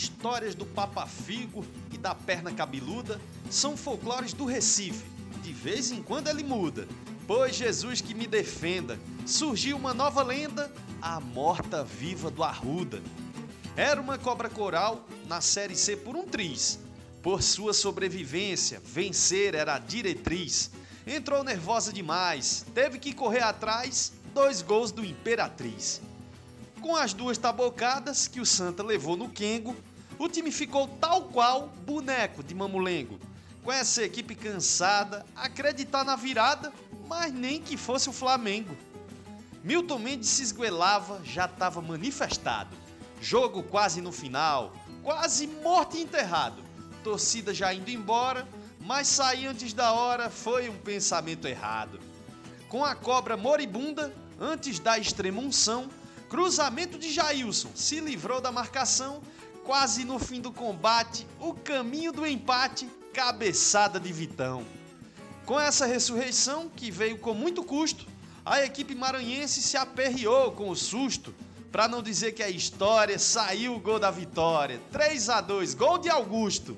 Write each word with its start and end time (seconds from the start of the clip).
histórias 0.00 0.54
do 0.54 0.64
Papa 0.64 1.06
Figo 1.06 1.62
e 1.92 1.98
da 1.98 2.14
perna 2.14 2.50
cabeluda 2.50 3.20
são 3.50 3.76
folclores 3.76 4.32
do 4.32 4.46
Recife. 4.46 5.04
De 5.42 5.52
vez 5.52 5.90
em 5.92 6.02
quando 6.02 6.28
ele 6.28 6.42
muda. 6.42 6.88
Pois 7.26 7.54
Jesus 7.54 8.00
que 8.00 8.14
me 8.14 8.26
defenda, 8.26 8.98
surgiu 9.26 9.76
uma 9.76 9.92
nova 9.92 10.22
lenda, 10.22 10.72
a 11.02 11.20
morta 11.20 11.84
viva 11.84 12.30
do 12.30 12.42
Arruda. 12.42 13.02
Era 13.76 14.00
uma 14.00 14.16
cobra 14.16 14.48
coral 14.48 15.06
na 15.28 15.42
série 15.42 15.76
C 15.76 15.96
por 15.96 16.16
um 16.16 16.24
triz. 16.24 16.80
Por 17.22 17.42
sua 17.42 17.74
sobrevivência, 17.74 18.80
vencer 18.82 19.54
era 19.54 19.74
a 19.74 19.78
diretriz. 19.78 20.70
Entrou 21.06 21.44
nervosa 21.44 21.92
demais, 21.92 22.64
teve 22.74 22.98
que 22.98 23.12
correr 23.12 23.42
atrás, 23.42 24.14
dois 24.32 24.62
gols 24.62 24.90
do 24.90 25.04
Imperatriz. 25.04 26.00
Com 26.80 26.96
as 26.96 27.12
duas 27.12 27.36
tabocadas 27.36 28.26
que 28.26 28.40
o 28.40 28.46
Santa 28.46 28.82
levou 28.82 29.14
no 29.14 29.28
Kengo, 29.28 29.76
o 30.20 30.28
time 30.28 30.52
ficou 30.52 30.86
tal 30.86 31.22
qual 31.22 31.68
boneco 31.86 32.42
de 32.42 32.54
mamulengo. 32.54 33.18
Com 33.64 33.72
essa 33.72 34.02
equipe 34.02 34.34
cansada, 34.34 35.24
acreditar 35.34 36.04
na 36.04 36.14
virada, 36.14 36.70
mas 37.08 37.32
nem 37.32 37.58
que 37.58 37.74
fosse 37.74 38.10
o 38.10 38.12
Flamengo. 38.12 38.76
Milton 39.64 39.98
Mendes 39.98 40.28
se 40.28 40.42
esguelava, 40.42 41.22
já 41.24 41.46
estava 41.46 41.80
manifestado. 41.80 42.76
Jogo 43.18 43.62
quase 43.62 44.02
no 44.02 44.12
final, 44.12 44.74
quase 45.02 45.46
morto 45.46 45.96
e 45.96 46.02
enterrado. 46.02 46.62
Torcida 47.02 47.54
já 47.54 47.72
indo 47.72 47.88
embora, 47.90 48.46
mas 48.78 49.06
sair 49.06 49.46
antes 49.46 49.72
da 49.72 49.90
hora 49.94 50.28
foi 50.28 50.68
um 50.68 50.76
pensamento 50.76 51.48
errado. 51.48 51.98
Com 52.68 52.84
a 52.84 52.94
cobra 52.94 53.38
moribunda, 53.38 54.14
antes 54.38 54.78
da 54.78 54.98
extrema 54.98 55.40
unção, 55.40 55.88
Cruzamento 56.30 56.96
de 56.96 57.10
Jailson 57.10 57.70
se 57.74 57.98
livrou 57.98 58.40
da 58.40 58.52
marcação. 58.52 59.20
Quase 59.70 60.02
no 60.02 60.18
fim 60.18 60.40
do 60.40 60.50
combate, 60.50 61.24
o 61.38 61.54
caminho 61.54 62.10
do 62.10 62.26
empate, 62.26 62.88
cabeçada 63.14 64.00
de 64.00 64.12
Vitão. 64.12 64.66
Com 65.46 65.60
essa 65.60 65.86
ressurreição, 65.86 66.68
que 66.68 66.90
veio 66.90 67.18
com 67.18 67.32
muito 67.34 67.62
custo, 67.62 68.04
a 68.44 68.64
equipe 68.64 68.96
maranhense 68.96 69.62
se 69.62 69.76
aperreou 69.76 70.50
com 70.50 70.70
o 70.70 70.74
susto. 70.74 71.32
Para 71.70 71.86
não 71.86 72.02
dizer 72.02 72.32
que 72.32 72.42
a 72.42 72.50
história 72.50 73.16
saiu 73.16 73.76
o 73.76 73.78
gol 73.78 74.00
da 74.00 74.10
vitória. 74.10 74.80
3 74.90 75.28
a 75.28 75.40
2 75.40 75.74
gol 75.74 75.98
de 75.98 76.08
Augusto. 76.10 76.76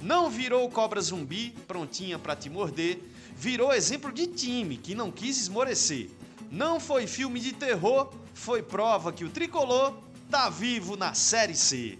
Não 0.00 0.30
virou 0.30 0.70
cobra 0.70 1.02
zumbi, 1.02 1.50
prontinha 1.68 2.18
para 2.18 2.34
te 2.34 2.48
morder. 2.48 2.98
Virou 3.36 3.74
exemplo 3.74 4.10
de 4.10 4.26
time 4.26 4.78
que 4.78 4.94
não 4.94 5.12
quis 5.12 5.36
esmorecer. 5.36 6.08
Não 6.50 6.80
foi 6.80 7.06
filme 7.06 7.38
de 7.38 7.52
terror, 7.52 8.10
foi 8.32 8.62
prova 8.62 9.12
que 9.12 9.22
o 9.22 9.28
tricolor 9.28 9.98
tá 10.30 10.48
vivo 10.48 10.96
na 10.96 11.12
Série 11.12 11.54
C. 11.54 11.98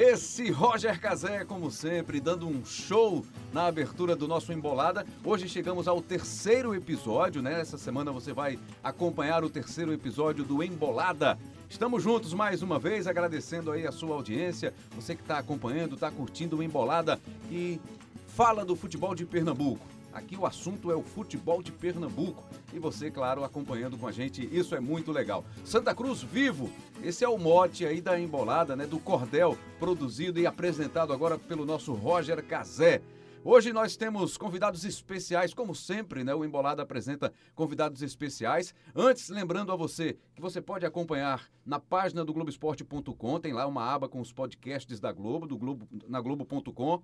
Esse 0.00 0.48
Roger 0.52 1.00
Cazé, 1.00 1.44
como 1.44 1.72
sempre, 1.72 2.20
dando 2.20 2.46
um 2.46 2.64
show 2.64 3.26
na 3.52 3.66
abertura 3.66 4.14
do 4.14 4.28
nosso 4.28 4.52
Embolada. 4.52 5.04
Hoje 5.24 5.48
chegamos 5.48 5.88
ao 5.88 6.00
terceiro 6.00 6.72
episódio, 6.72 7.42
né? 7.42 7.60
Essa 7.60 7.76
semana 7.76 8.12
você 8.12 8.32
vai 8.32 8.60
acompanhar 8.80 9.42
o 9.42 9.50
terceiro 9.50 9.92
episódio 9.92 10.44
do 10.44 10.62
Embolada. 10.62 11.36
Estamos 11.68 12.00
juntos 12.00 12.32
mais 12.32 12.62
uma 12.62 12.78
vez, 12.78 13.08
agradecendo 13.08 13.72
aí 13.72 13.88
a 13.88 13.90
sua 13.90 14.14
audiência, 14.14 14.72
você 14.94 15.16
que 15.16 15.22
está 15.22 15.36
acompanhando, 15.36 15.96
está 15.96 16.12
curtindo 16.12 16.58
o 16.58 16.62
Embolada 16.62 17.18
e 17.50 17.80
fala 18.28 18.64
do 18.64 18.76
futebol 18.76 19.16
de 19.16 19.26
Pernambuco. 19.26 19.84
Aqui 20.12 20.36
o 20.36 20.46
assunto 20.46 20.90
é 20.90 20.96
o 20.96 21.02
futebol 21.02 21.62
de 21.62 21.70
Pernambuco. 21.70 22.42
E 22.72 22.78
você, 22.78 23.10
claro, 23.10 23.44
acompanhando 23.44 23.96
com 23.96 24.06
a 24.06 24.12
gente, 24.12 24.48
isso 24.52 24.74
é 24.74 24.80
muito 24.80 25.12
legal. 25.12 25.44
Santa 25.64 25.94
Cruz 25.94 26.22
vivo, 26.22 26.70
esse 27.02 27.24
é 27.24 27.28
o 27.28 27.38
mote 27.38 27.86
aí 27.86 28.00
da 28.00 28.18
embolada, 28.18 28.74
né? 28.74 28.86
Do 28.86 28.98
cordel, 28.98 29.56
produzido 29.78 30.40
e 30.40 30.46
apresentado 30.46 31.12
agora 31.12 31.38
pelo 31.38 31.64
nosso 31.64 31.92
Roger 31.92 32.44
Cazé. 32.44 33.00
Hoje 33.44 33.72
nós 33.72 33.96
temos 33.96 34.36
convidados 34.36 34.84
especiais, 34.84 35.54
como 35.54 35.74
sempre, 35.74 36.24
né? 36.24 36.34
O 36.34 36.44
Embolada 36.44 36.82
apresenta 36.82 37.32
convidados 37.54 38.02
especiais. 38.02 38.74
Antes, 38.94 39.28
lembrando 39.28 39.70
a 39.70 39.76
você 39.76 40.18
que 40.34 40.42
você 40.42 40.60
pode 40.60 40.84
acompanhar 40.84 41.48
na 41.64 41.78
página 41.78 42.24
do 42.24 42.32
Globoesporte.com, 42.32 43.40
tem 43.40 43.52
lá 43.52 43.66
uma 43.66 43.84
aba 43.84 44.08
com 44.08 44.20
os 44.20 44.32
podcasts 44.32 44.98
da 44.98 45.12
Globo, 45.12 45.46
do 45.46 45.56
Globo 45.56 45.88
na 46.08 46.20
Globo.com, 46.20 47.02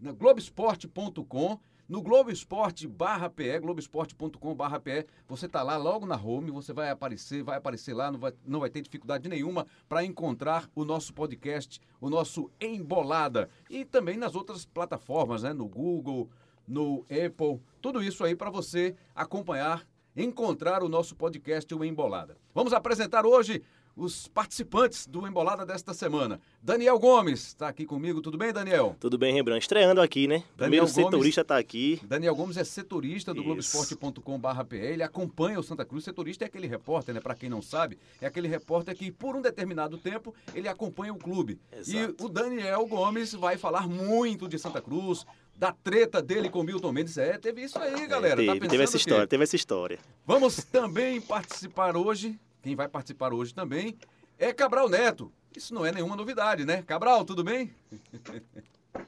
na 0.00 0.12
Globoesporte.com 0.12 1.58
no 1.88 2.02
Globo 2.02 2.32
Esporte 2.32 2.88
barra 2.88 3.30
PE, 3.30 3.60
globoesporte.com 3.60 4.54
barra 4.56 4.80
PE, 4.80 5.06
você 5.28 5.48
tá 5.48 5.62
lá 5.62 5.76
logo 5.76 6.04
na 6.04 6.16
home, 6.16 6.50
você 6.50 6.72
vai 6.72 6.90
aparecer, 6.90 7.44
vai 7.44 7.58
aparecer 7.58 7.94
lá, 7.94 8.10
não 8.10 8.18
vai, 8.18 8.32
não 8.44 8.58
vai 8.58 8.68
ter 8.68 8.80
dificuldade 8.80 9.28
nenhuma 9.28 9.68
para 9.88 10.04
encontrar 10.04 10.68
o 10.74 10.84
nosso 10.84 11.14
podcast, 11.14 11.80
o 12.00 12.10
nosso 12.10 12.50
Embolada. 12.60 13.48
E 13.70 13.84
também 13.84 14.16
nas 14.16 14.34
outras 14.34 14.64
plataformas, 14.64 15.44
né? 15.44 15.52
No 15.52 15.68
Google, 15.68 16.28
no 16.66 17.02
Apple, 17.02 17.60
tudo 17.80 18.02
isso 18.02 18.24
aí 18.24 18.34
para 18.34 18.50
você 18.50 18.96
acompanhar, 19.14 19.86
encontrar 20.16 20.82
o 20.82 20.88
nosso 20.88 21.14
podcast, 21.14 21.72
o 21.72 21.84
Embolada. 21.84 22.36
Vamos 22.52 22.72
apresentar 22.72 23.24
hoje 23.24 23.62
os 23.96 24.28
participantes 24.28 25.06
do 25.06 25.26
Embolada 25.26 25.64
desta 25.64 25.94
semana. 25.94 26.38
Daniel 26.62 26.98
Gomes 26.98 27.46
está 27.46 27.68
aqui 27.68 27.86
comigo. 27.86 28.20
Tudo 28.20 28.36
bem, 28.36 28.52
Daniel? 28.52 28.94
Tudo 29.00 29.16
bem, 29.16 29.32
Rembrandt. 29.32 29.62
Estreando 29.62 30.02
aqui, 30.02 30.28
né? 30.28 30.44
Daniel 30.54 30.84
Primeiro 30.84 30.86
setorista 30.88 31.40
está 31.40 31.56
aqui. 31.56 31.98
Daniel 32.04 32.36
Gomes 32.36 32.58
é 32.58 32.64
setorista 32.64 33.32
do 33.32 33.42
Globoesporte.com.br. 33.42 34.74
Ele 34.74 35.02
acompanha 35.02 35.58
o 35.58 35.62
Santa 35.62 35.84
Cruz. 35.84 36.04
Setorista 36.04 36.44
é 36.44 36.46
aquele 36.46 36.66
repórter, 36.66 37.14
né? 37.14 37.20
Para 37.20 37.34
quem 37.34 37.48
não 37.48 37.62
sabe, 37.62 37.98
é 38.20 38.26
aquele 38.26 38.48
repórter 38.48 38.94
que, 38.94 39.10
por 39.10 39.34
um 39.34 39.40
determinado 39.40 39.96
tempo, 39.96 40.34
ele 40.54 40.68
acompanha 40.68 41.14
o 41.14 41.18
clube. 41.18 41.58
Exato. 41.72 42.14
E 42.20 42.24
o 42.24 42.28
Daniel 42.28 42.86
Gomes 42.86 43.32
vai 43.32 43.56
falar 43.56 43.88
muito 43.88 44.46
de 44.46 44.58
Santa 44.58 44.82
Cruz, 44.82 45.24
da 45.56 45.72
treta 45.72 46.20
dele 46.20 46.50
com 46.50 46.62
Milton 46.62 46.92
Mendes. 46.92 47.16
É, 47.16 47.38
teve 47.38 47.62
isso 47.62 47.78
aí, 47.78 48.06
galera. 48.06 48.42
É, 48.42 48.46
teve, 48.46 48.60
tá 48.60 48.68
teve 48.68 48.82
essa 48.82 48.96
história, 48.98 49.26
teve 49.26 49.42
essa 49.42 49.56
história. 49.56 49.98
Vamos 50.26 50.56
também 50.56 51.18
participar 51.20 51.96
hoje 51.96 52.38
quem 52.66 52.74
vai 52.74 52.88
participar 52.88 53.32
hoje 53.32 53.54
também 53.54 53.96
é 54.36 54.52
Cabral 54.52 54.88
Neto. 54.88 55.32
Isso 55.56 55.72
não 55.72 55.86
é 55.86 55.92
nenhuma 55.92 56.16
novidade, 56.16 56.64
né? 56.64 56.82
Cabral, 56.82 57.24
tudo 57.24 57.44
bem? 57.44 57.72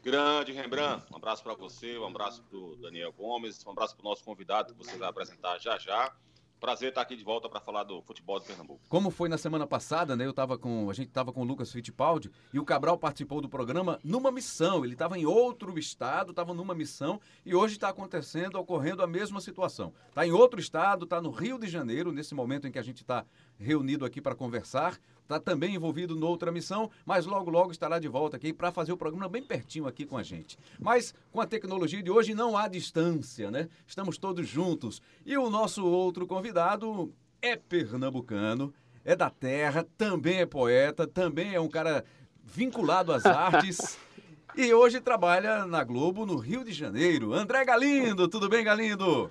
Grande 0.01 0.53
Rembrandt, 0.53 1.05
um 1.13 1.17
abraço 1.17 1.43
para 1.43 1.55
você, 1.55 1.99
um 1.99 2.07
abraço 2.07 2.41
para 2.45 2.57
o 2.57 2.77
Daniel 2.77 3.13
Gomes, 3.13 3.67
um 3.67 3.71
abraço 3.73 3.97
para 3.97 4.07
o 4.07 4.09
nosso 4.09 4.23
convidado 4.23 4.73
que 4.73 4.79
você 4.79 4.97
vai 4.97 5.09
apresentar 5.09 5.59
já 5.59 5.77
já. 5.77 6.15
Prazer 6.61 6.89
estar 6.89 7.03
aqui 7.03 7.15
de 7.15 7.23
volta 7.23 7.49
para 7.49 7.61
falar 7.61 7.85
do 7.85 8.03
futebol 8.03 8.41
de 8.41 8.47
Pernambuco. 8.47 8.81
Como 8.89 9.11
foi 9.11 9.29
na 9.29 9.39
semana 9.39 9.67
passada, 9.67 10.17
né? 10.17 10.27
Eu 10.27 10.33
tava 10.33 10.59
com, 10.59 10.91
a 10.91 10.93
gente 10.93 11.09
estava 11.09 11.33
com 11.33 11.43
o 11.43 11.45
Lucas 11.45 11.71
Fittipaldi 11.71 12.31
e 12.53 12.59
o 12.59 12.65
Cabral 12.65 12.99
participou 12.99 13.41
do 13.41 13.49
programa 13.49 14.01
numa 14.03 14.33
missão. 14.33 14.85
Ele 14.85 14.95
estava 14.95 15.19
em 15.19 15.25
outro 15.25 15.79
estado, 15.79 16.31
estava 16.31 16.53
numa 16.53 16.75
missão 16.75 17.21
e 17.47 17.55
hoje 17.55 17.75
está 17.75 17.89
acontecendo, 17.89 18.57
ocorrendo 18.57 19.03
a 19.03 19.07
mesma 19.07 19.41
situação. 19.41 19.93
Está 20.09 20.27
em 20.27 20.33
outro 20.33 20.59
estado, 20.59 21.05
está 21.05 21.21
no 21.21 21.31
Rio 21.31 21.59
de 21.59 21.69
Janeiro, 21.69 22.11
nesse 22.11 22.35
momento 22.35 22.67
em 22.67 22.73
que 22.73 22.79
a 22.79 22.83
gente 22.83 23.03
está 23.03 23.25
reunido 23.59 24.05
aqui 24.05 24.21
para 24.21 24.35
conversar 24.35 24.99
está 25.29 25.39
também 25.39 25.75
envolvido 25.75 26.17
noutra 26.17 26.51
missão, 26.51 26.91
mas 27.05 27.27
logo, 27.27 27.51
logo 27.51 27.71
estará 27.71 27.99
de 27.99 28.09
volta 28.09 28.39
aqui 28.39 28.51
para 28.51 28.73
fazer 28.73 28.93
o 28.93 28.97
programa 28.97 29.29
bem 29.29 29.43
pertinho 29.43 29.87
aqui 29.87 30.07
com 30.07 30.17
a 30.17 30.23
gente. 30.23 30.59
Mas 30.81 31.15
com 31.31 31.39
a 31.39 31.47
tecnologia 31.47 32.03
de 32.03 32.11
hoje 32.11 32.35
não 32.35 32.57
há 32.57 32.67
distância, 32.67 33.51
né? 33.51 33.69
Estamos 33.87 34.17
todos 34.17 34.49
juntos. 34.49 35.03
E 35.27 35.37
o 35.37 35.51
nosso 35.51 35.85
outro 35.85 36.27
convidado 36.27 37.13
é 37.43 37.57
pernambucano, 37.57 38.73
é 39.05 39.15
da 39.15 39.29
terra, 39.29 39.87
também 39.99 40.39
é 40.39 40.47
poeta, 40.47 41.07
também 41.07 41.55
é 41.55 41.61
um 41.61 41.69
cara 41.69 42.07
vinculado 42.43 43.13
às 43.13 43.27
artes. 43.27 43.99
e 44.57 44.73
hoje 44.73 44.99
trabalha 44.99 45.67
na 45.67 45.85
Globo, 45.85 46.25
no 46.25 46.37
Rio 46.37 46.65
de 46.65 46.73
Janeiro. 46.73 47.35
André 47.35 47.67
Galindo, 47.67 48.29
tudo 48.29 48.49
bem, 48.49 48.65
Galindo? 48.65 49.31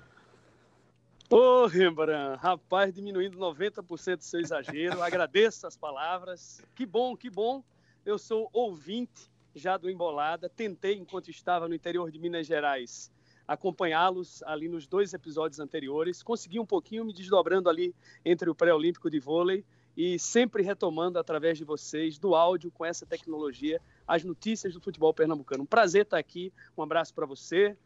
Ô, 1.30 1.66
Rembrandt, 1.66 2.40
rapaz, 2.40 2.94
diminuindo 2.94 3.36
90% 3.36 4.16
do 4.16 4.24
seu 4.24 4.40
exagero. 4.40 5.02
Agradeço 5.02 5.66
as 5.66 5.76
palavras. 5.76 6.62
Que 6.74 6.86
bom, 6.86 7.14
que 7.14 7.28
bom. 7.28 7.62
Eu 8.02 8.18
sou 8.18 8.48
ouvinte 8.50 9.30
já 9.54 9.76
do 9.76 9.90
Embolada. 9.90 10.48
Tentei, 10.48 10.94
enquanto 10.94 11.30
estava 11.30 11.68
no 11.68 11.74
interior 11.74 12.10
de 12.10 12.18
Minas 12.18 12.46
Gerais, 12.46 13.12
acompanhá-los 13.46 14.42
ali 14.44 14.70
nos 14.70 14.86
dois 14.86 15.12
episódios 15.12 15.60
anteriores. 15.60 16.22
Consegui 16.22 16.58
um 16.58 16.64
pouquinho 16.64 17.04
me 17.04 17.12
desdobrando 17.12 17.68
ali 17.68 17.94
entre 18.24 18.48
o 18.48 18.54
pré-olímpico 18.54 19.10
de 19.10 19.20
vôlei 19.20 19.66
e 19.94 20.18
sempre 20.18 20.62
retomando 20.62 21.18
através 21.18 21.58
de 21.58 21.64
vocês, 21.64 22.18
do 22.18 22.34
áudio, 22.34 22.70
com 22.70 22.86
essa 22.86 23.04
tecnologia, 23.04 23.82
as 24.06 24.24
notícias 24.24 24.72
do 24.72 24.80
futebol 24.80 25.12
pernambucano. 25.12 25.64
Um 25.64 25.66
prazer 25.66 26.04
estar 26.04 26.16
aqui. 26.16 26.50
Um 26.74 26.82
abraço 26.82 27.12
para 27.12 27.26
você, 27.26 27.76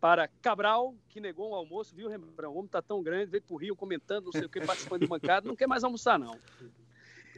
para 0.00 0.28
Cabral, 0.40 0.94
que 1.08 1.20
negou 1.20 1.50
um 1.50 1.54
almoço, 1.54 1.94
viu, 1.94 2.08
Rembrandt? 2.08 2.40
O 2.46 2.54
homem 2.54 2.68
tá 2.68 2.82
tão 2.82 3.02
grande, 3.02 3.30
veio 3.30 3.42
pro 3.42 3.56
Rio 3.56 3.76
comentando, 3.76 4.26
não 4.26 4.32
sei 4.32 4.44
o 4.44 4.48
que, 4.48 4.60
participando 4.60 5.02
de 5.02 5.06
bancada, 5.06 5.48
não 5.48 5.56
quer 5.56 5.66
mais 5.66 5.84
almoçar, 5.84 6.18
não. 6.18 6.38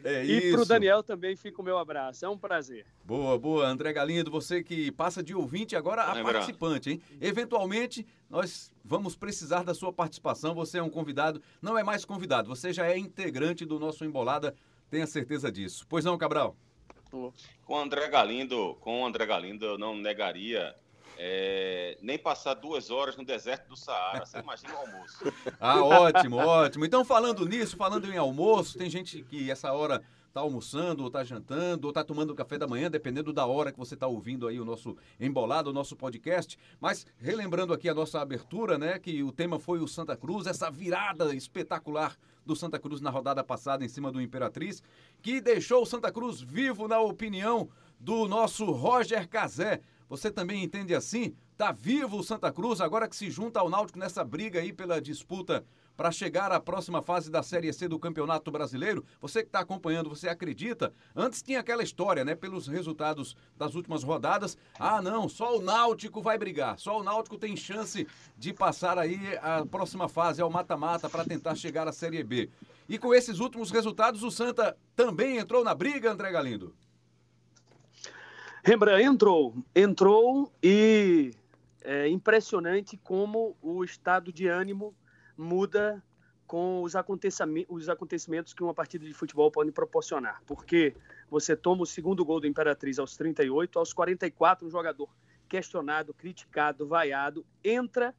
É 0.05 0.25
e 0.25 0.52
para 0.52 0.62
o 0.62 0.64
Daniel 0.64 1.02
também 1.02 1.34
fica 1.34 1.60
o 1.60 1.64
meu 1.64 1.76
abraço. 1.76 2.25
É 2.25 2.28
um 2.28 2.38
prazer. 2.38 2.87
Boa, 3.05 3.37
boa. 3.37 3.66
André 3.66 3.93
Galindo, 3.93 4.31
você 4.31 4.62
que 4.62 4.93
passa 4.93 5.25
de 5.25 5.34
ouvinte 5.34 5.75
agora 5.75 6.02
a 6.02 6.22
participante, 6.22 6.90
hein? 6.90 7.02
Eventualmente, 7.20 8.06
nós 8.31 8.72
vamos 8.84 9.16
precisar 9.16 9.64
da 9.64 9.75
sua 9.75 9.93
participação. 9.93 10.54
Você 10.54 10.78
é 10.78 10.82
um 10.82 10.88
convidado, 10.88 11.43
não 11.61 11.76
é 11.76 11.82
mais 11.82 12.04
convidado, 12.04 12.49
você 12.49 12.72
já 12.72 12.87
é 12.87 12.96
integrante 12.96 13.64
do 13.64 13.81
nosso 13.81 14.04
Embolada 14.04 14.54
Tenha 14.90 15.06
certeza 15.06 15.52
disso. 15.52 15.87
Pois 15.88 16.04
não, 16.04 16.16
Cabral? 16.16 16.56
Com 17.11 17.32
o 17.69 17.78
André 17.78 18.08
Galindo, 18.08 18.75
com 18.81 19.02
o 19.02 19.06
André 19.06 19.26
Galindo, 19.26 19.64
eu 19.64 19.78
não 19.78 19.96
negaria 19.96 20.75
é, 21.19 21.99
nem 22.00 22.17
passar 22.17 22.55
duas 22.55 22.91
horas 22.91 23.17
no 23.17 23.25
deserto 23.25 23.69
do 23.69 23.76
Saara. 23.76 24.25
Você 24.25 24.38
imagina 24.38 24.73
o 24.75 24.76
almoço. 24.79 25.19
Ah, 25.61 25.82
ótimo, 25.82 26.37
ótimo. 26.37 26.85
Então, 26.85 27.05
falando 27.05 27.44
nisso, 27.47 27.76
falando 27.76 28.06
em 28.12 28.17
almoço, 28.17 28.79
tem 28.79 28.88
gente 28.88 29.23
que 29.25 29.50
essa 29.50 29.73
hora 29.73 30.03
está 30.29 30.41
almoçando, 30.41 31.03
ou 31.03 31.09
está 31.09 31.25
jantando, 31.25 31.87
ou 31.87 31.91
está 31.91 32.05
tomando 32.05 32.35
café 32.35 32.56
da 32.56 32.67
manhã, 32.67 32.88
dependendo 32.88 33.32
da 33.32 33.44
hora 33.44 33.73
que 33.73 33.79
você 33.79 33.94
está 33.94 34.06
ouvindo 34.06 34.47
aí 34.47 34.61
o 34.61 34.65
nosso 34.65 34.97
embolado, 35.19 35.70
o 35.70 35.73
nosso 35.73 35.97
podcast. 35.97 36.56
Mas 36.81 37.05
relembrando 37.19 37.73
aqui 37.73 37.88
a 37.88 37.94
nossa 37.94 38.21
abertura, 38.21 38.79
né? 38.79 38.99
Que 38.99 39.23
o 39.23 39.32
tema 39.32 39.59
foi 39.59 39.81
o 39.81 39.88
Santa 39.88 40.17
Cruz, 40.17 40.47
essa 40.47 40.71
virada 40.71 41.35
espetacular 41.35 42.17
do 42.47 42.55
Santa 42.55 42.79
Cruz 42.79 43.00
na 43.00 43.11
rodada 43.11 43.43
passada 43.43 43.85
em 43.85 43.88
cima 43.88 44.12
do 44.12 44.23
Imperatriz, 44.23 44.82
que 45.21 45.41
deixou 45.41 45.82
o 45.82 45.87
Santa 45.87 46.12
Cruz 46.12 46.41
vivo 46.41 46.87
na 46.87 47.00
opinião 47.00 47.69
do 47.99 48.29
nosso 48.29 48.64
Roger 48.67 49.29
Cazé. 49.29 49.81
Você 50.08 50.31
também 50.31 50.64
entende 50.64 50.94
assim? 50.94 51.34
Tá 51.56 51.70
vivo 51.70 52.19
o 52.19 52.22
Santa 52.22 52.50
Cruz 52.50 52.81
agora 52.81 53.08
que 53.08 53.16
se 53.16 53.31
junta 53.31 53.60
ao 53.60 53.69
Náutico 53.69 53.99
nessa 53.99 54.25
briga 54.25 54.60
aí 54.60 54.72
pela 54.72 55.00
disputa 55.00 55.64
para 55.99 56.12
chegar 56.12 56.52
à 56.52 56.60
próxima 56.60 57.02
fase 57.02 57.28
da 57.28 57.43
Série 57.43 57.72
C 57.72 57.88
do 57.88 57.99
Campeonato 57.99 58.50
Brasileiro. 58.52 59.05
Você 59.20 59.43
que 59.43 59.49
está 59.49 59.58
acompanhando, 59.58 60.08
você 60.08 60.28
acredita? 60.28 60.94
Antes 61.14 61.43
tinha 61.43 61.58
aquela 61.58 61.82
história, 61.82 62.25
né? 62.25 62.37
Pelos 62.37 62.69
resultados 62.69 63.37
das 63.56 63.75
últimas 63.75 64.05
rodadas. 64.05 64.56
Ah, 64.78 65.02
não, 65.02 65.28
só 65.28 65.58
o 65.58 65.60
Náutico 65.60 66.22
vai 66.22 66.38
brigar. 66.38 66.78
Só 66.78 67.00
o 67.00 67.02
Náutico 67.02 67.37
tem 67.37 67.56
chance 67.56 68.06
de 68.37 68.52
passar 68.54 68.96
aí 68.96 69.19
a 69.43 69.66
próxima 69.66 70.08
fase, 70.08 70.40
ao 70.40 70.49
mata-mata, 70.49 71.11
para 71.11 71.25
tentar 71.25 71.56
chegar 71.56 71.88
à 71.88 71.93
Série 71.93 72.22
B. 72.22 72.49
E 72.88 72.96
com 72.96 73.12
esses 73.12 73.40
últimos 73.40 73.72
resultados, 73.72 74.22
o 74.22 74.31
Santa 74.31 74.76
também 74.94 75.38
entrou 75.38 75.64
na 75.64 75.75
briga, 75.75 76.12
André 76.12 76.31
Galindo. 76.31 76.72
Rembrandt 78.69 79.03
entrou, 79.03 79.55
entrou 79.75 80.53
e 80.62 81.32
é 81.81 82.06
impressionante 82.06 82.99
como 82.99 83.56
o 83.62 83.82
estado 83.82 84.31
de 84.31 84.47
ânimo 84.47 84.94
muda 85.38 86.05
com 86.47 86.82
os 86.82 86.94
acontecimentos, 86.94 87.75
os 87.75 87.88
acontecimentos 87.88 88.53
que 88.53 88.62
uma 88.62 88.75
partida 88.75 89.06
de 89.06 89.15
futebol 89.15 89.50
pode 89.50 89.73
proporcionar. 89.73 90.43
Porque 90.47 90.94
você 91.31 91.56
toma 91.56 91.85
o 91.85 91.87
segundo 91.87 92.23
gol 92.26 92.41
do 92.41 92.47
Imperatriz 92.47 92.99
aos 92.99 93.17
38, 93.17 93.79
aos 93.79 93.94
44, 93.94 94.67
um 94.67 94.71
jogador 94.71 95.09
questionado, 95.49 96.12
criticado, 96.12 96.87
vaiado, 96.87 97.47
entra, 97.64 98.14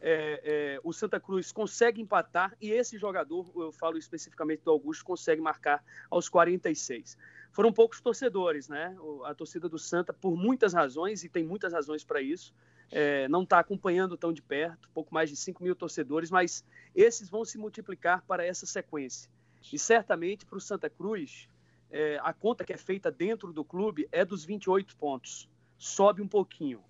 é, 0.00 0.42
é, 0.44 0.80
o 0.84 0.92
Santa 0.92 1.18
Cruz 1.18 1.50
consegue 1.50 2.00
empatar 2.00 2.56
e 2.60 2.70
esse 2.70 2.96
jogador, 2.96 3.50
eu 3.56 3.72
falo 3.72 3.98
especificamente 3.98 4.62
do 4.62 4.70
Augusto, 4.70 5.04
consegue 5.04 5.40
marcar 5.40 5.82
aos 6.08 6.28
46. 6.28 7.18
Foram 7.52 7.70
poucos 7.70 8.00
torcedores, 8.00 8.66
né? 8.66 8.96
A 9.24 9.34
torcida 9.34 9.68
do 9.68 9.78
Santa, 9.78 10.12
por 10.12 10.34
muitas 10.34 10.72
razões, 10.72 11.22
e 11.22 11.28
tem 11.28 11.44
muitas 11.44 11.72
razões 11.72 12.02
para 12.02 12.20
isso, 12.20 12.54
é, 12.90 13.28
não 13.28 13.42
está 13.42 13.58
acompanhando 13.58 14.16
tão 14.16 14.32
de 14.32 14.40
perto, 14.42 14.88
pouco 14.94 15.12
mais 15.12 15.28
de 15.28 15.36
5 15.36 15.62
mil 15.62 15.76
torcedores, 15.76 16.30
mas 16.30 16.64
esses 16.94 17.28
vão 17.28 17.44
se 17.44 17.58
multiplicar 17.58 18.24
para 18.26 18.44
essa 18.44 18.64
sequência. 18.64 19.30
E 19.70 19.78
certamente 19.78 20.46
para 20.46 20.56
o 20.56 20.60
Santa 20.60 20.88
Cruz, 20.88 21.46
é, 21.90 22.18
a 22.22 22.32
conta 22.32 22.64
que 22.64 22.72
é 22.72 22.76
feita 22.78 23.12
dentro 23.12 23.52
do 23.52 23.62
clube 23.62 24.08
é 24.10 24.24
dos 24.24 24.44
28 24.46 24.96
pontos, 24.96 25.48
sobe 25.76 26.22
um 26.22 26.28
pouquinho. 26.28 26.82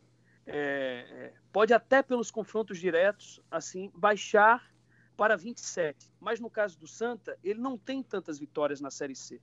É, 0.47 1.07
é, 1.11 1.33
pode 1.53 1.75
até 1.75 2.03
pelos 2.03 2.31
confrontos 2.31 2.79
diretos, 2.79 3.41
assim, 3.51 3.91
baixar 3.95 4.73
para 5.17 5.37
27. 5.37 6.09
Mas 6.21 6.39
no 6.39 6.49
caso 6.49 6.79
do 6.79 6.87
Santa, 6.87 7.37
ele 7.43 7.61
não 7.61 7.77
tem 7.77 8.01
tantas 8.01 8.39
vitórias 8.39 8.81
na 8.81 8.91
Série 8.93 9.17
C. 9.17 9.41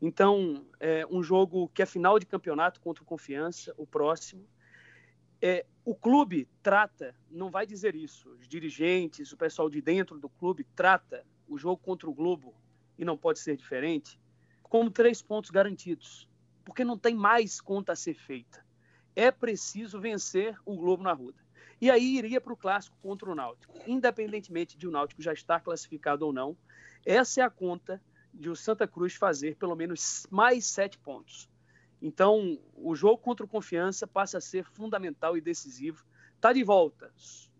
Então, 0.00 0.64
é 0.78 1.06
um 1.10 1.22
jogo 1.22 1.68
que 1.68 1.82
é 1.82 1.86
final 1.86 2.18
de 2.18 2.26
campeonato 2.26 2.80
contra 2.80 3.02
o 3.02 3.06
Confiança, 3.06 3.74
o 3.76 3.86
próximo, 3.86 4.46
é, 5.40 5.64
o 5.84 5.94
clube 5.94 6.48
trata, 6.62 7.14
não 7.30 7.50
vai 7.50 7.66
dizer 7.66 7.94
isso, 7.94 8.30
os 8.30 8.46
dirigentes, 8.46 9.32
o 9.32 9.36
pessoal 9.36 9.70
de 9.70 9.80
dentro 9.80 10.18
do 10.18 10.28
clube 10.28 10.64
trata 10.74 11.24
o 11.48 11.56
jogo 11.56 11.78
contra 11.78 12.08
o 12.08 12.14
Globo, 12.14 12.54
e 12.98 13.04
não 13.04 13.16
pode 13.16 13.38
ser 13.38 13.56
diferente, 13.56 14.20
como 14.64 14.90
três 14.90 15.22
pontos 15.22 15.50
garantidos, 15.50 16.28
porque 16.64 16.84
não 16.84 16.98
tem 16.98 17.14
mais 17.14 17.60
conta 17.60 17.92
a 17.92 17.96
ser 17.96 18.14
feita. 18.14 18.64
É 19.14 19.30
preciso 19.30 20.00
vencer 20.00 20.58
o 20.64 20.76
Globo 20.76 21.02
na 21.02 21.12
Ruda. 21.12 21.38
E 21.80 21.90
aí 21.90 22.18
iria 22.18 22.40
para 22.40 22.52
o 22.52 22.56
clássico 22.56 22.96
contra 23.00 23.30
o 23.30 23.34
Náutico. 23.34 23.78
Independentemente 23.86 24.76
de 24.76 24.86
o 24.86 24.90
Náutico 24.90 25.22
já 25.22 25.32
estar 25.32 25.60
classificado 25.60 26.26
ou 26.26 26.32
não, 26.32 26.56
essa 27.06 27.40
é 27.40 27.44
a 27.44 27.50
conta 27.50 28.02
de 28.38 28.48
o 28.48 28.56
Santa 28.56 28.86
Cruz 28.86 29.14
fazer 29.14 29.56
pelo 29.56 29.74
menos 29.74 30.26
mais 30.30 30.64
sete 30.64 30.96
pontos. 30.98 31.48
Então, 32.00 32.58
o 32.76 32.94
jogo 32.94 33.18
contra 33.18 33.44
o 33.44 33.48
Confiança 33.48 34.06
passa 34.06 34.38
a 34.38 34.40
ser 34.40 34.64
fundamental 34.64 35.36
e 35.36 35.40
decisivo. 35.40 36.06
Está 36.36 36.52
de 36.52 36.62
volta, 36.62 37.12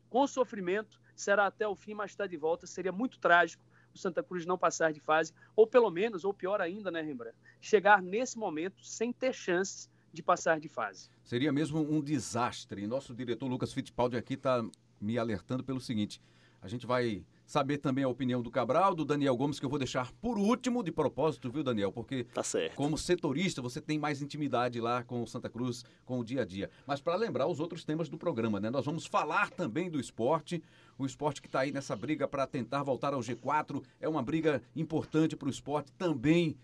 com 0.08 0.26
sofrimento, 0.26 1.00
será 1.16 1.46
até 1.46 1.66
o 1.66 1.74
fim, 1.74 1.94
mas 1.94 2.12
está 2.12 2.26
de 2.26 2.36
volta. 2.36 2.66
Seria 2.66 2.92
muito 2.92 3.18
trágico 3.18 3.64
o 3.92 3.98
Santa 3.98 4.22
Cruz 4.22 4.46
não 4.46 4.56
passar 4.56 4.92
de 4.92 5.00
fase, 5.00 5.32
ou 5.56 5.66
pelo 5.66 5.90
menos, 5.90 6.24
ou 6.24 6.32
pior 6.32 6.60
ainda, 6.60 6.90
né, 6.90 7.00
Rembrandt? 7.00 7.36
Chegar 7.60 8.00
nesse 8.00 8.38
momento 8.38 8.84
sem 8.84 9.12
ter 9.12 9.32
chances 9.32 9.90
de 10.12 10.22
passar 10.22 10.60
de 10.60 10.68
fase. 10.68 11.10
Seria 11.24 11.52
mesmo 11.52 11.80
um 11.80 12.00
desastre. 12.00 12.86
Nosso 12.86 13.14
diretor 13.14 13.48
Lucas 13.48 13.72
Fittipaldi 13.72 14.16
aqui 14.16 14.34
está 14.34 14.64
me 15.00 15.18
alertando 15.18 15.64
pelo 15.64 15.80
seguinte: 15.80 16.22
a 16.62 16.68
gente 16.68 16.86
vai 16.86 17.24
saber 17.48 17.78
também 17.78 18.04
a 18.04 18.08
opinião 18.08 18.42
do 18.42 18.50
Cabral, 18.50 18.94
do 18.94 19.06
Daniel 19.06 19.34
Gomes, 19.34 19.58
que 19.58 19.64
eu 19.64 19.70
vou 19.70 19.78
deixar 19.78 20.12
por 20.20 20.38
último 20.38 20.84
de 20.84 20.92
propósito, 20.92 21.50
viu, 21.50 21.64
Daniel? 21.64 21.90
Porque 21.90 22.24
tá 22.24 22.42
como 22.74 22.98
setorista 22.98 23.62
você 23.62 23.80
tem 23.80 23.98
mais 23.98 24.20
intimidade 24.20 24.78
lá 24.80 25.02
com 25.02 25.22
o 25.22 25.26
Santa 25.26 25.48
Cruz, 25.48 25.82
com 26.04 26.20
o 26.20 26.24
dia 26.24 26.42
a 26.42 26.44
dia. 26.44 26.70
Mas 26.86 27.00
para 27.00 27.16
lembrar 27.16 27.46
os 27.46 27.58
outros 27.58 27.84
temas 27.84 28.10
do 28.10 28.18
programa, 28.18 28.60
né? 28.60 28.68
Nós 28.68 28.84
vamos 28.84 29.06
falar 29.06 29.48
também 29.50 29.88
do 29.90 29.98
esporte, 29.98 30.62
o 30.98 31.06
esporte 31.06 31.40
que 31.40 31.48
está 31.48 31.60
aí 31.60 31.72
nessa 31.72 31.96
briga 31.96 32.28
para 32.28 32.46
tentar 32.46 32.82
voltar 32.82 33.14
ao 33.14 33.20
G4 33.20 33.82
é 33.98 34.06
uma 34.06 34.22
briga 34.22 34.62
importante 34.76 35.34
para 35.34 35.48
o 35.48 35.50
esporte 35.50 35.90
também 35.92 36.54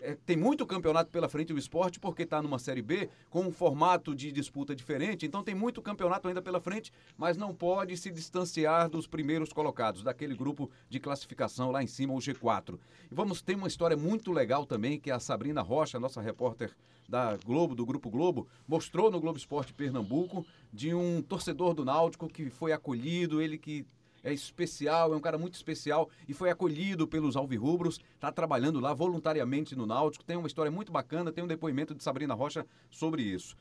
é, 0.00 0.16
tem 0.26 0.36
muito 0.36 0.66
campeonato 0.66 1.10
pela 1.10 1.28
frente 1.28 1.52
do 1.52 1.58
esporte, 1.58 2.00
porque 2.00 2.22
está 2.22 2.42
numa 2.42 2.58
Série 2.58 2.82
B 2.82 3.08
com 3.30 3.42
um 3.42 3.52
formato 3.52 4.14
de 4.14 4.32
disputa 4.32 4.74
diferente. 4.74 5.26
Então 5.26 5.42
tem 5.42 5.54
muito 5.54 5.80
campeonato 5.80 6.28
ainda 6.28 6.42
pela 6.42 6.60
frente, 6.60 6.92
mas 7.16 7.36
não 7.36 7.54
pode 7.54 7.96
se 7.96 8.10
distanciar 8.10 8.88
dos 8.88 9.06
primeiros 9.06 9.52
colocados, 9.52 10.02
daquele 10.02 10.34
grupo 10.34 10.70
de 10.88 11.00
classificação 11.00 11.70
lá 11.70 11.82
em 11.82 11.86
cima, 11.86 12.12
o 12.12 12.18
G4. 12.18 12.78
E 13.10 13.14
vamos 13.14 13.42
ter 13.42 13.54
uma 13.54 13.68
história 13.68 13.96
muito 13.96 14.32
legal 14.32 14.66
também, 14.66 14.98
que 14.98 15.10
a 15.10 15.20
Sabrina 15.20 15.62
Rocha, 15.62 16.00
nossa 16.00 16.20
repórter 16.20 16.74
da 17.08 17.36
Globo, 17.36 17.74
do 17.74 17.84
Grupo 17.84 18.10
Globo, 18.10 18.48
mostrou 18.66 19.10
no 19.10 19.20
Globo 19.20 19.38
Esporte 19.38 19.74
Pernambuco 19.74 20.44
de 20.72 20.94
um 20.94 21.22
torcedor 21.22 21.74
do 21.74 21.84
Náutico 21.84 22.28
que 22.28 22.48
foi 22.50 22.72
acolhido, 22.72 23.40
ele 23.40 23.58
que 23.58 23.86
é 24.24 24.32
especial, 24.32 25.12
é 25.12 25.16
um 25.16 25.20
cara 25.20 25.38
muito 25.38 25.54
especial 25.54 26.08
e 26.26 26.32
foi 26.32 26.50
acolhido 26.50 27.06
pelos 27.06 27.36
alvirrubros, 27.36 28.00
está 28.14 28.32
trabalhando 28.32 28.80
lá 28.80 28.92
voluntariamente 28.94 29.76
no 29.76 29.86
Náutico, 29.86 30.24
tem 30.24 30.36
uma 30.36 30.48
história 30.48 30.72
muito 30.72 30.90
bacana, 30.90 31.30
tem 31.30 31.44
um 31.44 31.48
depoimento 31.48 31.94
de 31.94 32.02
Sabrina 32.02 32.34
Rocha 32.34 32.66
sobre 32.90 33.22
isso. 33.22 33.54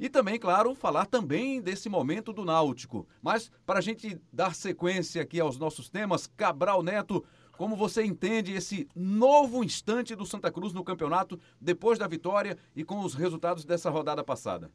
E 0.00 0.08
também, 0.08 0.38
claro, 0.38 0.74
falar 0.74 1.06
também 1.06 1.60
desse 1.60 1.88
momento 1.88 2.32
do 2.32 2.44
Náutico. 2.44 3.06
Mas, 3.20 3.50
para 3.66 3.80
a 3.80 3.82
gente 3.82 4.20
dar 4.32 4.54
sequência 4.54 5.20
aqui 5.20 5.40
aos 5.40 5.58
nossos 5.58 5.88
temas, 5.88 6.26
Cabral 6.26 6.84
Neto, 6.84 7.24
como 7.56 7.74
você 7.74 8.04
entende 8.04 8.52
esse 8.52 8.88
novo 8.94 9.64
instante 9.64 10.14
do 10.14 10.24
Santa 10.24 10.52
Cruz 10.52 10.72
no 10.72 10.84
campeonato, 10.84 11.40
depois 11.60 11.98
da 11.98 12.06
vitória 12.06 12.56
e 12.76 12.84
com 12.84 13.00
os 13.00 13.14
resultados 13.14 13.64
dessa 13.64 13.90
rodada 13.90 14.22
passada? 14.22 14.70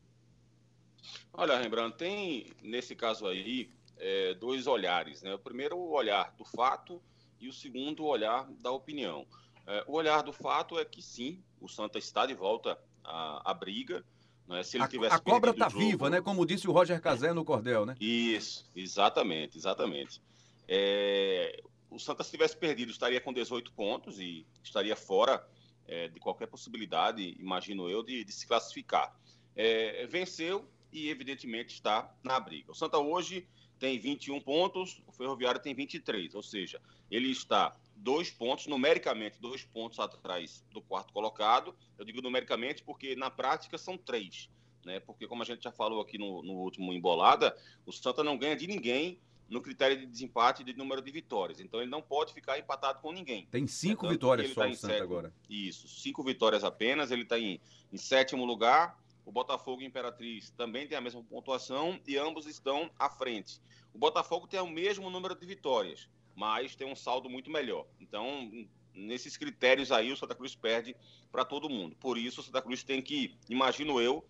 Olha, 1.31 1.57
Rembrandt, 1.57 1.97
tem 1.97 2.47
nesse 2.61 2.93
caso 2.93 3.25
aí 3.25 3.69
é, 3.97 4.33
dois 4.33 4.67
olhares. 4.67 5.21
Né? 5.21 5.33
O 5.33 5.39
primeiro, 5.39 5.77
o 5.77 5.91
olhar 5.91 6.33
do 6.37 6.45
fato 6.45 7.01
e 7.39 7.47
o 7.47 7.53
segundo, 7.53 8.03
o 8.03 8.07
olhar 8.07 8.49
da 8.61 8.71
opinião. 8.71 9.25
É, 9.65 9.83
o 9.87 9.93
olhar 9.93 10.23
do 10.23 10.33
fato 10.33 10.77
é 10.77 10.85
que 10.85 11.01
sim, 11.01 11.41
o 11.59 11.67
Santa 11.67 11.97
está 11.97 12.25
de 12.25 12.33
volta 12.33 12.79
à, 13.03 13.51
à 13.51 13.53
briga. 13.53 14.03
Né? 14.47 14.63
Se 14.63 14.77
ele 14.77 14.83
a, 14.83 14.87
tivesse 14.87 15.15
a 15.15 15.19
cobra 15.19 15.51
está 15.51 15.67
viva, 15.67 16.09
né? 16.09 16.21
Como 16.21 16.45
disse 16.45 16.67
o 16.67 16.71
Roger 16.71 17.01
Cazé 17.01 17.33
no 17.33 17.45
Cordel, 17.45 17.85
né? 17.85 17.95
Isso, 17.99 18.69
exatamente, 18.75 19.57
exatamente. 19.57 20.21
É, 20.67 21.61
o 21.89 21.99
Santa, 21.99 22.23
se 22.23 22.31
tivesse 22.31 22.57
perdido, 22.57 22.91
estaria 22.91 23.21
com 23.21 23.31
18 23.31 23.71
pontos 23.73 24.19
e 24.19 24.45
estaria 24.63 24.95
fora 24.95 25.47
é, 25.87 26.07
de 26.07 26.19
qualquer 26.19 26.47
possibilidade, 26.47 27.35
imagino 27.39 27.89
eu, 27.89 28.03
de, 28.03 28.23
de 28.23 28.31
se 28.31 28.47
classificar. 28.47 29.15
É, 29.55 30.05
venceu 30.07 30.67
e, 30.91 31.09
evidentemente, 31.09 31.73
está 31.73 32.13
na 32.23 32.39
briga. 32.39 32.71
O 32.71 32.75
Santa 32.75 32.97
hoje 32.97 33.47
tem 33.83 33.99
21 33.99 34.39
pontos, 34.39 35.03
o 35.05 35.11
Ferroviário 35.11 35.59
tem 35.59 35.75
23, 35.75 36.35
ou 36.35 36.41
seja, 36.41 36.81
ele 37.11 37.29
está 37.29 37.75
dois 37.93 38.31
pontos, 38.31 38.65
numericamente, 38.65 39.41
dois 39.41 39.65
pontos 39.65 39.99
atrás 39.99 40.63
do 40.71 40.81
quarto 40.81 41.11
colocado. 41.11 41.75
Eu 41.97 42.05
digo 42.05 42.21
numericamente 42.21 42.81
porque 42.81 43.13
na 43.13 43.29
prática 43.29 43.77
são 43.77 43.97
três, 43.97 44.49
né? 44.85 45.01
Porque, 45.01 45.27
como 45.27 45.41
a 45.41 45.45
gente 45.45 45.65
já 45.65 45.71
falou 45.73 45.99
aqui 45.99 46.17
no, 46.17 46.41
no 46.43 46.53
último 46.53 46.93
embolada, 46.93 47.57
o 47.85 47.91
Santa 47.91 48.23
não 48.23 48.37
ganha 48.37 48.55
de 48.55 48.67
ninguém 48.67 49.19
no 49.49 49.61
critério 49.61 49.99
de 49.99 50.05
desempate 50.05 50.63
de 50.63 50.73
número 50.77 51.01
de 51.01 51.11
vitórias. 51.11 51.59
Então 51.59 51.81
ele 51.81 51.91
não 51.91 52.01
pode 52.01 52.33
ficar 52.33 52.57
empatado 52.57 53.01
com 53.01 53.11
ninguém. 53.11 53.47
Tem 53.51 53.67
cinco 53.67 54.07
vitórias 54.07 54.53
só 54.53 54.61
tá 54.61 54.69
o 54.69 54.75
Santa 54.75 54.93
sétimo. 54.93 55.03
agora. 55.03 55.33
Isso, 55.49 55.89
cinco 55.89 56.23
vitórias 56.23 56.63
apenas. 56.63 57.11
Ele 57.11 57.23
está 57.23 57.37
em, 57.37 57.59
em 57.91 57.97
sétimo 57.97 58.45
lugar. 58.45 58.97
O 59.25 59.31
Botafogo 59.31 59.81
e 59.81 59.85
Imperatriz 59.85 60.49
também 60.51 60.87
tem 60.87 60.97
a 60.97 61.01
mesma 61.01 61.23
pontuação 61.23 61.99
e 62.05 62.17
ambos 62.17 62.45
estão 62.45 62.91
à 62.99 63.09
frente. 63.09 63.61
O 63.93 63.97
Botafogo 63.97 64.47
tem 64.47 64.59
o 64.59 64.67
mesmo 64.67 65.09
número 65.09 65.35
de 65.35 65.45
vitórias, 65.45 66.09
mas 66.35 66.75
tem 66.75 66.85
um 66.85 66.95
saldo 66.95 67.29
muito 67.29 67.49
melhor. 67.49 67.87
Então, 67.99 68.51
nesses 68.93 69.37
critérios 69.37 69.91
aí, 69.91 70.11
o 70.11 70.17
Santa 70.17 70.35
Cruz 70.35 70.55
perde 70.55 70.95
para 71.31 71.45
todo 71.45 71.69
mundo. 71.69 71.95
Por 71.95 72.17
isso, 72.17 72.41
o 72.41 72.43
Santa 72.43 72.61
Cruz 72.61 72.83
tem 72.83 73.01
que, 73.01 73.37
imagino 73.49 74.01
eu, 74.01 74.25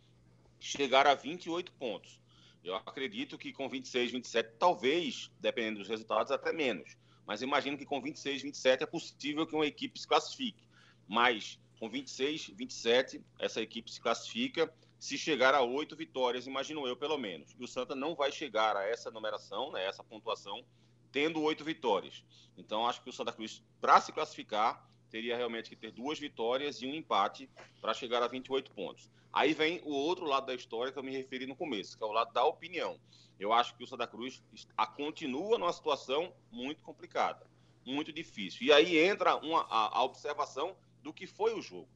chegar 0.60 1.08
a 1.08 1.16
28 1.16 1.72
pontos. 1.74 2.22
Eu 2.64 2.76
acredito 2.76 3.38
que 3.38 3.52
com 3.52 3.68
26, 3.68 4.12
27, 4.12 4.56
talvez, 4.58 5.30
dependendo 5.40 5.80
dos 5.80 5.90
resultados, 5.90 6.32
até 6.32 6.54
menos. 6.54 6.96
Mas 7.26 7.42
imagino 7.42 7.78
que 7.78 7.86
com 7.86 8.02
26, 8.02 8.42
27 8.42 8.84
é 8.84 8.86
possível 8.86 9.46
que 9.46 9.56
uma 9.56 9.66
equipe 9.66 10.00
se 10.00 10.08
classifique. 10.08 10.64
Mas 11.08 11.60
com 11.80 11.90
26, 11.90 12.52
27, 12.56 13.22
essa 13.40 13.62
equipe 13.62 13.92
se 13.92 14.00
classifica. 14.00 14.74
Se 15.04 15.18
chegar 15.18 15.54
a 15.54 15.62
oito 15.62 15.98
vitórias, 15.98 16.48
imagino 16.48 16.88
eu, 16.88 16.96
pelo 16.96 17.18
menos. 17.18 17.54
E 17.60 17.62
o 17.62 17.68
Santa 17.68 17.94
não 17.94 18.16
vai 18.16 18.32
chegar 18.32 18.78
a 18.78 18.88
essa 18.88 19.12
numeração, 19.12 19.70
né, 19.70 19.86
essa 19.86 20.02
pontuação, 20.02 20.64
tendo 21.12 21.42
oito 21.42 21.62
vitórias. 21.62 22.24
Então, 22.58 22.88
acho 22.88 23.04
que 23.04 23.10
o 23.10 23.12
Santa 23.12 23.34
Cruz, 23.34 23.62
para 23.82 24.00
se 24.00 24.14
classificar, 24.14 24.90
teria 25.10 25.36
realmente 25.36 25.70
que 25.70 25.76
ter 25.76 25.92
duas 25.92 26.18
vitórias 26.18 26.82
e 26.82 26.88
um 26.88 26.96
empate 26.96 27.50
para 27.82 27.94
chegar 27.94 28.24
a 28.24 28.30
28 28.30 28.72
pontos. 28.72 29.12
Aí 29.34 29.54
vem 29.54 29.82
o 29.84 29.92
outro 29.92 30.24
lado 30.24 30.46
da 30.46 30.56
história 30.56 30.90
que 30.90 30.98
eu 30.98 31.04
me 31.04 31.12
referi 31.12 31.46
no 31.46 31.54
começo, 31.54 31.98
que 31.98 32.04
é 32.06 32.08
o 32.08 32.14
lado 32.14 32.32
da 32.32 32.46
opinião. 32.46 32.98
Eu 33.38 33.52
acho 33.52 33.76
que 33.76 33.84
o 33.84 33.88
Santa 33.88 34.08
Cruz 34.08 34.42
continua 34.96 35.58
numa 35.58 35.74
situação 35.74 36.34
muito 36.50 36.82
complicada, 36.82 37.46
muito 37.86 38.14
difícil. 38.14 38.66
E 38.66 38.72
aí 38.72 38.98
entra 38.98 39.36
uma, 39.36 39.64
a, 39.64 39.98
a 39.98 40.04
observação 40.04 40.78
do 41.02 41.12
que 41.12 41.28
foi 41.28 41.54
o 41.54 41.62
jogo. 41.62 41.90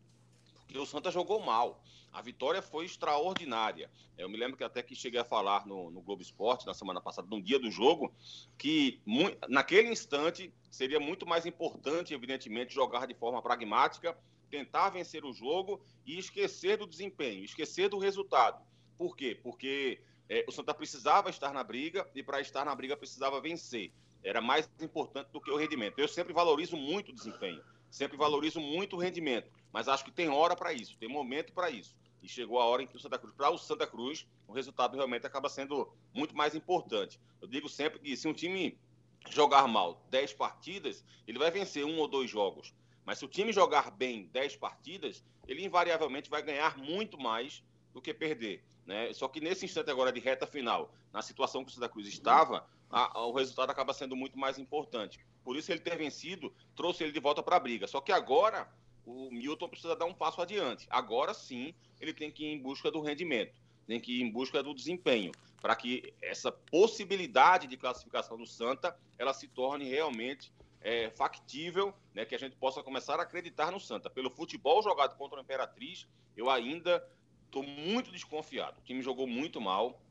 Porque 0.68 0.78
o 0.78 0.86
Santa 0.86 1.10
jogou 1.10 1.40
mal. 1.40 1.82
A 2.12 2.22
vitória 2.22 2.62
foi 2.62 2.86
extraordinária. 2.86 3.90
Eu 4.18 4.28
me 4.28 4.38
lembro 4.38 4.58
que 4.58 4.64
até 4.64 4.84
que 4.84 4.96
cheguei 4.96 5.20
a 5.20 5.26
falar 5.26 5.66
no, 5.66 5.90
no 5.90 6.02
Globo 6.02 6.22
Esporte, 6.22 6.66
na 6.66 6.74
semana 6.74 7.00
passada, 7.00 7.28
no 7.30 7.42
dia 7.42 7.60
do 7.60 7.72
jogo, 7.72 8.14
que 8.58 9.00
naquele 9.48 9.90
instante 9.90 10.54
seria 10.70 11.00
muito 11.00 11.26
mais 11.26 11.46
importante, 11.46 12.14
evidentemente, 12.14 12.74
jogar 12.74 13.08
de 13.08 13.14
forma 13.14 13.42
pragmática, 13.42 14.18
tentar 14.50 14.90
vencer 14.90 15.24
o 15.26 15.34
jogo 15.34 15.82
e 16.06 16.18
esquecer 16.18 16.78
do 16.78 16.88
desempenho, 16.88 17.44
esquecer 17.44 17.90
do 17.90 18.00
resultado. 18.00 18.62
Por 18.98 19.16
quê? 19.16 19.40
Porque 19.42 20.02
é, 20.30 20.44
o 20.48 20.52
Santa 20.52 20.74
precisava 20.74 21.30
estar 21.30 21.54
na 21.54 21.64
briga 21.64 22.10
e 22.16 22.24
para 22.24 22.42
estar 22.42 22.66
na 22.66 22.74
briga 22.74 22.98
precisava 22.98 23.40
vencer. 23.40 23.92
Era 24.24 24.42
mais 24.42 24.70
importante 24.82 25.30
do 25.32 25.40
que 25.40 25.52
o 25.52 25.58
rendimento. 25.58 26.00
Eu 26.00 26.08
sempre 26.08 26.34
valorizo 26.34 26.76
muito 26.76 27.10
o 27.12 27.16
desempenho, 27.16 27.62
sempre 27.90 28.18
valorizo 28.18 28.60
muito 28.60 28.96
o 28.96 29.00
rendimento, 29.00 29.50
mas 29.72 29.88
acho 29.88 30.04
que 30.06 30.12
tem 30.12 30.30
hora 30.30 30.56
para 30.56 30.74
isso, 30.74 30.98
tem 30.98 31.10
momento 31.10 31.54
para 31.54 31.70
isso. 31.70 31.96
E 32.22 32.28
chegou 32.28 32.60
a 32.60 32.66
hora 32.66 32.82
em 32.82 32.88
que 32.88 32.96
o 32.96 33.00
Santa 33.00 33.18
Cruz, 33.20 33.34
para 33.36 33.50
o 33.52 33.58
Santa 33.58 33.86
Cruz, 33.86 34.28
o 34.48 34.52
resultado 34.54 34.96
realmente 34.96 35.26
acaba 35.26 35.50
sendo 35.50 35.88
muito 36.14 36.36
mais 36.36 36.56
importante. 36.56 37.20
Eu 37.42 37.48
digo 37.48 37.70
sempre 37.70 38.00
que 38.00 38.18
se 38.18 38.28
um 38.28 38.34
time 38.34 38.78
jogar 39.30 39.68
mal 39.68 40.02
10 40.10 40.34
partidas, 40.34 41.06
ele 41.28 41.38
vai 41.38 41.52
vencer 41.52 41.86
um 41.86 41.98
ou 42.00 42.08
dois 42.08 42.30
jogos. 42.30 42.74
Mas 43.06 43.20
se 43.20 43.26
o 43.26 43.28
time 43.28 43.54
jogar 43.54 43.92
bem 43.92 44.28
10 44.34 44.56
partidas, 44.58 45.24
ele 45.48 45.64
invariavelmente 45.64 46.30
vai 46.30 46.42
ganhar 46.42 46.78
muito 46.78 47.18
mais 47.20 47.64
do 47.94 48.02
que 48.02 48.14
perder. 48.14 48.64
Né? 48.86 49.14
Só 49.14 49.28
que 49.28 49.40
nesse 49.40 49.66
instante 49.66 49.92
agora 49.92 50.12
de 50.12 50.20
reta 50.20 50.48
final, 50.48 50.94
na 51.14 51.22
situação 51.22 51.64
que 51.64 51.72
o 51.72 51.74
Santa 51.74 51.90
Cruz 51.90 52.08
estava, 52.08 52.68
a- 52.90 53.20
a- 53.20 53.26
o 53.26 53.34
resultado 53.34 53.70
acaba 53.70 53.94
sendo 53.94 54.16
muito 54.16 54.38
mais 54.40 54.58
importante. 54.58 55.20
Por 55.44 55.56
isso 55.56 55.72
ele 55.72 55.80
ter 55.80 55.98
vencido 55.98 56.54
trouxe 56.76 57.04
ele 57.04 57.12
de 57.12 57.20
volta 57.20 57.44
para 57.44 57.58
a 57.58 57.60
briga. 57.60 57.88
Só 57.88 58.02
que 58.02 58.12
agora 58.12 58.70
o 59.08 59.32
Milton 59.32 59.70
precisa 59.70 59.96
dar 59.96 60.06
um 60.06 60.14
passo 60.14 60.42
adiante. 60.42 60.86
Agora 60.90 61.34
sim 61.34 61.74
ele 62.00 62.14
tem 62.14 62.30
que 62.30 62.44
ir 62.44 62.52
em 62.52 62.60
busca 62.60 62.92
do 62.92 63.00
rendimento, 63.00 63.56
tem 63.88 64.00
que 64.02 64.20
ir 64.20 64.22
em 64.22 64.30
busca 64.30 64.62
do 64.62 64.76
desempenho, 64.76 65.32
para 65.62 65.76
que 65.76 66.14
essa 66.22 66.52
possibilidade 66.52 67.68
de 67.68 67.78
classificação 67.78 68.38
do 68.38 68.46
Santa 68.46 68.96
ela 69.18 69.34
se 69.34 69.48
torne 69.48 69.86
realmente 69.88 70.52
é, 70.82 71.10
factível, 71.10 71.94
né, 72.14 72.26
que 72.26 72.36
a 72.36 72.40
gente 72.40 72.58
possa 72.58 72.84
começar 72.84 73.20
a 73.20 73.24
acreditar 73.24 73.72
no 73.72 73.80
Santa. 73.80 74.10
Pelo 74.10 74.30
futebol 74.30 74.84
jogado 74.84 75.18
contra 75.18 75.40
o 75.40 75.42
Imperatriz, 75.42 76.06
eu 76.36 76.50
ainda 76.50 77.04
estou 77.46 77.64
muito 77.64 78.12
desconfiado. 78.12 78.80
O 78.80 78.84
time 78.84 79.02
jogou 79.02 79.26
muito 79.26 79.60
mal, 79.62 80.02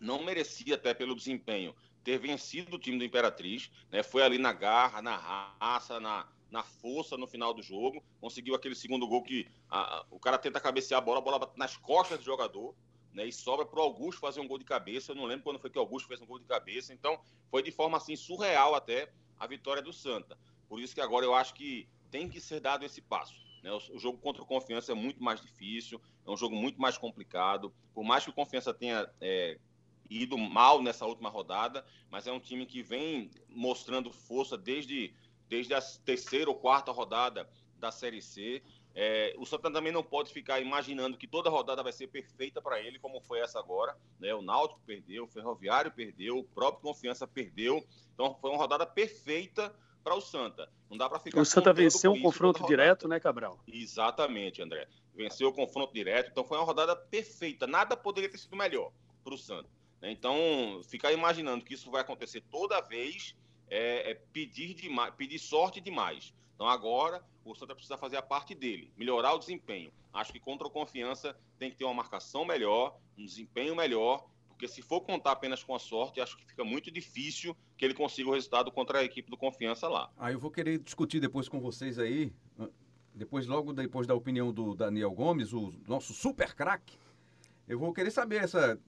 não 0.00 0.24
merecia 0.24 0.74
até 0.74 0.94
pelo 0.94 1.14
desempenho 1.14 1.74
ter 2.02 2.18
vencido 2.18 2.76
o 2.76 2.78
time 2.78 2.98
do 2.98 3.04
Imperatriz, 3.04 3.70
né, 3.90 4.02
foi 4.02 4.22
ali 4.22 4.38
na 4.38 4.52
garra, 4.52 5.02
na 5.02 5.16
raça, 5.58 6.00
na, 6.00 6.26
na 6.50 6.62
força 6.62 7.16
no 7.16 7.26
final 7.26 7.52
do 7.52 7.62
jogo, 7.62 8.02
conseguiu 8.20 8.54
aquele 8.54 8.74
segundo 8.74 9.06
gol 9.06 9.22
que 9.22 9.46
a- 9.70 10.04
o 10.10 10.18
cara 10.18 10.38
tenta 10.38 10.60
cabecear 10.60 10.98
a 11.00 11.04
bola, 11.04 11.18
a 11.18 11.22
bola 11.22 11.52
nas 11.56 11.76
costas 11.76 12.18
do 12.18 12.24
jogador, 12.24 12.74
né, 13.12 13.26
e 13.26 13.32
sobra 13.32 13.64
para 13.64 13.80
o 13.80 13.82
Augusto 13.82 14.20
fazer 14.20 14.40
um 14.40 14.46
gol 14.48 14.58
de 14.58 14.64
cabeça. 14.64 15.12
Eu 15.12 15.16
não 15.16 15.24
lembro 15.24 15.42
quando 15.44 15.58
foi 15.58 15.70
que 15.70 15.78
o 15.78 15.80
Augusto 15.80 16.06
fez 16.06 16.20
um 16.20 16.26
gol 16.26 16.38
de 16.38 16.44
cabeça. 16.44 16.92
Então, 16.92 17.18
foi 17.50 17.62
de 17.62 17.70
forma 17.70 17.96
assim 17.96 18.14
surreal 18.14 18.74
até 18.74 19.10
a 19.38 19.46
vitória 19.46 19.82
do 19.82 19.92
Santa. 19.92 20.38
Por 20.68 20.80
isso 20.80 20.94
que 20.94 21.00
agora 21.00 21.24
eu 21.24 21.34
acho 21.34 21.54
que 21.54 21.88
tem 22.10 22.28
que 22.28 22.40
ser 22.40 22.60
dado 22.60 22.84
esse 22.84 23.00
passo. 23.00 23.34
né? 23.62 23.72
O, 23.72 23.76
o 23.76 23.98
jogo 23.98 24.18
contra 24.18 24.42
o 24.42 24.46
Confiança 24.46 24.92
é 24.92 24.94
muito 24.94 25.22
mais 25.22 25.40
difícil, 25.40 26.00
é 26.26 26.30
um 26.30 26.36
jogo 26.36 26.54
muito 26.54 26.80
mais 26.80 26.96
complicado. 26.98 27.72
Por 27.94 28.04
mais 28.04 28.22
que 28.24 28.30
o 28.30 28.34
Confiança 28.34 28.72
tenha 28.74 29.10
é, 29.20 29.58
ido 30.10 30.36
mal 30.38 30.82
nessa 30.82 31.06
última 31.06 31.28
rodada, 31.28 31.84
mas 32.10 32.26
é 32.26 32.32
um 32.32 32.40
time 32.40 32.66
que 32.66 32.82
vem 32.82 33.30
mostrando 33.48 34.12
força 34.12 34.56
desde, 34.56 35.14
desde 35.48 35.74
a 35.74 35.80
terceira 36.04 36.50
ou 36.50 36.56
quarta 36.56 36.92
rodada 36.92 37.48
da 37.78 37.90
Série 37.90 38.22
C. 38.22 38.62
É, 38.94 39.34
o 39.36 39.44
Santa 39.44 39.70
também 39.70 39.92
não 39.92 40.02
pode 40.02 40.32
ficar 40.32 40.58
imaginando 40.58 41.18
que 41.18 41.26
toda 41.26 41.50
rodada 41.50 41.82
vai 41.82 41.92
ser 41.92 42.06
perfeita 42.06 42.62
para 42.62 42.80
ele, 42.80 42.98
como 42.98 43.20
foi 43.20 43.40
essa 43.40 43.58
agora. 43.58 43.94
Né? 44.18 44.34
O 44.34 44.40
Náutico 44.40 44.80
perdeu, 44.86 45.24
o 45.24 45.28
Ferroviário 45.28 45.90
perdeu, 45.90 46.38
o 46.38 46.44
próprio 46.44 46.82
Confiança 46.82 47.26
perdeu. 47.26 47.86
Então 48.14 48.34
foi 48.40 48.50
uma 48.50 48.58
rodada 48.58 48.86
perfeita 48.86 49.74
para 50.02 50.14
o 50.14 50.20
Santa. 50.20 50.70
Não 50.88 50.96
dá 50.96 51.08
para 51.08 51.18
ficar. 51.18 51.40
O 51.40 51.44
Santa 51.44 51.72
venceu 51.72 52.12
um 52.12 52.22
confronto 52.22 52.64
direto, 52.66 53.06
né, 53.06 53.20
Cabral? 53.20 53.58
Exatamente, 53.66 54.62
André. 54.62 54.88
Venceu 55.14 55.48
o 55.48 55.52
confronto 55.52 55.92
direto, 55.92 56.30
então 56.30 56.44
foi 56.44 56.56
uma 56.56 56.64
rodada 56.64 56.94
perfeita. 56.94 57.66
Nada 57.66 57.96
poderia 57.96 58.30
ter 58.30 58.38
sido 58.38 58.56
melhor 58.56 58.92
para 59.22 59.34
o 59.34 59.38
Santa. 59.38 59.68
né? 60.00 60.10
Então, 60.10 60.80
ficar 60.88 61.12
imaginando 61.12 61.64
que 61.64 61.74
isso 61.74 61.90
vai 61.90 62.00
acontecer 62.00 62.42
toda 62.50 62.80
vez 62.80 63.34
é, 63.68 64.10
é 64.10 64.14
pedir, 64.14 64.74
demais, 64.74 65.14
pedir 65.14 65.38
sorte 65.38 65.80
demais. 65.80 66.34
Então, 66.54 66.68
agora, 66.68 67.22
o 67.44 67.54
Santa 67.54 67.74
precisa 67.74 67.98
fazer 67.98 68.16
a 68.16 68.22
parte 68.22 68.54
dele, 68.54 68.90
melhorar 68.96 69.34
o 69.34 69.38
desempenho. 69.38 69.92
Acho 70.12 70.32
que 70.32 70.40
contra 70.40 70.66
o 70.66 70.70
Confiança 70.70 71.36
tem 71.58 71.70
que 71.70 71.76
ter 71.76 71.84
uma 71.84 71.94
marcação 71.94 72.44
melhor, 72.44 72.98
um 73.18 73.24
desempenho 73.24 73.76
melhor, 73.76 74.26
porque 74.48 74.66
se 74.66 74.80
for 74.80 75.02
contar 75.02 75.32
apenas 75.32 75.62
com 75.62 75.74
a 75.74 75.78
sorte, 75.78 76.18
acho 76.18 76.36
que 76.36 76.46
fica 76.46 76.64
muito 76.64 76.90
difícil 76.90 77.54
que 77.76 77.84
ele 77.84 77.92
consiga 77.92 78.30
o 78.30 78.32
resultado 78.32 78.72
contra 78.72 79.00
a 79.00 79.04
equipe 79.04 79.30
do 79.30 79.36
Confiança 79.36 79.86
lá. 79.86 80.10
Aí 80.16 80.32
eu 80.32 80.40
vou 80.40 80.50
querer 80.50 80.78
discutir 80.78 81.20
depois 81.20 81.46
com 81.46 81.60
vocês 81.60 81.98
aí, 81.98 82.32
depois 83.14 83.46
logo 83.46 83.74
depois 83.74 84.06
da 84.06 84.14
opinião 84.14 84.50
do 84.50 84.74
Daniel 84.74 85.10
Gomes, 85.10 85.52
o 85.52 85.74
nosso 85.86 86.14
super 86.14 86.54
craque. 86.54 86.96
Eu 87.68 87.78
vou 87.78 87.92
querer 87.92 88.10
saber 88.10 88.42
essa 88.42 88.80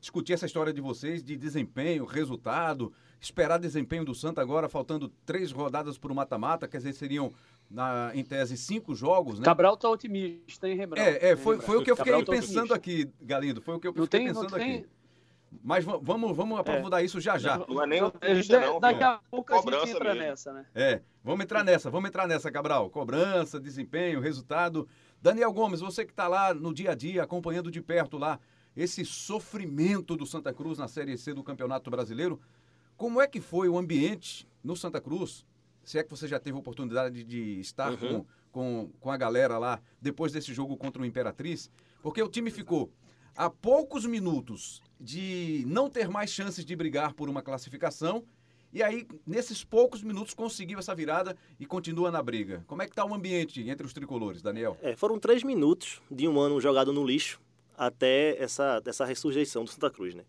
discutir 0.00 0.34
essa 0.34 0.46
história 0.46 0.72
de 0.72 0.80
vocês 0.80 1.24
de 1.24 1.36
desempenho, 1.36 2.04
resultado, 2.04 2.92
esperar 3.20 3.58
desempenho 3.58 4.04
do 4.04 4.14
Santa 4.14 4.40
agora 4.40 4.68
faltando 4.68 5.08
três 5.24 5.50
rodadas 5.52 5.98
para 5.98 6.12
o 6.12 6.14
mata-mata, 6.14 6.68
quer 6.68 6.78
dizer 6.78 6.92
seriam 6.92 7.32
na, 7.70 8.10
em 8.14 8.22
tese 8.24 8.56
cinco 8.56 8.94
jogos, 8.94 9.38
né? 9.38 9.44
Cabral 9.44 9.76
tá 9.76 9.88
otimista, 9.90 10.68
hein, 10.68 10.76
Rembrandt? 10.76 11.08
É, 11.08 11.30
é 11.30 11.36
foi, 11.36 11.58
foi 11.58 11.78
o 11.78 11.82
que 11.82 11.90
eu 11.90 11.96
fiquei 11.96 12.12
Cabral 12.12 12.24
tá 12.26 12.32
pensando 12.32 12.72
otimista. 12.72 12.74
aqui, 12.74 13.10
Galindo. 13.22 13.60
Foi 13.60 13.74
o 13.74 13.80
que 13.80 13.88
eu 13.88 13.94
Não 13.94 14.04
fiquei 14.04 14.20
tem, 14.20 14.28
não 14.28 14.42
pensando 14.42 14.58
tem. 14.58 14.76
aqui. 14.78 14.86
Mas 15.62 15.84
va- 15.84 15.98
vamos, 16.02 16.36
vamos 16.36 16.58
aprofundar 16.58 17.02
isso 17.04 17.20
já 17.20 17.38
já. 17.38 17.58
Não 17.66 17.82
é 17.82 17.86
nem 17.86 18.02
otimista, 18.02 18.60
não, 18.60 18.78
Daqui 18.80 19.02
a 19.02 19.20
pouco 19.30 19.54
a 19.54 19.58
gente 19.58 19.90
entra 19.90 20.14
mesmo. 20.14 20.20
nessa, 20.20 20.52
né? 20.52 20.66
É, 20.74 21.00
vamos 21.24 21.44
entrar 21.44 21.64
nessa, 21.64 21.90
vamos 21.90 22.08
entrar 22.08 22.26
nessa, 22.26 22.50
Cabral. 22.50 22.90
Cobrança, 22.90 23.58
desempenho, 23.58 24.20
resultado. 24.20 24.86
Daniel 25.22 25.52
Gomes, 25.52 25.80
você 25.80 26.04
que 26.04 26.12
está 26.12 26.28
lá 26.28 26.52
no 26.52 26.74
dia 26.74 26.90
a 26.90 26.94
dia, 26.94 27.22
acompanhando 27.22 27.70
de 27.70 27.80
perto 27.80 28.18
lá 28.18 28.38
esse 28.76 29.04
sofrimento 29.04 30.16
do 30.16 30.26
Santa 30.26 30.52
Cruz 30.52 30.78
na 30.78 30.86
Série 30.88 31.16
C 31.16 31.32
do 31.32 31.42
Campeonato 31.42 31.90
Brasileiro, 31.90 32.38
como 32.96 33.20
é 33.20 33.26
que 33.26 33.40
foi 33.40 33.68
o 33.68 33.78
ambiente 33.78 34.48
no 34.62 34.76
Santa 34.76 35.00
Cruz? 35.00 35.44
Se 35.82 35.98
é 35.98 36.02
que 36.02 36.10
você 36.10 36.26
já 36.26 36.38
teve 36.40 36.56
a 36.56 36.60
oportunidade 36.60 37.22
de 37.22 37.60
estar 37.60 37.92
Uhum. 37.92 37.98
com, 37.98 38.26
com, 38.50 38.90
com 38.98 39.10
a 39.10 39.16
galera 39.16 39.58
lá 39.58 39.80
depois 40.00 40.32
desse 40.32 40.52
jogo 40.52 40.76
contra 40.76 41.00
o 41.00 41.04
Imperatriz, 41.04 41.70
porque 42.02 42.22
o 42.22 42.28
time 42.28 42.50
ficou 42.50 42.90
a 43.36 43.50
poucos 43.50 44.04
minutos 44.06 44.82
de 44.98 45.62
não 45.66 45.90
ter 45.90 46.08
mais 46.08 46.30
chances 46.30 46.64
de 46.64 46.74
brigar 46.74 47.12
por 47.14 47.28
uma 47.28 47.42
classificação 47.42 48.24
e 48.72 48.82
aí, 48.82 49.06
nesses 49.26 49.64
poucos 49.64 50.02
minutos, 50.02 50.34
conseguiu 50.34 50.78
essa 50.78 50.94
virada 50.94 51.34
e 51.58 51.64
continua 51.64 52.10
na 52.10 52.22
briga. 52.22 52.62
Como 52.66 52.82
é 52.82 52.84
que 52.84 52.92
está 52.92 53.06
o 53.06 53.14
ambiente 53.14 53.66
entre 53.70 53.86
os 53.86 53.92
tricolores, 53.94 54.42
Daniel? 54.42 54.76
É, 54.82 54.94
foram 54.94 55.18
três 55.18 55.42
minutos 55.42 56.02
de 56.10 56.28
um 56.28 56.38
ano 56.38 56.60
jogado 56.60 56.92
no 56.92 57.02
lixo 57.02 57.40
até 57.74 58.36
essa, 58.42 58.82
essa 58.84 59.04
ressurreição 59.04 59.64
do 59.64 59.70
Santa 59.70 59.90
Cruz, 59.90 60.14
né? 60.14 60.24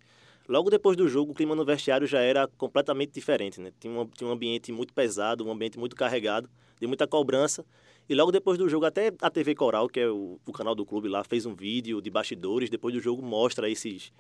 Logo 0.48 0.70
depois 0.70 0.96
do 0.96 1.10
jogo, 1.10 1.34
o 1.34 1.36
clima 1.36 1.54
no 1.54 1.66
vestiário 1.66 2.08
já 2.08 2.22
era 2.22 2.48
completamente 2.48 3.12
diferente, 3.12 3.60
né? 3.60 3.74
Tinha 3.80 4.00
um, 4.00 4.06
tinha 4.06 4.30
um 4.30 4.32
ambiente 4.32 4.72
muito 4.72 4.94
pesado, 4.94 5.46
um 5.46 5.52
ambiente 5.52 5.78
muito 5.78 5.96
carregado, 5.96 6.50
de 6.80 6.88
muita 6.88 7.06
cobrança. 7.06 7.66
E 8.08 8.16
logo 8.16 8.32
depois 8.32 8.58
do 8.58 8.70
jogo, 8.70 8.86
até 8.86 9.12
a 9.22 9.30
TV 9.30 9.54
Coral, 9.54 9.90
que 9.90 10.00
é 10.00 10.08
o, 10.08 10.40
o 10.46 10.54
canal 10.54 10.74
do 10.74 10.86
clube 10.86 11.10
lá, 11.10 11.22
fez 11.24 11.46
um 11.46 11.54
vídeo 11.54 12.02
de 12.02 12.10
bastidores. 12.10 12.70
Depois 12.70 12.94
do 12.94 13.02
jogo, 13.02 13.22
mostra 13.22 13.70
esses, 13.70 14.14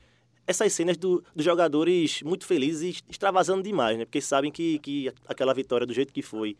essas 0.45 0.73
cenas 0.73 0.97
do, 0.97 1.23
dos 1.33 1.45
jogadores 1.45 2.21
muito 2.23 2.45
felizes 2.45 2.99
e 2.99 3.03
extravasando 3.09 3.63
demais, 3.63 3.97
né? 3.97 4.03
Porque 4.03 4.19
sabem 4.19 4.51
que, 4.51 4.79
que 4.79 5.09
aquela 5.25 5.53
vitória, 5.53 5.87
do 5.87 5.93
jeito 5.93 6.11
que 6.11 6.21
foi, 6.21 6.57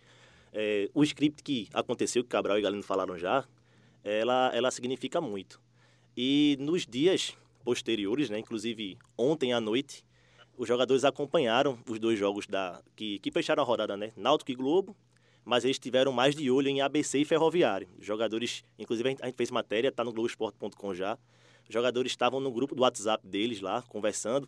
é, 0.54 0.90
o 0.94 1.04
script 1.04 1.44
que 1.44 1.68
aconteceu, 1.74 2.24
que 2.24 2.30
Cabral 2.30 2.58
e 2.58 2.62
Galeno 2.62 2.84
falaram 2.84 3.18
já, 3.18 3.44
ela, 4.02 4.50
ela 4.54 4.72
significa 4.72 5.20
muito. 5.20 5.60
E 6.16 6.56
nos 6.62 6.86
dias 6.86 7.36
posteriores, 7.64 8.30
né? 8.30 8.40
Inclusive 8.40 8.98
ontem 9.18 9.54
à 9.54 9.62
noite, 9.62 10.04
os 10.58 10.68
jogadores 10.68 11.04
acompanharam 11.04 11.78
os 11.88 12.00
dois 12.00 12.18
jogos 12.18 12.48
da 12.48 12.82
que, 12.96 13.20
que 13.20 13.32
fecharam 13.32 13.62
a 13.64 13.66
rodada, 13.66 13.96
né? 13.96 14.12
Náutico 14.16 14.52
e 14.52 14.56
Globo, 14.56 14.96
mas 15.46 15.64
eles 15.64 15.80
tiveram 15.80 16.12
mais 16.12 16.36
de 16.36 16.50
olho 16.50 16.68
em 16.68 16.82
ABC 16.82 17.20
e 17.20 17.26
Ferroviário. 17.26 17.88
Os 18.00 18.06
jogadores, 18.06 18.66
inclusive 18.78 19.18
a 19.22 19.26
gente 19.28 19.38
fez 19.38 19.52
matéria, 19.52 19.92
tá 19.92 20.04
no 20.04 20.12
Globoesporte.com 20.12 20.94
já. 20.94 21.18
Os 21.68 21.74
jogadores 21.74 22.12
estavam 22.12 22.40
no 22.40 22.52
grupo 22.52 22.76
do 22.76 22.82
WhatsApp 22.82 23.26
deles 23.28 23.62
lá, 23.62 23.82
conversando, 23.84 24.48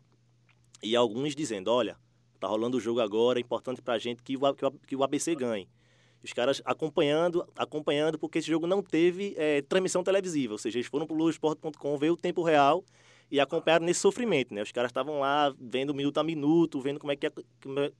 e 0.81 0.95
alguns 0.95 1.35
dizendo, 1.35 1.69
olha, 1.69 1.97
tá 2.39 2.47
rolando 2.47 2.77
o 2.77 2.79
jogo 2.79 3.01
agora, 3.01 3.39
é 3.39 3.41
importante 3.41 3.81
pra 3.81 3.97
gente 3.97 4.23
que 4.23 4.37
o, 4.37 4.41
que 4.87 4.95
o 4.95 5.03
ABC 5.03 5.35
ganhe. 5.35 5.67
Os 6.23 6.33
caras 6.33 6.61
acompanhando, 6.65 7.47
acompanhando, 7.55 8.19
porque 8.19 8.39
esse 8.39 8.47
jogo 8.47 8.67
não 8.67 8.81
teve 8.81 9.33
é, 9.37 9.61
transmissão 9.61 10.03
televisiva, 10.03 10.53
ou 10.53 10.57
seja, 10.57 10.77
eles 10.77 10.87
foram 10.87 11.07
pro 11.07 11.15
Globoesporte.com 11.15 11.97
ver 11.97 12.11
o 12.11 12.17
tempo 12.17 12.43
real 12.43 12.83
e 13.31 13.39
acompanharam 13.39 13.85
nesse 13.85 13.99
sofrimento, 13.99 14.53
né? 14.53 14.61
Os 14.61 14.71
caras 14.71 14.89
estavam 14.89 15.19
lá 15.19 15.53
vendo 15.59 15.93
minuto 15.93 16.17
a 16.19 16.23
minuto, 16.23 16.81
vendo 16.81 16.99
como 16.99 17.11
é, 17.11 17.15
que 17.15 17.27
ia, 17.27 17.33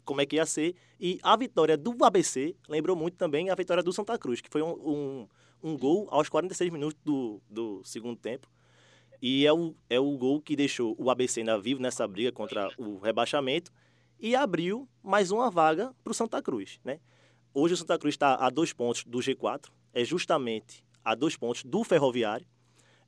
como 0.04 0.22
é 0.22 0.26
que 0.26 0.36
ia 0.36 0.46
ser. 0.46 0.76
E 1.00 1.20
a 1.22 1.36
vitória 1.38 1.78
do 1.78 1.96
ABC 2.04 2.56
lembrou 2.68 2.96
muito 2.96 3.16
também 3.16 3.50
a 3.50 3.56
vitória 3.56 3.84
do 3.84 3.94
Santa 3.94 4.18
Cruz, 4.18 4.42
que 4.42 4.50
foi 4.50 4.62
um, 4.62 4.72
um, 4.72 5.28
um 5.64 5.78
gol 5.78 6.08
aos 6.10 6.28
46 6.30 6.72
minutos 6.72 7.00
do, 7.06 7.40
do 7.50 7.82
segundo 7.86 8.18
tempo. 8.18 8.50
E 9.22 9.46
é 9.46 9.54
o, 9.54 9.76
é 9.90 10.00
o 10.00 10.18
gol 10.18 10.42
que 10.42 10.56
deixou 10.56 10.96
o 10.98 11.12
ABC 11.12 11.42
ainda 11.42 11.60
vivo 11.60 11.82
nessa 11.82 12.08
briga 12.08 12.32
contra 12.32 12.70
o 12.78 12.98
rebaixamento 12.98 13.72
e 14.20 14.36
abriu 14.36 14.88
mais 15.04 15.30
uma 15.30 15.52
vaga 15.52 15.94
para 16.04 16.12
o 16.12 16.14
Santa 16.14 16.42
Cruz, 16.42 16.80
né? 16.84 17.00
Hoje 17.54 17.74
o 17.74 17.78
Santa 17.78 17.98
Cruz 17.98 18.14
está 18.14 18.36
a 18.36 18.50
dois 18.50 18.74
pontos 18.74 19.04
do 19.04 19.20
G4, 19.20 19.70
é 19.94 20.04
justamente 20.04 20.84
a 21.04 21.16
dois 21.16 21.36
pontos 21.36 21.64
do 21.64 21.84
Ferroviário, 21.84 22.46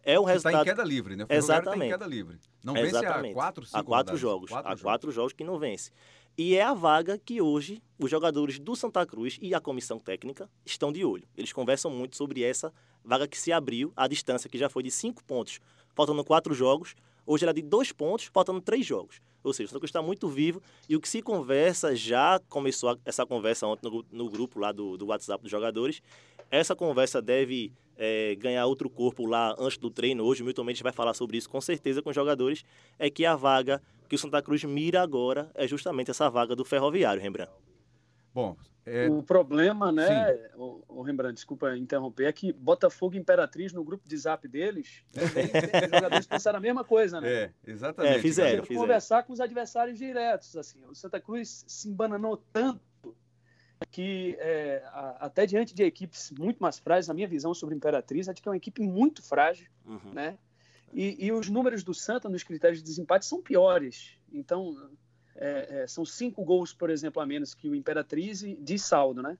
é 0.03 0.19
o 0.19 0.23
resultado. 0.23 0.61
Está 0.61 0.71
em 0.71 0.75
queda 0.75 0.83
livre, 0.83 1.15
né? 1.15 1.25
O 1.29 1.33
Exatamente. 1.33 1.73
Está 1.73 1.85
em 1.85 1.89
queda 1.89 2.07
livre. 2.07 2.39
Não 2.63 2.73
vence 2.73 2.87
Exatamente. 2.87 3.31
há 3.31 3.35
quatro, 3.35 3.65
cinco 3.65 3.77
Há 3.77 3.83
quatro 3.83 4.17
jogos. 4.17 4.49
Quatro 4.49 4.67
há 4.67 4.71
jogos. 4.71 4.81
quatro 4.81 5.11
jogos 5.11 5.33
que 5.33 5.43
não 5.43 5.59
vence. 5.59 5.91
E 6.37 6.55
é 6.55 6.63
a 6.63 6.73
vaga 6.73 7.17
que 7.17 7.41
hoje 7.41 7.83
os 7.99 8.09
jogadores 8.09 8.57
do 8.57 8.75
Santa 8.75 9.05
Cruz 9.05 9.37
e 9.41 9.53
a 9.53 9.59
comissão 9.59 9.99
técnica 9.99 10.49
estão 10.65 10.91
de 10.91 11.05
olho. 11.05 11.27
Eles 11.37 11.53
conversam 11.53 11.91
muito 11.91 12.15
sobre 12.15 12.43
essa 12.43 12.73
vaga 13.03 13.27
que 13.27 13.37
se 13.37 13.51
abriu, 13.51 13.91
a 13.95 14.07
distância 14.07 14.49
que 14.49 14.57
já 14.57 14.69
foi 14.69 14.81
de 14.81 14.89
cinco 14.89 15.23
pontos, 15.23 15.59
faltando 15.93 16.23
quatro 16.23 16.53
jogos. 16.53 16.95
Hoje 17.25 17.43
era 17.43 17.53
de 17.53 17.61
dois 17.61 17.91
pontos, 17.91 18.25
faltando 18.25 18.61
três 18.61 18.85
jogos. 18.85 19.21
Ou 19.43 19.53
seja, 19.53 19.67
o 19.67 19.69
Santa 19.69 19.79
Cruz 19.79 19.89
está 19.89 20.01
muito 20.01 20.27
vivo 20.27 20.61
e 20.87 20.95
o 20.95 21.01
que 21.01 21.09
se 21.09 21.21
conversa, 21.21 21.95
já 21.95 22.39
começou 22.49 22.97
essa 23.05 23.25
conversa 23.25 23.67
ontem 23.67 23.89
no, 23.89 24.05
no 24.11 24.29
grupo 24.29 24.59
lá 24.59 24.71
do, 24.71 24.97
do 24.97 25.07
WhatsApp 25.07 25.41
dos 25.41 25.51
jogadores. 25.51 26.01
Essa 26.49 26.75
conversa 26.75 27.21
deve 27.21 27.71
é, 27.97 28.35
ganhar 28.35 28.65
outro 28.65 28.89
corpo 28.89 29.25
lá 29.25 29.55
antes 29.57 29.77
do 29.77 29.89
treino. 29.89 30.23
Hoje 30.23 30.41
o 30.41 30.45
Milton 30.45 30.63
Mendes 30.63 30.81
vai 30.81 30.91
falar 30.91 31.13
sobre 31.13 31.37
isso 31.37 31.49
com 31.49 31.61
certeza 31.61 32.01
com 32.01 32.09
os 32.09 32.15
jogadores. 32.15 32.63
É 32.99 33.09
que 33.09 33.25
a 33.25 33.35
vaga 33.35 33.81
que 34.09 34.15
o 34.15 34.17
Santa 34.17 34.41
Cruz 34.41 34.63
mira 34.63 35.01
agora 35.01 35.49
é 35.55 35.67
justamente 35.67 36.11
essa 36.11 36.29
vaga 36.29 36.55
do 36.55 36.65
Ferroviário, 36.65 37.21
Rembrandt. 37.21 37.51
Bom, 38.33 38.55
é... 38.85 39.09
o 39.09 39.21
problema, 39.21 39.91
né, 39.91 40.33
o, 40.55 40.81
o, 40.87 41.01
Rembrandt, 41.01 41.35
desculpa 41.35 41.75
interromper, 41.77 42.25
é 42.25 42.31
que 42.31 42.51
Botafogo 42.53 43.15
e 43.15 43.19
Imperatriz 43.19 43.73
no 43.73 43.83
grupo 43.83 44.07
de 44.07 44.17
zap 44.17 44.47
deles, 44.47 45.03
os 45.13 45.91
jogadores 45.91 46.27
pensaram 46.27 46.57
a 46.57 46.61
mesma 46.61 46.83
coisa, 46.83 47.19
né? 47.21 47.29
É, 47.29 47.51
exatamente. 47.67 48.15
É, 48.15 48.19
fizeram, 48.19 48.63
fizeram. 48.63 48.81
Conversar 48.81 49.23
com 49.23 49.33
os 49.33 49.39
adversários 49.39 49.97
diretos, 49.97 50.55
assim. 50.55 50.83
O 50.85 50.95
Santa 50.95 51.19
Cruz 51.19 51.63
se 51.67 51.89
embananou 51.89 52.37
tanto 52.51 52.81
que 53.89 54.35
é, 54.39 54.83
a, 54.87 55.25
até 55.25 55.45
diante 55.45 55.73
de 55.73 55.83
equipes 55.83 56.31
muito 56.31 56.59
mais 56.59 56.77
frágeis, 56.79 57.09
a 57.09 57.13
minha 57.13 57.27
visão 57.27 57.53
sobre 57.53 57.75
Imperatriz 57.75 58.27
é 58.27 58.33
de 58.33 58.41
que 58.41 58.47
é 58.47 58.51
uma 58.51 58.57
equipe 58.57 58.81
muito 58.81 59.23
frágil, 59.23 59.67
uhum. 59.85 60.13
né? 60.13 60.37
E, 60.93 61.25
e, 61.25 61.31
os 61.31 61.49
números 61.49 61.83
do 61.83 61.93
Santa 61.93 62.27
nos 62.27 62.43
critérios 62.43 62.79
de 62.79 62.83
desempate 62.83 63.25
são 63.25 63.41
piores. 63.41 64.17
Então, 64.31 64.75
é, 65.41 65.81
é, 65.81 65.87
são 65.87 66.05
cinco 66.05 66.45
gols, 66.45 66.71
por 66.71 66.91
exemplo, 66.91 67.19
a 67.19 67.25
menos 67.25 67.55
que 67.55 67.67
o 67.67 67.73
Imperatriz 67.73 68.41
de 68.41 68.77
saldo, 68.77 69.23
né? 69.23 69.37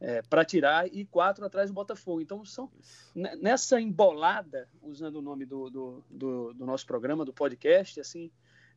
É, 0.00 0.22
para 0.22 0.44
tirar 0.44 0.86
e 0.92 1.04
quatro 1.04 1.44
atrás 1.44 1.70
do 1.70 1.74
Botafogo. 1.74 2.20
Então, 2.20 2.44
são 2.44 2.70
nessa 3.14 3.80
embolada, 3.80 4.68
usando 4.82 5.16
o 5.16 5.22
nome 5.22 5.44
do, 5.44 5.70
do, 5.70 6.04
do, 6.10 6.54
do 6.54 6.66
nosso 6.66 6.86
programa, 6.86 7.24
do 7.24 7.32
podcast, 7.32 8.00
assim, 8.00 8.30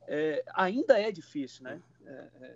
é, 0.07 0.43
ainda 0.53 0.99
é 0.99 1.09
difícil, 1.11 1.63
né? 1.63 1.81
É, 2.05 2.55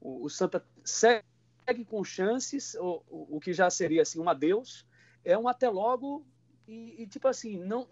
o, 0.00 0.24
o 0.24 0.28
Santa 0.28 0.64
segue 0.84 1.24
segue 1.66 1.84
com 1.84 2.04
chances, 2.04 2.74
o, 2.76 3.02
o, 3.10 3.36
o, 3.36 3.40
que 3.40 3.52
já 3.52 3.68
seria 3.68 4.02
assim 4.02 4.20
um 4.20 4.28
adeus, 4.28 4.86
é 5.24 5.36
um 5.36 5.48
até 5.48 5.68
logo 5.68 6.24
e, 6.66 7.02
e 7.02 7.06
tipo 7.06 7.26
assim, 7.26 7.58
não 7.58 7.88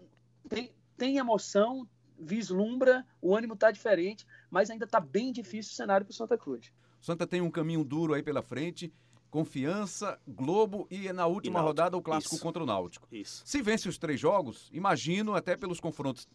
tem, 0.47 0.71
tem 0.97 1.17
emoção, 1.17 1.87
vislumbra, 2.19 3.05
o 3.21 3.35
ânimo 3.35 3.53
está 3.53 3.71
diferente, 3.71 4.25
mas 4.49 4.69
ainda 4.69 4.85
está 4.85 4.99
bem 4.99 5.31
difícil 5.31 5.71
o 5.71 5.75
cenário 5.75 6.05
para 6.05 6.11
o 6.11 6.15
Santa 6.15 6.37
Cruz. 6.37 6.71
O 7.01 7.05
Santa 7.05 7.27
tem 7.27 7.41
um 7.41 7.51
caminho 7.51 7.83
duro 7.83 8.13
aí 8.13 8.23
pela 8.23 8.41
frente, 8.41 8.93
confiança, 9.29 10.19
Globo 10.27 10.87
e 10.89 11.11
na 11.11 11.25
última 11.27 11.59
e 11.59 11.61
rodada 11.61 11.97
o 11.97 12.01
clássico 12.01 12.35
Isso. 12.35 12.43
contra 12.43 12.63
o 12.63 12.65
Náutico. 12.65 13.07
Isso. 13.11 13.43
Se 13.45 13.61
vence 13.61 13.89
os 13.89 13.97
três 13.97 14.19
jogos, 14.19 14.69
imagino 14.71 15.35
até 15.35 15.57
pelos 15.57 15.79
confrontos 15.79 16.27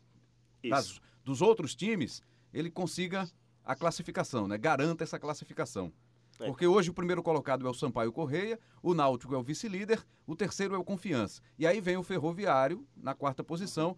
das, 0.69 1.01
dos 1.25 1.41
outros 1.41 1.75
times, 1.75 2.23
ele 2.53 2.71
consiga 2.71 3.27
a 3.65 3.75
classificação, 3.75 4.47
né? 4.47 4.59
Garanta 4.59 5.03
essa 5.03 5.19
classificação. 5.19 5.93
É. 6.41 6.47
Porque 6.47 6.67
hoje 6.67 6.91
o 6.91 6.95
primeiro 6.95 7.23
colocado 7.23 7.67
é 7.67 7.71
o 7.71 7.75
Sampaio 7.75 8.13
Correia, 8.13 8.59
o 8.83 8.95
Náutico 8.95 9.35
é 9.35 9.39
o 9.39 9.43
vice-líder, 9.43 10.05
o 10.27 10.35
terceiro 10.35 10.75
é 10.75 10.79
o 10.79 10.85
Confiança. 10.85 11.43
E 11.59 11.67
aí 11.67 11.81
vem 11.81 11.97
o 11.97 12.03
Ferroviário 12.03 12.87
na 12.97 13.15
quarta 13.15 13.45
posição, 13.45 13.97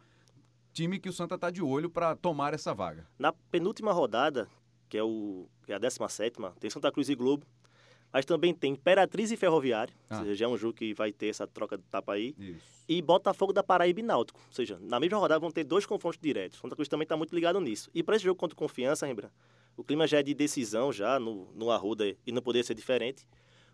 time 0.72 0.98
que 0.98 1.08
o 1.08 1.12
Santa 1.12 1.34
está 1.34 1.50
de 1.50 1.62
olho 1.62 1.90
para 1.90 2.16
tomar 2.16 2.54
essa 2.54 2.74
vaga. 2.74 3.06
Na 3.18 3.32
penúltima 3.32 3.92
rodada, 3.92 4.48
que 4.88 4.96
é, 4.96 5.02
o, 5.02 5.46
que 5.64 5.72
é 5.72 5.76
a 5.76 5.78
17, 5.78 6.38
tem 6.58 6.70
Santa 6.70 6.90
Cruz 6.90 7.08
e 7.08 7.14
Globo, 7.14 7.46
mas 8.12 8.26
também 8.26 8.52
tem 8.52 8.72
Imperatriz 8.72 9.30
e 9.30 9.36
Ferroviário, 9.36 9.94
ah. 10.10 10.18
ou 10.18 10.22
seja, 10.22 10.34
já 10.34 10.44
é 10.44 10.48
um 10.48 10.56
jogo 10.56 10.74
que 10.74 10.92
vai 10.92 11.12
ter 11.12 11.28
essa 11.28 11.46
troca 11.46 11.78
de 11.78 11.84
tapa 11.84 12.12
aí. 12.12 12.34
Isso. 12.38 12.84
E 12.88 13.00
Botafogo 13.00 13.52
da 13.52 13.62
Paraíba 13.62 14.00
e 14.00 14.02
Náutico. 14.02 14.40
Ou 14.46 14.52
seja, 14.52 14.78
na 14.82 15.00
mesma 15.00 15.18
rodada 15.18 15.40
vão 15.40 15.50
ter 15.50 15.64
dois 15.64 15.86
confrontos 15.86 16.20
diretos. 16.20 16.58
Santa 16.58 16.74
Cruz 16.74 16.88
também 16.88 17.04
está 17.04 17.16
muito 17.16 17.34
ligado 17.34 17.58
nisso. 17.60 17.90
E 17.94 18.02
para 18.02 18.16
esse 18.16 18.24
jogo 18.24 18.38
contra 18.38 18.54
Confiança, 18.54 19.06
Rembrandt, 19.06 19.32
o 19.76 19.82
clima 19.82 20.06
já 20.06 20.18
é 20.18 20.22
de 20.22 20.34
decisão 20.34 20.92
já 20.92 21.18
no, 21.18 21.50
no 21.54 21.70
Arruda 21.70 22.14
e 22.26 22.32
não 22.32 22.42
poderia 22.42 22.64
ser 22.64 22.74
diferente. 22.74 23.26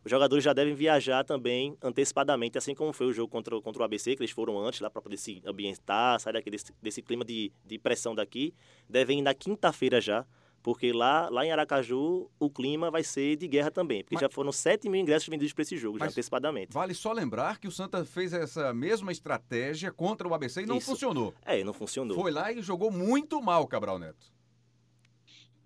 Os 0.05 0.11
jogadores 0.11 0.45
já 0.45 0.53
devem 0.53 0.75
viajar 0.75 1.25
também 1.25 1.77
antecipadamente, 1.83 2.57
assim 2.57 2.75
como 2.75 2.93
foi 2.93 3.07
o 3.07 3.13
jogo 3.13 3.31
contra, 3.31 3.61
contra 3.61 3.83
o 3.83 3.85
ABC, 3.85 4.15
que 4.17 4.23
eles 4.23 4.31
foram 4.31 4.59
antes 4.59 4.81
lá 4.81 4.89
para 4.89 5.03
poder 5.03 5.17
se 5.17 5.43
ambientar, 5.45 6.21
sair 6.21 6.33
daquele, 6.33 6.57
desse, 6.57 6.73
desse 6.81 7.03
clima 7.03 7.25
de, 7.25 7.53
de 7.67 7.79
pressão 7.79 8.15
daqui. 8.15 8.55
Devem 8.89 9.19
ir 9.19 9.23
na 9.23 9.35
quinta-feira 9.35 10.01
já, 10.01 10.25
porque 10.63 10.93
lá, 10.93 11.29
lá 11.29 11.45
em 11.45 11.53
Aracaju 11.53 12.31
o 12.39 12.51
clima 12.51 12.91
vai 12.91 13.03
ser 13.03 13.37
de 13.37 13.49
guerra 13.49 13.71
também, 13.71 14.03
porque 14.03 14.17
Mas... 14.17 14.23
já 14.23 14.29
foram 14.29 14.53
7 14.53 14.89
mil 14.89 15.01
ingressos 15.01 15.29
vendidos 15.29 15.53
para 15.53 15.63
esse 15.63 15.77
jogo, 15.77 15.99
já 15.99 16.07
antecipadamente. 16.07 16.73
Vale 16.73 16.95
só 16.95 17.13
lembrar 17.13 17.59
que 17.59 17.69
o 17.69 17.71
Santa 17.71 18.05
fez 18.05 18.33
essa 18.33 18.73
mesma 18.73 19.13
estratégia 19.13 19.93
contra 19.93 20.27
o 20.27 20.35
ABC 20.35 20.63
e 20.63 20.67
não 20.67 20.79
Isso. 20.79 20.87
funcionou. 20.87 21.35
É, 21.45 21.63
não 21.65 21.73
funcionou. 21.73 22.17
Foi 22.17 22.31
lá 22.31 22.53
e 22.53 22.63
jogou 22.63 22.91
muito 22.91 23.41
mal, 23.41 23.67
Cabral 23.67 23.99
Neto. 23.99 24.33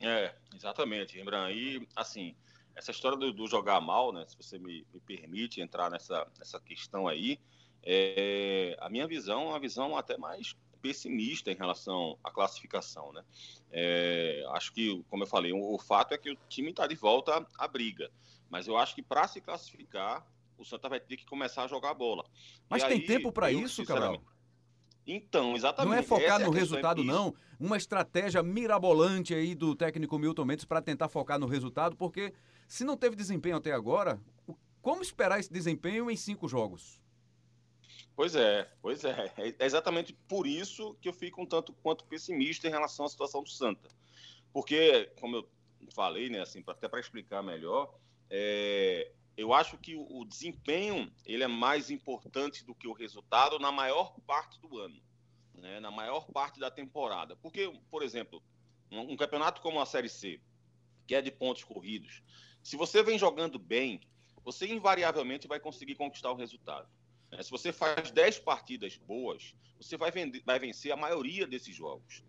É, 0.00 0.34
exatamente, 0.54 1.16
Rembrandt. 1.16 1.56
E, 1.56 1.88
assim, 1.94 2.34
essa 2.74 2.90
história 2.90 3.18
do, 3.18 3.32
do 3.32 3.46
jogar 3.46 3.80
mal, 3.80 4.12
né, 4.12 4.24
se 4.26 4.36
você 4.36 4.58
me, 4.58 4.86
me, 4.92 5.00
permite 5.00 5.60
entrar 5.60 5.90
nessa, 5.90 6.26
nessa 6.38 6.60
questão 6.60 7.06
aí, 7.06 7.38
é, 7.82 8.76
a 8.80 8.88
minha 8.88 9.06
visão 9.06 9.42
é 9.42 9.48
uma 9.50 9.60
visão 9.60 9.96
até 9.96 10.16
mais 10.16 10.56
pessimista 10.80 11.50
em 11.50 11.54
relação 11.54 12.18
à 12.24 12.30
classificação, 12.30 13.12
né? 13.12 13.22
É, 13.70 14.44
acho 14.50 14.72
que, 14.72 15.02
como 15.08 15.22
eu 15.22 15.28
falei, 15.28 15.52
o, 15.52 15.74
o 15.74 15.78
fato 15.78 16.12
é 16.12 16.18
que 16.18 16.30
o 16.30 16.36
time 16.48 16.70
está 16.70 16.86
de 16.86 16.96
volta 16.96 17.46
à 17.56 17.68
briga, 17.68 18.10
mas 18.50 18.66
eu 18.66 18.76
acho 18.76 18.94
que 18.94 19.02
para 19.02 19.26
se 19.28 19.40
classificar, 19.40 20.26
o 20.58 20.64
Santa 20.64 20.88
vai 20.88 21.00
ter 21.00 21.16
que 21.16 21.24
começar 21.24 21.64
a 21.64 21.66
jogar 21.68 21.94
bola. 21.94 22.24
Mas 22.68 22.82
e 22.82 22.86
tem 22.86 22.98
aí, 22.98 23.06
tempo 23.06 23.32
para 23.32 23.50
isso, 23.50 23.84
Cabral? 23.84 24.22
Então, 25.06 25.56
exatamente. 25.56 25.92
Não 25.92 25.98
é 25.98 26.02
focar 26.02 26.40
no 26.40 26.54
é 26.54 26.58
resultado, 26.58 27.02
não. 27.02 27.34
Uma 27.58 27.76
estratégia 27.76 28.42
mirabolante 28.42 29.34
aí 29.34 29.54
do 29.54 29.74
técnico 29.74 30.18
Milton 30.18 30.44
Mendes 30.44 30.64
para 30.64 30.80
tentar 30.80 31.08
focar 31.08 31.38
no 31.38 31.46
resultado, 31.46 31.96
porque 31.96 32.32
se 32.72 32.84
não 32.84 32.96
teve 32.96 33.14
desempenho 33.14 33.58
até 33.58 33.70
agora, 33.70 34.18
como 34.80 35.02
esperar 35.02 35.38
esse 35.38 35.52
desempenho 35.52 36.10
em 36.10 36.16
cinco 36.16 36.48
jogos? 36.48 36.98
Pois 38.16 38.34
é, 38.34 38.66
pois 38.80 39.04
é. 39.04 39.30
É 39.36 39.66
exatamente 39.66 40.14
por 40.26 40.46
isso 40.46 40.96
que 40.98 41.06
eu 41.06 41.12
fico 41.12 41.42
um 41.42 41.44
tanto 41.44 41.74
quanto 41.82 42.06
pessimista 42.06 42.66
em 42.66 42.70
relação 42.70 43.04
à 43.04 43.10
situação 43.10 43.42
do 43.42 43.50
Santa. 43.50 43.90
Porque, 44.54 45.12
como 45.20 45.36
eu 45.36 45.48
falei, 45.94 46.30
né, 46.30 46.40
assim, 46.40 46.64
até 46.66 46.88
para 46.88 46.98
explicar 46.98 47.42
melhor, 47.42 47.94
é, 48.30 49.12
eu 49.36 49.52
acho 49.52 49.76
que 49.76 49.94
o, 49.94 50.20
o, 50.20 50.24
desempenho 50.24 51.12
ele 51.26 51.44
é 51.44 51.48
mais 51.48 51.90
importante 51.90 52.64
do 52.64 52.74
que 52.74 52.88
o 52.88 52.94
resultado 52.94 53.58
na 53.58 53.70
maior 53.70 54.18
parte 54.26 54.58
do 54.58 54.78
ano, 54.78 54.98
né, 55.56 55.78
na 55.78 55.90
maior 55.90 56.26
parte 56.28 56.58
da 56.58 56.70
temporada. 56.70 57.36
Porque, 57.36 57.70
por 57.90 58.02
exemplo, 58.02 58.42
um, 58.90 59.12
um 59.12 59.16
campeonato 59.18 59.60
como 59.60 59.78
a 59.78 59.84
Série 59.84 60.08
C, 60.08 60.40
que 61.06 61.14
é 61.14 61.20
de 61.20 61.30
pontos 61.30 61.64
corridos, 61.64 62.22
se 62.62 62.76
você 62.76 63.02
vem 63.02 63.18
jogando 63.18 63.58
bem, 63.58 64.00
você 64.44 64.66
invariavelmente 64.66 65.48
vai 65.48 65.60
conseguir 65.60 65.94
conquistar 65.94 66.30
o 66.30 66.36
resultado. 66.36 66.88
É, 67.30 67.42
se 67.42 67.50
você 67.50 67.72
faz 67.72 68.10
10 68.10 68.40
partidas 68.40 68.96
boas, 68.96 69.54
você 69.80 69.96
vai, 69.96 70.10
vender, 70.10 70.42
vai 70.44 70.58
vencer 70.58 70.92
a 70.92 70.96
maioria 70.96 71.46
desses 71.46 71.74
jogos. 71.74 72.22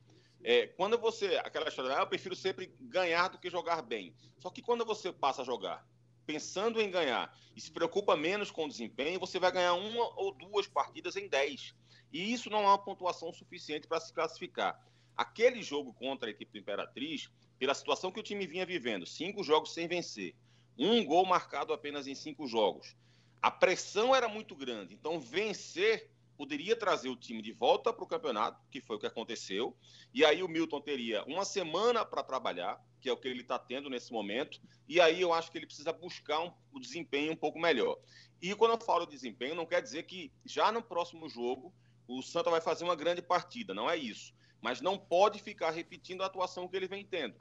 É, 0.43 0.67
quando 0.67 0.98
você. 0.98 1.38
Aquela 1.38 1.69
história, 1.69 1.98
ah, 1.98 2.02
eu 2.02 2.08
prefiro 2.08 2.36
sempre 2.36 2.74
ganhar 2.80 3.30
do 3.30 3.38
que 3.38 3.50
jogar 3.50 3.82
bem. 3.82 4.13
Só 4.39 4.50
que 4.50 4.62
quando 4.62 4.86
você 4.86 5.12
passa 5.12 5.41
a 5.41 5.46
jogar 5.46 5.86
pensando 6.26 6.82
em 6.82 6.89
ganhar 6.89 7.36
e 7.56 7.62
se 7.62 7.72
preocupa 7.72 8.15
menos 8.15 8.50
com 8.50 8.65
o 8.65 8.69
desempenho, 8.69 9.19
você 9.19 9.39
vai 9.39 9.52
ganhar 9.52 9.74
uma 9.74 10.19
ou 10.19 10.34
duas 10.34 10.67
partidas 10.67 11.15
em 11.15 11.28
10. 11.28 11.76
E 12.12 12.32
isso 12.32 12.50
não 12.50 12.60
é 12.60 12.67
uma 12.67 12.78
pontuação 12.78 13.32
suficiente 13.34 13.88
para 13.88 14.00
se 14.00 14.13
classificar. 14.13 14.80
Aquele 15.15 15.62
jogo 15.62 15.93
contra 15.93 16.28
a 16.28 16.32
equipe 16.32 16.52
do 16.52 16.58
Imperatriz, 16.58 17.30
pela 17.63 17.73
situação 17.73 18.12
que 18.12 18.19
o 18.19 18.23
time 18.23 18.45
vinha 18.45 18.65
vivendo, 18.65 19.06
cinco 19.06 19.41
jogos 19.41 19.73
sem 19.73 19.88
vencer, 19.88 20.36
um 20.78 21.02
gol 21.06 21.26
marcado 21.26 21.71
apenas 21.71 22.08
em 22.08 22.13
cinco 22.13 22.45
jogos. 22.45 22.93
A 23.41 23.49
pressão 23.49 24.13
era 24.13 24.28
muito 24.28 24.54
grande, 24.54 24.93
então 24.93 25.17
vencer 25.17 26.12
poderia 26.36 26.76
trazer 26.76 27.08
o 27.08 27.15
time 27.15 27.41
de 27.41 27.54
volta 27.54 27.93
para 27.93 28.04
o 28.04 28.08
campeonato, 28.08 28.62
que 28.69 28.82
foi 28.82 28.97
o 28.97 28.99
que 28.99 29.08
aconteceu, 29.08 29.78
e 30.13 30.26
aí 30.26 30.43
o 30.43 30.49
Milton 30.49 30.82
teria 30.82 31.23
uma 31.23 31.45
semana 31.45 32.04
para 32.04 32.21
trabalhar, 32.21 32.86
que 32.99 33.08
é 33.08 33.13
o 33.13 33.17
que 33.17 33.30
ele 33.30 33.43
está 33.43 33.58
tendo 33.58 33.89
nesse 33.89 34.12
momento, 34.12 34.60
e 34.86 34.99
aí 34.99 35.21
eu 35.21 35.32
acho 35.32 35.49
que 35.49 35.58
ele 35.58 35.65
precisa 35.65 35.93
buscar 35.93 36.41
um, 36.41 36.52
um 36.73 36.82
desempenho 36.82 37.32
um 37.32 37.38
pouco 37.38 37.58
melhor. 37.58 37.97
E 38.41 38.54
quando 38.56 38.71
eu 38.71 38.82
falo 38.82 39.06
desempenho, 39.06 39.56
não 39.56 39.65
quer 39.65 39.82
dizer 39.82 40.04
que 40.04 40.34
já 40.43 40.69
no 40.69 40.84
próximo 40.84 41.30
jogo 41.30 41.73
o 42.10 42.21
Santa 42.21 42.49
vai 42.49 42.60
fazer 42.60 42.84
uma 42.84 42.93
grande 42.95 43.21
partida, 43.21 43.73
não 43.73 43.89
é 43.89 43.95
isso. 43.95 44.36
Mas 44.62 44.82
não 44.82 44.97
pode 44.97 45.39
ficar 45.41 45.71
repetindo 45.71 46.23
a 46.23 46.26
atuação 46.26 46.67
que 46.67 46.76
ele 46.76 46.88
vem 46.88 47.06
tendo. 47.06 47.36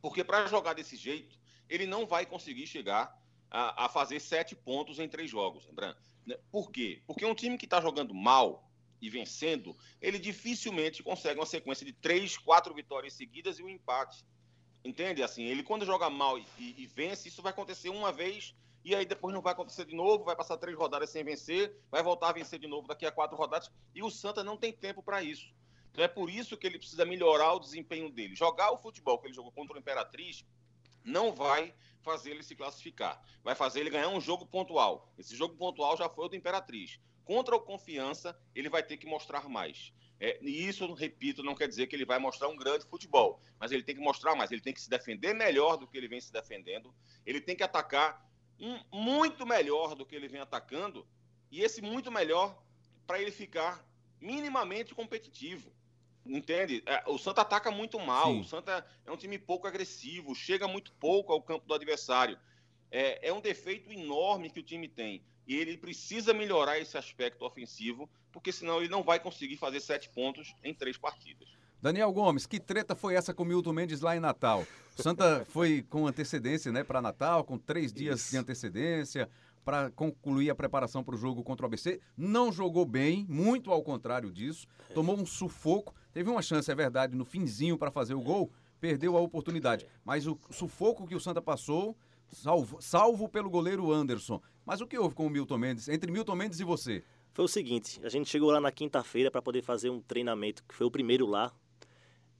Porque 0.00 0.22
para 0.22 0.46
jogar 0.46 0.74
desse 0.74 0.96
jeito, 0.96 1.38
ele 1.68 1.86
não 1.86 2.06
vai 2.06 2.24
conseguir 2.24 2.66
chegar 2.66 3.16
a, 3.50 3.86
a 3.86 3.88
fazer 3.88 4.20
sete 4.20 4.54
pontos 4.54 4.98
em 4.98 5.08
três 5.08 5.30
jogos. 5.30 5.66
Lembrando. 5.66 5.96
Né? 6.26 6.36
Por 6.50 6.70
quê? 6.70 7.02
Porque 7.06 7.24
um 7.24 7.34
time 7.34 7.58
que 7.58 7.66
está 7.66 7.80
jogando 7.80 8.14
mal 8.14 8.68
e 9.00 9.08
vencendo, 9.08 9.76
ele 10.00 10.18
dificilmente 10.18 11.02
consegue 11.02 11.38
uma 11.38 11.46
sequência 11.46 11.86
de 11.86 11.92
três, 11.92 12.36
quatro 12.36 12.74
vitórias 12.74 13.12
seguidas 13.12 13.58
e 13.58 13.62
um 13.62 13.68
empate. 13.68 14.24
Entende? 14.84 15.22
Assim, 15.22 15.44
ele 15.44 15.62
quando 15.62 15.84
joga 15.84 16.08
mal 16.08 16.38
e, 16.38 16.46
e, 16.58 16.86
vence, 16.86 17.28
isso 17.28 17.42
vai 17.42 17.52
acontecer 17.52 17.88
uma 17.88 18.12
vez 18.12 18.54
e 18.84 18.94
aí 18.94 19.04
depois 19.04 19.34
não 19.34 19.42
vai 19.42 19.52
acontecer 19.52 19.84
de 19.84 19.94
novo, 19.94 20.24
vai 20.24 20.36
passar 20.36 20.56
três 20.56 20.76
rodadas 20.76 21.10
sem 21.10 21.24
vencer, 21.24 21.76
vai 21.90 22.02
voltar 22.02 22.30
a 22.30 22.32
vencer 22.32 22.58
de 22.58 22.66
novo 22.66 22.86
daqui 22.86 23.04
a 23.04 23.12
quatro 23.12 23.36
rodadas 23.36 23.70
e 23.94 24.02
o 24.02 24.10
Santa 24.10 24.42
não 24.44 24.56
tem 24.56 24.72
tempo 24.72 25.02
para 25.02 25.22
isso. 25.22 25.52
Então 25.92 26.04
é 26.04 26.08
por 26.08 26.30
isso 26.30 26.56
que 26.56 26.66
ele 26.66 26.78
precisa 26.78 27.04
melhorar 27.04 27.54
o 27.54 27.60
desempenho 27.60 28.10
dele. 28.10 28.34
Jogar 28.34 28.70
o 28.70 28.78
futebol 28.78 29.18
que 29.18 29.26
ele 29.26 29.34
jogou 29.34 29.52
contra 29.52 29.76
o 29.76 29.78
Imperatriz 29.78 30.44
não 31.04 31.32
vai 31.32 31.74
fazer 32.02 32.30
ele 32.30 32.42
se 32.42 32.54
classificar. 32.54 33.22
Vai 33.42 33.54
fazer 33.54 33.80
ele 33.80 33.90
ganhar 33.90 34.08
um 34.08 34.20
jogo 34.20 34.46
pontual. 34.46 35.12
Esse 35.18 35.36
jogo 35.36 35.56
pontual 35.56 35.96
já 35.96 36.08
foi 36.08 36.26
o 36.26 36.28
do 36.28 36.36
Imperatriz. 36.36 37.00
Contra 37.24 37.56
o 37.56 37.60
Confiança, 37.60 38.38
ele 38.54 38.68
vai 38.68 38.82
ter 38.82 38.96
que 38.96 39.06
mostrar 39.06 39.48
mais. 39.48 39.92
É, 40.20 40.38
e 40.42 40.66
isso, 40.66 40.92
repito, 40.94 41.42
não 41.42 41.54
quer 41.54 41.68
dizer 41.68 41.86
que 41.86 41.94
ele 41.94 42.04
vai 42.04 42.18
mostrar 42.18 42.48
um 42.48 42.56
grande 42.56 42.84
futebol, 42.86 43.40
mas 43.58 43.70
ele 43.70 43.82
tem 43.82 43.94
que 43.94 44.00
mostrar 44.00 44.34
mais. 44.34 44.50
Ele 44.50 44.60
tem 44.60 44.72
que 44.72 44.80
se 44.80 44.90
defender 44.90 45.32
melhor 45.34 45.76
do 45.76 45.86
que 45.86 45.96
ele 45.96 46.08
vem 46.08 46.20
se 46.20 46.32
defendendo. 46.32 46.92
Ele 47.24 47.40
tem 47.40 47.54
que 47.54 47.62
atacar 47.62 48.26
um, 48.58 48.80
muito 48.92 49.46
melhor 49.46 49.94
do 49.94 50.04
que 50.04 50.16
ele 50.16 50.28
vem 50.28 50.40
atacando. 50.40 51.06
E 51.50 51.60
esse 51.60 51.80
muito 51.80 52.10
melhor 52.10 52.60
para 53.06 53.20
ele 53.20 53.30
ficar 53.30 53.86
minimamente 54.20 54.94
competitivo. 54.94 55.72
Entende? 56.26 56.82
É, 56.84 57.02
o 57.06 57.16
Santa 57.16 57.40
ataca 57.40 57.70
muito 57.70 57.98
mal. 57.98 58.32
Sim. 58.32 58.40
O 58.40 58.44
Santa 58.44 58.86
é 59.06 59.10
um 59.10 59.16
time 59.16 59.38
pouco 59.38 59.66
agressivo, 59.66 60.34
chega 60.34 60.68
muito 60.68 60.92
pouco 60.92 61.32
ao 61.32 61.42
campo 61.42 61.66
do 61.66 61.74
adversário. 61.74 62.38
É, 62.90 63.28
é 63.28 63.32
um 63.32 63.40
defeito 63.40 63.90
enorme 63.92 64.50
que 64.50 64.60
o 64.60 64.62
time 64.62 64.88
tem. 64.88 65.22
E 65.46 65.56
ele 65.56 65.78
precisa 65.78 66.34
melhorar 66.34 66.78
esse 66.78 66.98
aspecto 66.98 67.44
ofensivo, 67.44 68.08
porque 68.30 68.52
senão 68.52 68.78
ele 68.78 68.88
não 68.88 69.02
vai 69.02 69.18
conseguir 69.18 69.56
fazer 69.56 69.80
sete 69.80 70.10
pontos 70.10 70.54
em 70.62 70.74
três 70.74 70.98
partidas. 70.98 71.48
Daniel 71.80 72.12
Gomes, 72.12 72.44
que 72.44 72.58
treta 72.58 72.94
foi 72.94 73.14
essa 73.14 73.32
com 73.32 73.44
o 73.44 73.46
Milton 73.46 73.72
Mendes 73.72 74.00
lá 74.00 74.16
em 74.16 74.20
Natal? 74.20 74.66
O 74.98 75.02
Santa 75.02 75.46
foi 75.48 75.82
com 75.88 76.06
antecedência 76.06 76.72
né, 76.72 76.82
para 76.82 77.00
Natal, 77.00 77.44
com 77.44 77.56
três 77.56 77.92
dias 77.92 78.20
Isso. 78.20 78.30
de 78.32 78.36
antecedência 78.36 79.30
para 79.68 79.90
concluir 79.90 80.48
a 80.48 80.54
preparação 80.54 81.04
para 81.04 81.14
o 81.14 81.18
jogo 81.18 81.44
contra 81.44 81.66
o 81.66 81.66
ABC. 81.66 82.00
Não 82.16 82.50
jogou 82.50 82.86
bem, 82.86 83.26
muito 83.28 83.70
ao 83.70 83.82
contrário 83.82 84.32
disso. 84.32 84.66
Tomou 84.94 85.14
um 85.14 85.26
sufoco. 85.26 85.94
Teve 86.10 86.30
uma 86.30 86.40
chance, 86.40 86.70
é 86.72 86.74
verdade, 86.74 87.14
no 87.14 87.22
finzinho 87.22 87.76
para 87.76 87.90
fazer 87.90 88.14
o 88.14 88.20
gol, 88.22 88.50
perdeu 88.80 89.14
a 89.14 89.20
oportunidade. 89.20 89.86
Mas 90.02 90.26
o 90.26 90.38
sufoco 90.50 91.06
que 91.06 91.14
o 91.14 91.20
Santa 91.20 91.42
passou, 91.42 91.94
salvo, 92.32 92.80
salvo 92.80 93.28
pelo 93.28 93.50
goleiro 93.50 93.92
Anderson. 93.92 94.40
Mas 94.64 94.80
o 94.80 94.86
que 94.86 94.96
houve 94.96 95.14
com 95.14 95.26
o 95.26 95.30
Milton 95.30 95.58
Mendes, 95.58 95.86
entre 95.86 96.10
Milton 96.10 96.34
Mendes 96.34 96.60
e 96.60 96.64
você? 96.64 97.04
Foi 97.34 97.44
o 97.44 97.48
seguinte, 97.48 98.00
a 98.02 98.08
gente 98.08 98.30
chegou 98.30 98.50
lá 98.50 98.62
na 98.62 98.72
quinta-feira 98.72 99.30
para 99.30 99.42
poder 99.42 99.60
fazer 99.60 99.90
um 99.90 100.00
treinamento, 100.00 100.64
que 100.66 100.74
foi 100.74 100.86
o 100.86 100.90
primeiro 100.90 101.26
lá. 101.26 101.52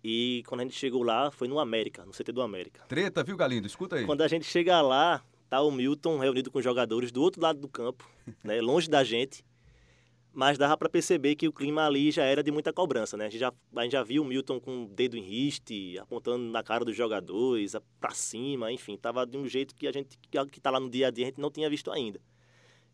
E 0.03 0.43
quando 0.47 0.63
a 0.63 0.65
gente 0.65 0.77
chegou 0.77 1.03
lá, 1.03 1.31
foi 1.31 1.47
no 1.47 1.59
América, 1.59 2.07
no 2.07 2.13
CT 2.13 2.33
do 2.33 2.41
América. 2.41 2.87
Treta, 2.89 3.23
viu, 3.23 3.37
Galindo? 3.37 3.67
Escuta 3.67 3.97
aí. 3.97 4.07
Quando 4.07 4.23
a 4.23 4.29
gente 4.29 4.47
chega 4.47 4.81
lá, 4.81 5.23
tá 5.49 5.61
o 5.63 5.71
Milton 5.71 6.19
reunido 6.19 6.51
com 6.51 6.59
os 6.59 6.65
jogadores 6.65 7.11
do 7.11 7.23
outro 7.23 7.41
lado 7.41 7.61
do 7.61 7.69
campo, 7.69 8.09
né, 8.45 8.61
longe 8.61 8.89
da 8.89 9.03
gente. 9.03 9.45
Mas 10.33 10.57
dava 10.57 10.77
para 10.77 10.89
perceber 10.89 11.35
que 11.35 11.49
o 11.49 11.53
clima 11.53 11.85
ali 11.85 12.11
já 12.13 12.23
era 12.23 12.43
de 12.43 12.53
muita 12.53 12.73
cobrança, 12.73 13.17
né? 13.17 13.27
A 13.27 13.31
gente 13.31 13.41
já, 13.41 13.53
a 13.75 13.83
gente 13.83 13.93
já 13.93 14.03
viu 14.05 14.23
o 14.23 14.25
Milton 14.25 14.61
com 14.61 14.85
o 14.85 14.87
dedo 14.87 15.17
em 15.17 15.23
riste, 15.23 15.99
apontando 15.99 16.45
na 16.45 16.63
cara 16.63 16.85
dos 16.85 16.95
jogadores, 16.95 17.75
para 17.99 18.11
cima, 18.11 18.71
enfim, 18.71 18.97
tava 18.97 19.27
de 19.27 19.37
um 19.37 19.49
jeito 19.49 19.75
que 19.75 19.89
a 19.89 19.93
gente 19.93 20.17
que 20.53 20.61
tá 20.61 20.71
lá 20.71 20.79
no 20.79 20.89
dia 20.89 21.09
a 21.09 21.11
dia 21.11 21.25
a 21.25 21.29
gente 21.29 21.41
não 21.41 21.51
tinha 21.51 21.69
visto 21.69 21.91
ainda. 21.91 22.21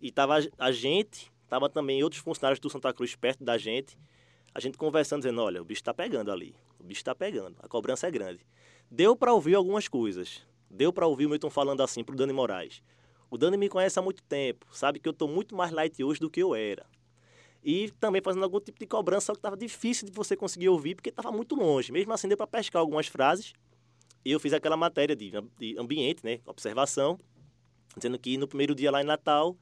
E 0.00 0.10
tava 0.10 0.38
a 0.56 0.72
gente, 0.72 1.30
tava 1.48 1.68
também 1.68 2.02
outros 2.02 2.22
funcionários 2.22 2.60
do 2.60 2.70
Santa 2.70 2.94
Cruz 2.94 3.14
perto 3.14 3.44
da 3.44 3.58
gente, 3.58 3.98
a 4.54 4.60
gente 4.60 4.78
conversando 4.78 5.22
dizendo, 5.22 5.42
olha, 5.42 5.60
o 5.60 5.64
bicho 5.64 5.80
está 5.80 5.92
pegando 5.92 6.30
ali, 6.30 6.54
o 6.78 6.84
bicho 6.84 7.00
está 7.00 7.14
pegando, 7.14 7.56
a 7.58 7.68
cobrança 7.68 8.06
é 8.06 8.10
grande. 8.10 8.46
Deu 8.90 9.16
para 9.16 9.34
ouvir 9.34 9.56
algumas 9.56 9.88
coisas, 9.88 10.46
Deu 10.74 10.92
para 10.92 11.06
ouvir 11.06 11.26
o 11.26 11.30
Milton 11.30 11.50
falando 11.50 11.82
assim 11.82 12.02
pro 12.02 12.16
Dani 12.16 12.32
Moraes. 12.32 12.82
O 13.30 13.38
Dani 13.38 13.56
me 13.56 13.68
conhece 13.68 13.98
há 13.98 14.02
muito 14.02 14.22
tempo, 14.24 14.66
sabe 14.72 14.98
que 14.98 15.08
eu 15.08 15.12
tô 15.12 15.26
muito 15.28 15.54
mais 15.54 15.70
light 15.70 16.02
hoje 16.02 16.20
do 16.20 16.28
que 16.28 16.40
eu 16.40 16.54
era. 16.54 16.84
E 17.64 17.90
também 17.98 18.20
fazendo 18.20 18.42
algum 18.42 18.60
tipo 18.60 18.78
de 18.78 18.87
cobrança, 18.87 19.26
só 19.26 19.32
que 19.32 19.38
estava 19.38 19.56
difícil 19.56 20.06
de 20.06 20.12
você 20.12 20.37
conseguir 20.37 20.68
ouvir, 20.68 20.94
porque 20.96 21.08
estava 21.08 21.32
muito 21.32 21.54
longe. 21.54 21.90
Mesmo 21.90 22.12
assim, 22.12 22.28
deu 22.28 22.37
para 22.37 22.46
pescar 22.46 22.80
algumas 22.80 23.06
frases. 23.06 23.54
E 24.24 24.32
eu 24.32 24.38
fiz 24.38 24.52
aquela 24.52 24.76
matéria 24.76 25.16
de, 25.16 25.32
de 25.58 25.78
ambiente, 25.78 26.24
né? 26.24 26.40
Observação, 26.44 27.18
dizendo 27.96 28.18
que 28.18 28.37
no 28.37 28.46
primeiro 28.46 28.74
dia 28.74 28.90
lá 28.90 29.00
em 29.00 29.06
Natal 29.06 29.56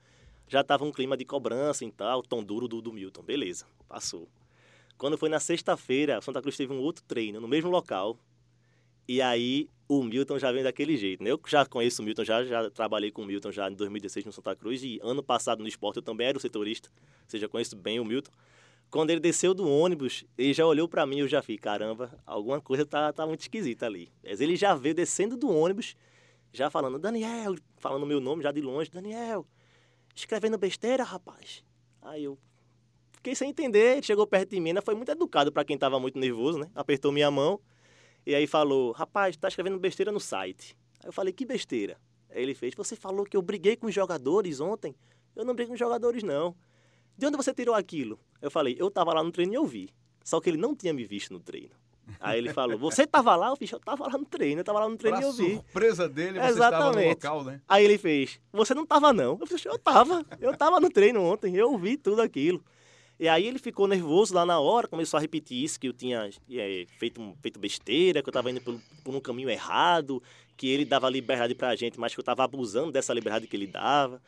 já 0.48 0.62
estava 0.62 0.84
um 0.84 0.90
clima 0.90 1.16
de 1.16 1.24
cobrança 1.24 1.84
e 1.84 1.92
tal, 1.92 2.22
tão 2.22 2.42
duro 2.42 2.66
do, 2.66 2.82
do 2.82 2.92
Milton. 2.92 3.22
Beleza, 3.22 3.66
passou. 3.88 4.28
Quando 4.98 5.16
foi 5.16 5.28
na 5.28 5.38
sexta-feira, 5.38 6.20
Santa 6.20 6.42
Cruz 6.42 6.56
teve 6.56 6.72
um 6.72 6.80
outro 6.80 7.04
treino 7.04 7.40
no 7.40 7.48
mesmo 7.48 7.70
local. 7.70 8.18
E 9.06 9.22
aí 9.22 9.68
o 9.98 10.02
Milton 10.02 10.38
já 10.38 10.50
vem 10.50 10.62
daquele 10.62 10.96
jeito, 10.96 11.22
né? 11.22 11.30
Eu 11.30 11.40
já 11.46 11.66
conheço 11.66 12.00
o 12.00 12.04
Milton, 12.04 12.24
já, 12.24 12.44
já 12.44 12.70
trabalhei 12.70 13.10
com 13.10 13.22
o 13.22 13.26
Milton 13.26 13.52
já 13.52 13.70
em 13.70 13.74
2016 13.74 14.24
no 14.24 14.32
Santa 14.32 14.56
Cruz 14.56 14.82
e 14.82 14.98
ano 15.02 15.22
passado 15.22 15.60
no 15.60 15.68
esporte 15.68 15.98
eu 15.98 16.02
também 16.02 16.28
era 16.28 16.38
o 16.38 16.40
setorista, 16.40 16.88
ou 16.88 17.28
seja, 17.28 17.48
conheço 17.48 17.76
bem 17.76 18.00
o 18.00 18.04
Milton. 18.04 18.30
Quando 18.90 19.10
ele 19.10 19.20
desceu 19.20 19.54
do 19.54 19.68
ônibus, 19.68 20.24
ele 20.36 20.52
já 20.52 20.66
olhou 20.66 20.86
para 20.86 21.06
mim 21.06 21.16
e 21.16 21.20
eu 21.20 21.28
já 21.28 21.40
fiquei, 21.40 21.58
caramba, 21.58 22.10
alguma 22.26 22.60
coisa 22.60 22.84
tá, 22.84 23.12
tá 23.12 23.26
muito 23.26 23.40
esquisita 23.40 23.86
ali. 23.86 24.12
Mas 24.22 24.40
ele 24.40 24.54
já 24.54 24.74
veio 24.74 24.94
descendo 24.94 25.36
do 25.36 25.50
ônibus, 25.50 25.96
já 26.52 26.70
falando, 26.70 26.98
Daniel, 26.98 27.54
falando 27.78 28.06
meu 28.06 28.20
nome 28.20 28.42
já 28.42 28.52
de 28.52 28.60
longe, 28.60 28.90
Daniel, 28.90 29.46
escrevendo 30.14 30.58
besteira, 30.58 31.04
rapaz. 31.04 31.64
Aí 32.02 32.24
eu 32.24 32.38
fiquei 33.12 33.34
sem 33.34 33.50
entender, 33.50 33.92
ele 33.92 34.02
chegou 34.02 34.26
perto 34.26 34.50
de 34.50 34.60
mim, 34.60 34.72
né? 34.72 34.80
foi 34.82 34.94
muito 34.94 35.10
educado 35.10 35.50
para 35.50 35.64
quem 35.64 35.78
tava 35.78 35.98
muito 35.98 36.18
nervoso, 36.18 36.58
né? 36.58 36.70
Apertou 36.74 37.10
minha 37.10 37.30
mão, 37.30 37.58
e 38.26 38.34
aí 38.34 38.46
falou, 38.46 38.92
rapaz, 38.92 39.36
tá 39.36 39.48
escrevendo 39.48 39.78
besteira 39.78 40.12
no 40.12 40.20
site. 40.20 40.76
Aí 41.00 41.08
eu 41.08 41.12
falei, 41.12 41.32
que 41.32 41.44
besteira? 41.44 41.98
Aí 42.30 42.42
ele 42.42 42.54
fez, 42.54 42.74
você 42.74 42.96
falou 42.96 43.24
que 43.24 43.36
eu 43.36 43.42
briguei 43.42 43.76
com 43.76 43.86
os 43.86 43.94
jogadores 43.94 44.60
ontem. 44.60 44.94
Eu 45.34 45.44
não 45.44 45.54
briguei 45.54 45.68
com 45.68 45.74
os 45.74 45.78
jogadores, 45.78 46.22
não. 46.22 46.54
De 47.16 47.26
onde 47.26 47.36
você 47.36 47.52
tirou 47.52 47.74
aquilo? 47.74 48.18
Eu 48.40 48.50
falei, 48.50 48.76
eu 48.78 48.90
tava 48.90 49.12
lá 49.12 49.22
no 49.22 49.30
treino 49.30 49.52
e 49.52 49.56
eu 49.56 49.66
vi. 49.66 49.90
Só 50.24 50.40
que 50.40 50.48
ele 50.48 50.56
não 50.56 50.74
tinha 50.74 50.92
me 50.92 51.04
visto 51.04 51.32
no 51.32 51.40
treino. 51.40 51.74
Aí 52.20 52.38
ele 52.38 52.52
falou, 52.52 52.78
você 52.78 53.06
tava 53.06 53.34
lá? 53.36 53.48
Eu 53.48 53.56
fiz, 53.56 53.70
eu 53.70 53.80
tava 53.80 54.06
lá 54.06 54.18
no 54.18 54.24
treino, 54.24 54.60
eu 54.60 54.64
tava 54.64 54.80
lá 54.80 54.88
no 54.88 54.96
treino 54.96 55.18
pra 55.18 55.26
e 55.26 55.28
eu 55.28 55.32
vi. 55.32 55.54
surpresa 55.54 56.08
dele, 56.08 56.40
você 56.40 56.48
Exatamente. 56.48 57.04
no 57.04 57.10
local, 57.10 57.44
né? 57.44 57.60
Aí 57.68 57.84
ele 57.84 57.98
fez, 57.98 58.40
você 58.52 58.74
não 58.74 58.84
tava 58.84 59.12
não. 59.12 59.38
Eu 59.40 59.46
fiz, 59.46 59.64
eu 59.64 59.78
tava, 59.78 60.24
eu 60.40 60.56
tava 60.56 60.80
no 60.80 60.90
treino 60.90 61.22
ontem, 61.22 61.56
eu 61.56 61.76
vi 61.78 61.96
tudo 61.96 62.20
aquilo. 62.20 62.62
E 63.22 63.28
aí 63.28 63.46
ele 63.46 63.60
ficou 63.60 63.86
nervoso 63.86 64.34
lá 64.34 64.44
na 64.44 64.58
hora, 64.58 64.88
começou 64.88 65.16
a 65.16 65.20
repetir 65.20 65.62
isso, 65.62 65.78
que 65.78 65.86
eu 65.86 65.92
tinha 65.92 66.28
é, 66.50 66.86
feito, 66.98 67.36
feito 67.40 67.60
besteira, 67.60 68.20
que 68.20 68.28
eu 68.28 68.32
estava 68.32 68.50
indo 68.50 68.60
por, 68.60 68.76
por, 69.04 69.14
um 69.14 69.20
caminho 69.20 69.48
errado, 69.48 70.20
que 70.56 70.66
ele 70.66 70.84
dava 70.84 71.08
liberdade 71.08 71.54
pra 71.54 71.76
gente, 71.76 72.00
mas 72.00 72.12
que 72.12 72.18
eu 72.18 72.22
estava 72.22 72.42
abusando 72.42 72.90
dessa 72.90 73.14
liberdade 73.14 73.46
que 73.46 73.54
ele 73.54 73.68
dava. 73.68 74.20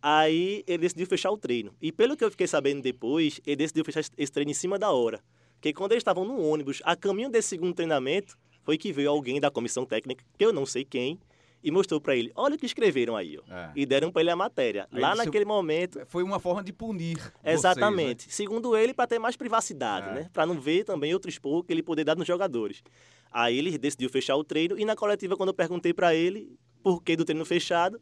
Aí 0.00 0.64
ele 0.66 0.78
decidiu 0.78 1.06
fechar 1.06 1.30
o 1.30 1.36
treino. 1.36 1.74
E 1.78 1.92
pelo 1.92 2.16
que 2.16 2.24
eu 2.24 2.30
fiquei 2.30 2.46
sabendo 2.46 2.80
depois, 2.80 3.38
ele 3.44 3.56
decidiu 3.56 3.84
fechar 3.84 4.00
esse 4.00 4.32
treino 4.32 4.50
em 4.50 4.54
cima 4.54 4.78
da 4.78 4.90
hora. 4.90 5.22
Porque 5.56 5.74
quando 5.74 5.92
eles 5.92 6.00
estavam 6.00 6.24
no 6.24 6.42
ônibus, 6.42 6.80
a 6.86 6.96
caminho 6.96 7.28
desse 7.28 7.48
segundo 7.48 7.74
treinamento, 7.74 8.38
foi 8.62 8.78
que 8.78 8.94
veio 8.94 9.10
alguém 9.10 9.38
da 9.38 9.50
comissão 9.50 9.84
técnica, 9.84 10.24
que 10.38 10.42
eu 10.46 10.54
não 10.54 10.64
sei 10.64 10.86
quem, 10.86 11.20
e 11.62 11.70
mostrou 11.70 12.00
para 12.00 12.14
ele, 12.14 12.30
olha 12.34 12.54
o 12.54 12.58
que 12.58 12.66
escreveram 12.66 13.16
aí, 13.16 13.38
ó. 13.38 13.52
É. 13.52 13.72
E 13.74 13.84
deram 13.84 14.10
para 14.10 14.22
ele 14.22 14.30
a 14.30 14.36
matéria. 14.36 14.88
Aí 14.92 15.00
Lá 15.00 15.14
naquele 15.14 15.44
momento... 15.44 16.04
Foi 16.06 16.22
uma 16.22 16.38
forma 16.38 16.62
de 16.62 16.72
punir 16.72 17.18
Exatamente. 17.44 18.24
Vocês, 18.24 18.28
né? 18.28 18.34
Segundo 18.34 18.76
ele, 18.76 18.94
para 18.94 19.06
ter 19.06 19.18
mais 19.18 19.36
privacidade, 19.36 20.08
é. 20.10 20.14
né? 20.14 20.30
Para 20.32 20.46
não 20.46 20.60
ver 20.60 20.84
também 20.84 21.12
outro 21.12 21.28
expor 21.28 21.64
que 21.64 21.72
ele 21.72 21.82
poder 21.82 22.04
dar 22.04 22.16
nos 22.16 22.26
jogadores. 22.26 22.82
Aí 23.30 23.58
ele 23.58 23.76
decidiu 23.76 24.08
fechar 24.08 24.36
o 24.36 24.44
treino 24.44 24.78
e 24.78 24.84
na 24.84 24.94
coletiva, 24.94 25.36
quando 25.36 25.48
eu 25.50 25.54
perguntei 25.54 25.92
para 25.92 26.14
ele 26.14 26.56
por 26.82 27.02
que 27.02 27.16
do 27.16 27.24
treino 27.24 27.44
fechado, 27.44 28.00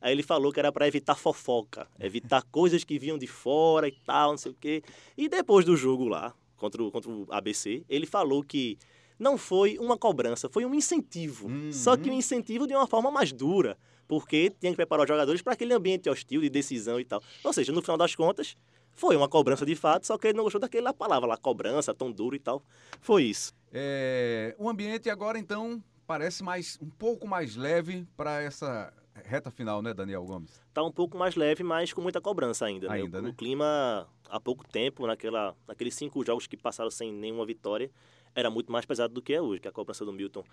Aí 0.00 0.12
ele 0.12 0.22
falou 0.22 0.52
que 0.52 0.60
era 0.60 0.70
para 0.70 0.86
evitar 0.86 1.14
fofoca, 1.14 1.88
evitar 1.98 2.42
coisas 2.52 2.84
que 2.84 2.98
vinham 2.98 3.18
de 3.18 3.26
fora 3.26 3.88
e 3.88 3.92
tal, 4.04 4.30
não 4.30 4.38
sei 4.38 4.52
o 4.52 4.54
quê. 4.54 4.82
E 5.16 5.28
depois 5.28 5.64
do 5.64 5.76
jogo 5.76 6.06
lá, 6.06 6.34
contra 6.56 6.82
o, 6.82 6.90
contra 6.90 7.10
o 7.10 7.26
ABC, 7.30 7.84
ele 7.88 8.06
falou 8.06 8.42
que 8.42 8.78
não 9.18 9.38
foi 9.38 9.78
uma 9.78 9.96
cobrança, 9.96 10.48
foi 10.48 10.64
um 10.64 10.74
incentivo. 10.74 11.48
Uhum. 11.48 11.72
Só 11.72 11.96
que 11.96 12.10
um 12.10 12.12
incentivo 12.12 12.66
de 12.66 12.74
uma 12.74 12.86
forma 12.86 13.10
mais 13.10 13.32
dura, 13.32 13.76
porque 14.06 14.50
tinha 14.60 14.72
que 14.72 14.76
preparar 14.76 15.04
os 15.04 15.08
jogadores 15.08 15.42
para 15.42 15.54
aquele 15.54 15.74
ambiente 15.74 16.08
hostil 16.08 16.40
de 16.40 16.50
decisão 16.50 17.00
e 17.00 17.04
tal. 17.04 17.22
Ou 17.42 17.52
seja, 17.52 17.72
no 17.72 17.82
final 17.82 17.96
das 17.96 18.14
contas, 18.14 18.56
foi 18.92 19.16
uma 19.16 19.28
cobrança 19.28 19.66
de 19.66 19.74
fato, 19.74 20.06
só 20.06 20.16
que 20.16 20.28
ele 20.28 20.36
não 20.36 20.44
gostou 20.44 20.60
daquela 20.60 20.92
palavra 20.92 21.28
lá, 21.28 21.36
cobrança, 21.36 21.94
tão 21.94 22.10
duro 22.10 22.34
e 22.34 22.38
tal. 22.38 22.62
Foi 23.00 23.24
isso. 23.24 23.52
É, 23.72 24.54
o 24.58 24.68
ambiente 24.68 25.10
agora, 25.10 25.38
então, 25.38 25.82
parece 26.06 26.42
mais 26.42 26.78
um 26.80 26.88
pouco 26.88 27.26
mais 27.26 27.56
leve 27.56 28.06
para 28.16 28.40
essa 28.42 28.92
reta 29.24 29.50
final, 29.50 29.82
né, 29.82 29.92
Daniel 29.92 30.24
Gomes? 30.24 30.62
Tá 30.72 30.82
um 30.82 30.92
pouco 30.92 31.16
mais 31.16 31.36
leve, 31.36 31.62
mas 31.62 31.92
com 31.92 32.00
muita 32.00 32.20
cobrança 32.20 32.64
ainda. 32.66 32.88
Né? 32.88 32.94
ainda 32.94 33.18
né? 33.18 33.20
O, 33.20 33.22
né? 33.24 33.30
o 33.30 33.34
clima, 33.34 34.08
há 34.28 34.40
pouco 34.40 34.66
tempo, 34.66 35.06
naquela, 35.06 35.54
naqueles 35.66 35.94
cinco 35.94 36.24
jogos 36.24 36.46
que 36.46 36.56
passaram 36.56 36.90
sem 36.90 37.12
nenhuma 37.12 37.44
vitória, 37.44 37.90
era 38.36 38.50
muito 38.50 38.70
mais 38.70 38.84
pesado 38.84 39.14
do 39.14 39.22
que 39.22 39.32
é 39.32 39.40
hoje, 39.40 39.60
que 39.60 39.66
a 39.66 39.72
cobrança 39.72 40.04
do 40.04 40.12
Milton 40.12 40.44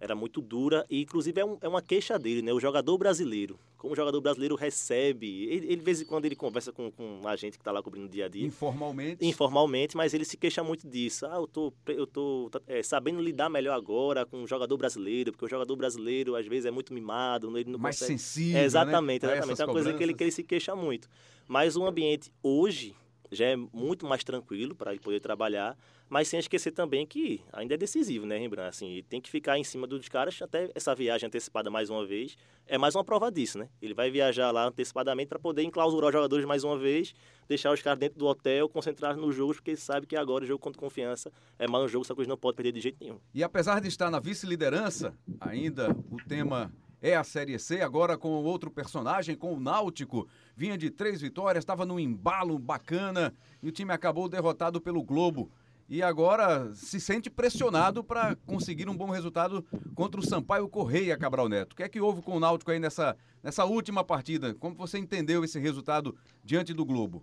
era 0.00 0.14
muito 0.14 0.40
dura 0.40 0.86
e 0.88 1.02
inclusive 1.02 1.40
é, 1.40 1.44
um, 1.44 1.58
é 1.60 1.68
uma 1.68 1.82
queixa 1.82 2.16
dele, 2.18 2.40
né? 2.40 2.52
O 2.52 2.60
jogador 2.60 2.96
brasileiro, 2.96 3.58
como 3.76 3.92
o 3.92 3.96
jogador 3.96 4.20
brasileiro 4.20 4.54
recebe, 4.54 5.44
ele, 5.46 5.76
de 5.76 5.82
vez 5.82 6.00
em 6.00 6.04
quando 6.04 6.24
ele 6.24 6.36
conversa 6.36 6.72
com, 6.72 6.90
com 6.90 7.26
a 7.26 7.34
gente 7.34 7.54
que 7.54 7.60
está 7.60 7.72
lá 7.72 7.82
cobrindo 7.82 8.08
dia 8.08 8.26
a 8.26 8.28
dia. 8.28 8.46
Informalmente? 8.46 9.26
Informalmente, 9.26 9.96
mas 9.96 10.14
ele 10.14 10.24
se 10.24 10.36
queixa 10.36 10.62
muito 10.62 10.88
disso. 10.88 11.26
Ah, 11.26 11.34
eu 11.36 11.48
tô, 11.48 11.72
eu 11.88 12.06
tô 12.06 12.48
é, 12.68 12.80
sabendo 12.82 13.20
lidar 13.20 13.50
melhor 13.50 13.74
agora 13.74 14.24
com 14.24 14.44
o 14.44 14.46
jogador 14.46 14.76
brasileiro, 14.76 15.32
porque 15.32 15.44
o 15.44 15.48
jogador 15.48 15.74
brasileiro 15.74 16.36
às 16.36 16.46
vezes 16.46 16.66
é 16.66 16.70
muito 16.70 16.94
mimado, 16.94 17.56
ele 17.58 17.70
não 17.70 17.78
Mais 17.78 17.98
consegue... 17.98 18.18
sensível, 18.18 18.60
é, 18.60 18.64
Exatamente, 18.64 19.26
né? 19.26 19.32
exatamente. 19.32 19.60
É 19.60 19.64
uma 19.64 19.72
coisa 19.72 19.92
que 19.92 20.02
ele, 20.02 20.14
que 20.14 20.22
ele 20.22 20.30
se 20.30 20.44
queixa 20.44 20.76
muito. 20.76 21.08
Mas 21.48 21.76
o 21.76 21.84
ambiente 21.84 22.32
hoje 22.40 22.94
já 23.32 23.46
é 23.46 23.56
muito 23.56 24.06
mais 24.06 24.22
tranquilo 24.22 24.74
para 24.74 24.92
ele 24.92 25.00
poder 25.00 25.20
trabalhar, 25.20 25.76
mas 26.12 26.28
sem 26.28 26.38
esquecer 26.38 26.72
também 26.72 27.06
que 27.06 27.42
ainda 27.50 27.72
é 27.72 27.76
decisivo, 27.78 28.26
né, 28.26 28.36
Rembrandt? 28.36 28.68
Assim, 28.68 29.02
tem 29.08 29.18
que 29.18 29.30
ficar 29.30 29.58
em 29.58 29.64
cima 29.64 29.86
dos 29.86 30.10
caras 30.10 30.42
até 30.42 30.70
essa 30.74 30.94
viagem 30.94 31.26
antecipada 31.26 31.70
mais 31.70 31.88
uma 31.88 32.06
vez. 32.06 32.36
É 32.66 32.76
mais 32.76 32.94
uma 32.94 33.02
prova 33.02 33.32
disso, 33.32 33.58
né? 33.58 33.70
Ele 33.80 33.94
vai 33.94 34.10
viajar 34.10 34.50
lá 34.50 34.66
antecipadamente 34.66 35.28
para 35.28 35.38
poder 35.38 35.62
enclausurar 35.62 36.08
os 36.08 36.12
jogadores 36.12 36.44
mais 36.44 36.64
uma 36.64 36.76
vez, 36.76 37.14
deixar 37.48 37.72
os 37.72 37.80
caras 37.80 37.98
dentro 37.98 38.18
do 38.18 38.26
hotel, 38.26 38.68
concentrar 38.68 39.16
nos 39.16 39.34
jogos, 39.34 39.56
porque 39.56 39.70
ele 39.70 39.78
sabe 39.78 40.06
que 40.06 40.14
agora 40.14 40.44
o 40.44 40.46
jogo 40.46 40.58
contra 40.58 40.78
confiança 40.78 41.32
é 41.58 41.66
mais 41.66 41.82
um 41.82 41.88
jogo, 41.88 42.04
que 42.04 42.12
eles 42.12 42.28
não 42.28 42.36
pode 42.36 42.56
perder 42.56 42.72
de 42.72 42.80
jeito 42.82 42.98
nenhum. 43.00 43.18
E 43.32 43.42
apesar 43.42 43.80
de 43.80 43.88
estar 43.88 44.10
na 44.10 44.20
vice-liderança, 44.20 45.16
ainda 45.40 45.96
o 46.10 46.18
tema 46.28 46.70
é 47.00 47.16
a 47.16 47.24
Série 47.24 47.58
C, 47.58 47.80
agora 47.80 48.18
com 48.18 48.28
outro 48.44 48.70
personagem, 48.70 49.34
com 49.34 49.54
o 49.54 49.58
Náutico. 49.58 50.28
Vinha 50.54 50.76
de 50.76 50.90
três 50.90 51.22
vitórias, 51.22 51.62
estava 51.62 51.86
num 51.86 51.98
embalo 51.98 52.58
bacana 52.58 53.34
e 53.62 53.68
o 53.68 53.72
time 53.72 53.94
acabou 53.94 54.28
derrotado 54.28 54.78
pelo 54.78 55.02
Globo. 55.02 55.50
E 55.92 56.02
agora 56.02 56.74
se 56.74 56.98
sente 56.98 57.28
pressionado 57.28 58.02
para 58.02 58.34
conseguir 58.46 58.88
um 58.88 58.96
bom 58.96 59.10
resultado 59.10 59.62
contra 59.94 60.18
o 60.18 60.24
Sampaio 60.24 60.66
Correia, 60.66 61.18
Cabral 61.18 61.50
Neto. 61.50 61.74
O 61.74 61.76
que 61.76 61.82
é 61.82 61.88
que 61.90 62.00
houve 62.00 62.22
com 62.22 62.34
o 62.34 62.40
Náutico 62.40 62.70
aí 62.70 62.78
nessa, 62.78 63.14
nessa 63.42 63.66
última 63.66 64.02
partida? 64.02 64.54
Como 64.54 64.74
você 64.74 64.96
entendeu 64.96 65.44
esse 65.44 65.58
resultado 65.58 66.16
diante 66.42 66.72
do 66.72 66.82
Globo? 66.82 67.22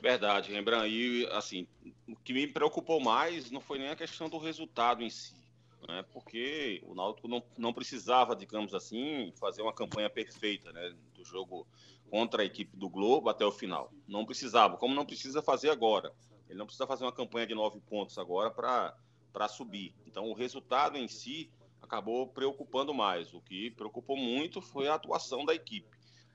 Verdade, 0.00 0.52
Rembrandt. 0.52 0.88
E, 0.88 1.26
assim, 1.32 1.66
o 2.06 2.14
que 2.14 2.32
me 2.32 2.46
preocupou 2.46 3.00
mais 3.00 3.50
não 3.50 3.60
foi 3.60 3.80
nem 3.80 3.88
a 3.88 3.96
questão 3.96 4.28
do 4.28 4.38
resultado 4.38 5.02
em 5.02 5.10
si 5.10 5.34
né, 5.88 6.04
porque 6.12 6.80
o 6.86 6.94
Náutico 6.94 7.26
não, 7.26 7.42
não 7.58 7.72
precisava, 7.72 8.36
digamos 8.36 8.72
assim, 8.74 9.32
fazer 9.40 9.60
uma 9.60 9.72
campanha 9.72 10.08
perfeita 10.08 10.72
né, 10.72 10.94
do 11.14 11.24
jogo 11.24 11.66
contra 12.08 12.42
a 12.42 12.44
equipe 12.44 12.76
do 12.76 12.88
Globo 12.88 13.28
até 13.28 13.44
o 13.44 13.52
final. 13.52 13.92
Não 14.06 14.24
precisava, 14.24 14.76
como 14.76 14.94
não 14.94 15.04
precisa 15.04 15.42
fazer 15.42 15.70
agora. 15.70 16.12
Ele 16.48 16.58
não 16.58 16.66
precisa 16.66 16.86
fazer 16.86 17.04
uma 17.04 17.12
campanha 17.12 17.46
de 17.46 17.54
nove 17.54 17.80
pontos 17.80 18.18
agora 18.18 18.50
para 18.50 19.48
subir. 19.48 19.94
Então, 20.06 20.30
o 20.30 20.34
resultado 20.34 20.96
em 20.96 21.08
si 21.08 21.50
acabou 21.80 22.26
preocupando 22.28 22.94
mais. 22.94 23.32
O 23.34 23.40
que 23.40 23.70
preocupou 23.70 24.16
muito 24.16 24.60
foi 24.60 24.88
a 24.88 24.94
atuação 24.94 25.44
da 25.44 25.54
equipe. 25.54 25.88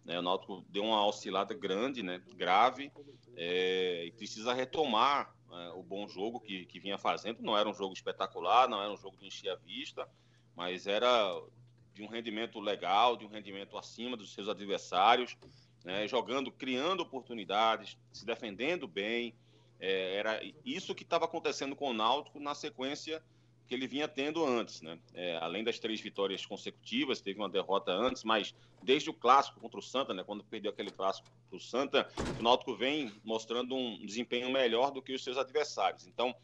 Né? 0.05 0.17
O 0.19 0.21
Náutico 0.21 0.65
deu 0.69 0.83
uma 0.83 1.05
oscilada 1.05 1.53
grande, 1.53 2.01
né? 2.01 2.21
grave, 2.35 2.91
é, 3.35 4.05
e 4.05 4.11
precisa 4.11 4.53
retomar 4.53 5.35
é, 5.51 5.69
o 5.71 5.83
bom 5.83 6.07
jogo 6.07 6.39
que, 6.39 6.65
que 6.65 6.79
vinha 6.79 6.97
fazendo. 6.97 7.41
Não 7.41 7.57
era 7.57 7.69
um 7.69 7.73
jogo 7.73 7.93
espetacular, 7.93 8.67
não 8.67 8.81
era 8.81 8.91
um 8.91 8.97
jogo 8.97 9.17
de 9.17 9.27
encher 9.27 9.49
a 9.49 9.55
vista, 9.55 10.07
mas 10.55 10.87
era 10.87 11.41
de 11.93 12.03
um 12.03 12.07
rendimento 12.07 12.59
legal, 12.59 13.17
de 13.17 13.25
um 13.25 13.29
rendimento 13.29 13.77
acima 13.77 14.15
dos 14.15 14.33
seus 14.33 14.47
adversários, 14.47 15.37
né, 15.83 16.07
jogando, 16.07 16.51
criando 16.51 17.01
oportunidades, 17.01 17.97
se 18.11 18.25
defendendo 18.25 18.87
bem. 18.87 19.35
É, 19.79 20.15
era 20.15 20.41
isso 20.65 20.93
que 20.93 21.03
estava 21.03 21.25
acontecendo 21.25 21.75
com 21.75 21.89
o 21.89 21.93
Náutico 21.93 22.39
na 22.39 22.53
sequência 22.53 23.23
que 23.69 23.75
ele 23.75 23.87
vinha 23.87 24.07
tendo 24.07 24.43
antes, 24.43 24.81
né? 24.81 24.99
É, 25.13 25.37
além 25.37 25.63
das 25.63 25.77
três 25.77 26.01
vitórias 26.01 26.43
consecutivas, 26.43 27.21
teve 27.21 27.39
uma 27.39 27.47
derrota 27.47 27.91
antes, 27.91 28.23
mas 28.23 28.55
desde 28.81 29.11
o 29.11 29.13
clássico 29.13 29.59
contra 29.59 29.79
o 29.79 29.83
Santa, 29.83 30.11
né? 30.11 30.23
Quando 30.23 30.43
perdeu 30.43 30.71
aquele 30.71 30.89
clássico 30.89 31.29
para 31.47 31.55
o 31.55 31.59
Santa, 31.59 32.11
o 32.39 32.41
Náutico 32.41 32.75
vem 32.75 33.13
mostrando 33.23 33.75
um 33.75 34.03
desempenho 34.03 34.51
melhor 34.51 34.91
do 34.91 35.03
que 35.03 35.13
os 35.13 35.23
seus 35.23 35.37
adversários. 35.37 36.07
Então, 36.07 36.35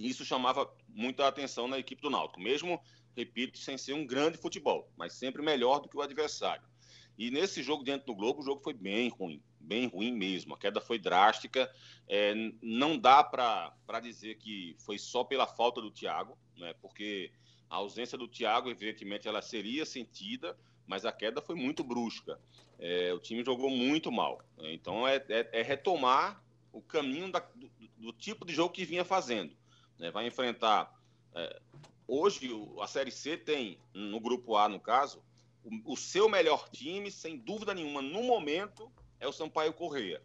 isso 0.00 0.24
chamava 0.24 0.72
muita 0.88 1.28
atenção 1.28 1.68
na 1.68 1.78
equipe 1.78 2.00
do 2.00 2.08
Náutico, 2.08 2.40
mesmo, 2.40 2.80
repito, 3.14 3.58
sem 3.58 3.76
ser 3.76 3.92
um 3.92 4.06
grande 4.06 4.38
futebol, 4.38 4.90
mas 4.96 5.12
sempre 5.12 5.42
melhor 5.42 5.78
do 5.78 5.90
que 5.90 5.96
o 5.96 6.02
adversário. 6.02 6.66
E 7.18 7.30
nesse 7.30 7.62
jogo 7.62 7.84
diante 7.84 8.06
do 8.06 8.14
Globo, 8.14 8.40
o 8.40 8.44
jogo 8.44 8.62
foi 8.62 8.72
bem 8.72 9.10
ruim, 9.10 9.42
bem 9.62 9.86
ruim 9.86 10.12
mesmo. 10.12 10.54
A 10.54 10.58
queda 10.58 10.80
foi 10.80 10.98
drástica. 10.98 11.72
É, 12.08 12.34
não 12.60 12.98
dá 12.98 13.22
para 13.22 14.00
dizer 14.02 14.36
que 14.36 14.76
foi 14.78 14.98
só 14.98 15.24
pela 15.24 15.46
falta 15.46 15.80
do 15.80 15.90
Thiago, 15.90 16.36
né? 16.56 16.74
Porque 16.80 17.30
a 17.72 17.76
ausência 17.76 18.18
do 18.18 18.28
Thiago, 18.28 18.68
evidentemente, 18.68 19.26
ela 19.26 19.40
seria 19.40 19.86
sentida, 19.86 20.58
mas 20.86 21.06
a 21.06 21.12
queda 21.12 21.40
foi 21.40 21.54
muito 21.54 21.82
brusca. 21.82 22.38
É, 22.78 23.12
o 23.14 23.18
time 23.18 23.42
jogou 23.42 23.70
muito 23.70 24.12
mal. 24.12 24.42
Né? 24.58 24.74
Então 24.74 25.08
é, 25.08 25.16
é, 25.28 25.48
é, 25.52 25.62
retomar 25.62 26.44
o 26.72 26.82
caminho 26.82 27.32
da, 27.32 27.38
do, 27.38 27.70
do, 27.96 28.12
tipo 28.12 28.44
de 28.44 28.52
jogo 28.52 28.74
que 28.74 28.84
vinha 28.84 29.04
fazendo. 29.04 29.56
Né? 29.98 30.10
Vai 30.10 30.26
enfrentar. 30.26 30.92
É, 31.34 31.60
hoje 32.06 32.50
a 32.80 32.86
Série 32.86 33.10
C 33.10 33.38
tem, 33.38 33.78
no 33.94 34.20
grupo 34.20 34.56
A, 34.56 34.68
no 34.68 34.80
caso, 34.80 35.22
o, 35.64 35.92
o 35.92 35.96
seu 35.96 36.28
melhor 36.28 36.68
time, 36.68 37.10
sem 37.10 37.38
dúvida 37.38 37.72
nenhuma, 37.72 38.02
no 38.02 38.22
momento, 38.22 38.92
é 39.22 39.28
o 39.28 39.32
Sampaio 39.32 39.72
Correia. 39.72 40.20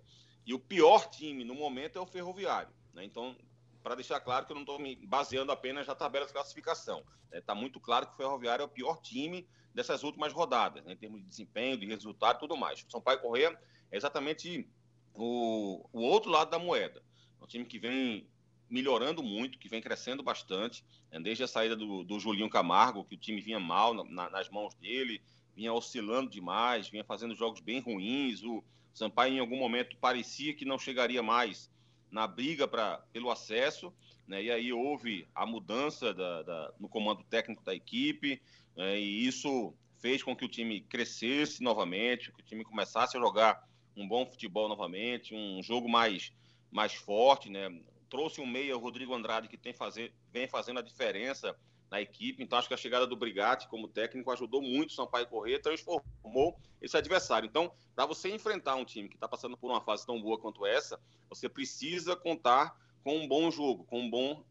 E 0.45 0.53
o 0.53 0.59
pior 0.59 1.09
time 1.09 1.43
no 1.43 1.53
momento 1.53 1.99
é 1.99 2.01
o 2.01 2.05
Ferroviário. 2.05 2.73
Né? 2.93 3.05
Então, 3.05 3.37
para 3.83 3.95
deixar 3.95 4.19
claro 4.19 4.45
que 4.45 4.51
eu 4.51 4.55
não 4.55 4.63
estou 4.63 4.79
me 4.79 4.95
baseando 5.05 5.51
apenas 5.51 5.85
na 5.85 5.93
tabela 5.93 6.25
de 6.25 6.33
classificação. 6.33 7.03
Está 7.31 7.53
né? 7.53 7.61
muito 7.61 7.79
claro 7.79 8.07
que 8.07 8.13
o 8.13 8.17
Ferroviário 8.17 8.63
é 8.63 8.65
o 8.65 8.69
pior 8.69 8.99
time 9.01 9.47
dessas 9.73 10.03
últimas 10.03 10.33
rodadas, 10.33 10.83
né? 10.83 10.93
em 10.93 10.97
termos 10.97 11.21
de 11.21 11.27
desempenho, 11.27 11.77
de 11.77 11.85
resultado 11.85 12.37
e 12.37 12.39
tudo 12.39 12.57
mais. 12.57 12.83
O 12.83 12.91
Sampaio 12.91 13.21
Correia 13.21 13.57
é 13.91 13.97
exatamente 13.97 14.67
o, 15.13 15.87
o 15.93 16.01
outro 16.01 16.31
lado 16.31 16.49
da 16.49 16.57
moeda. 16.57 17.03
É 17.39 17.43
um 17.43 17.47
time 17.47 17.65
que 17.65 17.77
vem 17.77 18.27
melhorando 18.67 19.21
muito, 19.21 19.59
que 19.59 19.69
vem 19.69 19.81
crescendo 19.81 20.23
bastante, 20.23 20.83
né? 21.11 21.19
desde 21.19 21.43
a 21.43 21.47
saída 21.47 21.75
do, 21.75 22.03
do, 22.03 22.19
Julinho 22.19 22.49
Camargo, 22.49 23.05
que 23.05 23.15
o 23.15 23.19
time 23.19 23.39
vinha 23.41 23.59
mal 23.59 23.93
na, 23.93 24.29
nas 24.29 24.49
mãos 24.49 24.73
dele, 24.73 25.21
vinha 25.55 25.71
oscilando 25.71 26.29
demais, 26.29 26.89
vinha 26.89 27.03
fazendo 27.03 27.35
jogos 27.35 27.61
bem 27.61 27.79
ruins. 27.79 28.43
O 28.43 28.63
Sampaio, 28.97 29.35
em 29.35 29.39
algum 29.39 29.57
momento, 29.57 29.95
parecia 29.97 30.55
que 30.55 30.65
não 30.65 30.79
chegaria 30.79 31.21
mais 31.21 31.71
na 32.09 32.25
briga 32.25 32.67
pra, 32.67 32.97
pelo 33.13 33.29
acesso, 33.29 33.93
né? 34.27 34.41
e 34.41 34.49
aí 34.49 34.73
houve 34.73 35.27
a 35.35 35.45
mudança 35.45 36.11
da, 36.15 36.41
da, 36.41 36.73
no 36.79 36.89
comando 36.89 37.23
técnico 37.23 37.63
da 37.63 37.75
equipe, 37.75 38.41
né? 38.75 38.99
e 38.99 39.27
isso 39.27 39.71
fez 39.99 40.23
com 40.23 40.35
que 40.35 40.43
o 40.43 40.49
time 40.49 40.81
crescesse 40.81 41.61
novamente, 41.61 42.31
que 42.31 42.41
o 42.41 42.45
time 42.45 42.63
começasse 42.63 43.15
a 43.15 43.19
jogar 43.19 43.69
um 43.95 44.07
bom 44.07 44.25
futebol 44.25 44.67
novamente, 44.67 45.35
um 45.35 45.61
jogo 45.61 45.87
mais 45.87 46.31
mais 46.71 46.93
forte, 46.93 47.49
né? 47.49 47.69
Trouxe 48.09 48.41
um 48.41 48.45
meia, 48.45 48.75
o 48.75 48.79
Rodrigo 48.79 49.13
Andrade, 49.13 49.47
que 49.47 49.57
tem 49.57 49.73
fazer, 49.73 50.13
vem 50.33 50.47
fazendo 50.47 50.79
a 50.79 50.83
diferença 50.83 51.55
na 51.89 52.01
equipe. 52.01 52.43
Então, 52.43 52.57
acho 52.57 52.67
que 52.67 52.73
a 52.73 52.77
chegada 52.77 53.07
do 53.07 53.15
Brigatti 53.15 53.67
como 53.67 53.87
técnico 53.87 54.31
ajudou 54.31 54.61
muito 54.61 54.89
o 54.89 54.93
Sampaio 54.93 55.27
Corrêa, 55.27 55.61
transformou 55.61 56.59
esse 56.81 56.97
adversário. 56.97 57.47
Então, 57.47 57.71
para 57.95 58.05
você 58.05 58.29
enfrentar 58.29 58.75
um 58.75 58.85
time 58.85 59.09
que 59.09 59.15
está 59.15 59.27
passando 59.27 59.57
por 59.57 59.71
uma 59.71 59.81
fase 59.81 60.05
tão 60.05 60.21
boa 60.21 60.37
quanto 60.37 60.65
essa, 60.65 60.99
você 61.29 61.47
precisa 61.47 62.15
contar 62.15 62.75
com 63.03 63.17
um 63.17 63.27
bom 63.27 63.49
jogo, 63.49 63.85
com 63.85 64.01
um 64.01 64.09
bom 64.09 64.43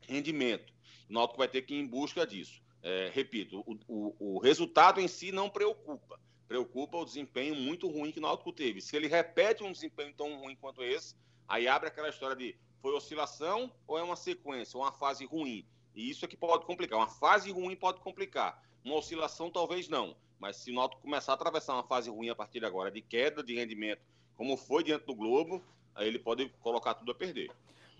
rendimento. 0.00 0.72
O 1.08 1.12
Náutico 1.12 1.38
vai 1.38 1.48
ter 1.48 1.62
que 1.62 1.74
ir 1.74 1.78
em 1.78 1.86
busca 1.86 2.26
disso. 2.26 2.62
É, 2.82 3.10
repito, 3.12 3.62
o, 3.66 3.78
o, 3.86 4.34
o, 4.34 4.38
resultado 4.38 5.00
em 5.00 5.06
si 5.06 5.30
não 5.30 5.48
preocupa. 5.48 6.18
Preocupa 6.48 6.98
o 6.98 7.04
desempenho 7.04 7.54
muito 7.54 7.88
ruim 7.88 8.10
que 8.10 8.18
o 8.18 8.22
Náutico 8.22 8.52
teve. 8.52 8.80
Se 8.80 8.96
ele 8.96 9.06
repete 9.06 9.62
um 9.62 9.72
desempenho 9.72 10.12
tão 10.14 10.36
ruim 10.40 10.56
quanto 10.56 10.82
esse, 10.82 11.14
aí 11.46 11.68
abre 11.68 11.88
aquela 11.88 12.08
história 12.08 12.36
de 12.36 12.56
foi 12.82 12.92
oscilação 12.92 13.72
ou 13.86 13.96
é 13.96 14.02
uma 14.02 14.16
sequência, 14.16 14.76
uma 14.76 14.92
fase 14.92 15.24
ruim. 15.24 15.64
E 15.94 16.10
isso 16.10 16.24
é 16.24 16.28
que 16.28 16.36
pode 16.36 16.64
complicar. 16.64 16.98
Uma 16.98 17.08
fase 17.08 17.50
ruim 17.50 17.76
pode 17.76 18.00
complicar. 18.00 18.62
Uma 18.84 18.96
oscilação 18.96 19.50
talvez 19.50 19.88
não. 19.88 20.16
Mas 20.38 20.56
se 20.56 20.70
o 20.70 20.74
Náutico 20.74 21.02
começar 21.02 21.32
a 21.32 21.34
atravessar 21.34 21.74
uma 21.74 21.84
fase 21.84 22.10
ruim 22.10 22.28
a 22.28 22.34
partir 22.34 22.58
de 22.58 22.66
agora, 22.66 22.90
de 22.90 23.00
queda 23.00 23.42
de 23.42 23.54
rendimento, 23.54 24.00
como 24.36 24.56
foi 24.56 24.82
diante 24.82 25.06
do 25.06 25.14
Globo, 25.14 25.62
aí 25.94 26.08
ele 26.08 26.18
pode 26.18 26.48
colocar 26.60 26.94
tudo 26.94 27.12
a 27.12 27.14
perder. 27.14 27.50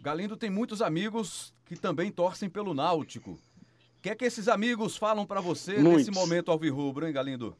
Galindo 0.00 0.37
tem 0.37 0.50
muitos 0.50 0.83
amigos 0.83 1.55
que 1.66 1.76
também 1.76 2.11
torcem 2.11 2.50
pelo 2.50 2.74
Náutico. 2.74 3.33
O 3.33 4.02
que 4.02 4.11
é 4.11 4.14
que 4.16 4.24
esses 4.24 4.48
amigos 4.48 4.96
falam 4.96 5.24
para 5.24 5.40
você 5.40 5.78
muitos. 5.78 6.07
nesse 6.07 6.11
momento 6.11 6.50
alvirrubro, 6.50 7.07
hein, 7.07 7.12
Galindo? 7.12 7.57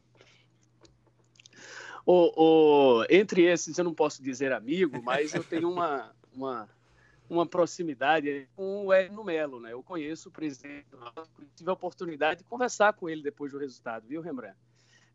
O, 2.05 2.99
o, 2.99 3.05
entre 3.09 3.43
esses, 3.43 3.77
eu 3.77 3.85
não 3.85 3.93
posso 3.93 4.21
dizer 4.21 4.51
amigo, 4.51 5.01
mas 5.01 5.33
eu 5.33 5.41
tenho 5.41 5.71
uma, 5.71 6.13
uma, 6.33 6.69
uma 7.33 7.45
proximidade 7.45 8.47
com 8.55 8.85
o 8.85 8.93
Edno 8.93 9.23
Melo, 9.23 9.59
né? 9.59 9.73
Eu 9.73 9.83
conheço 9.83 10.29
o 10.29 10.31
presidente, 10.31 10.87
tive 11.55 11.69
a 11.69 11.73
oportunidade 11.73 12.39
de 12.39 12.43
conversar 12.45 12.93
com 12.93 13.09
ele 13.09 13.21
depois 13.21 13.51
do 13.51 13.57
resultado, 13.57 14.07
viu, 14.07 14.21
Rembrandt? 14.21 14.57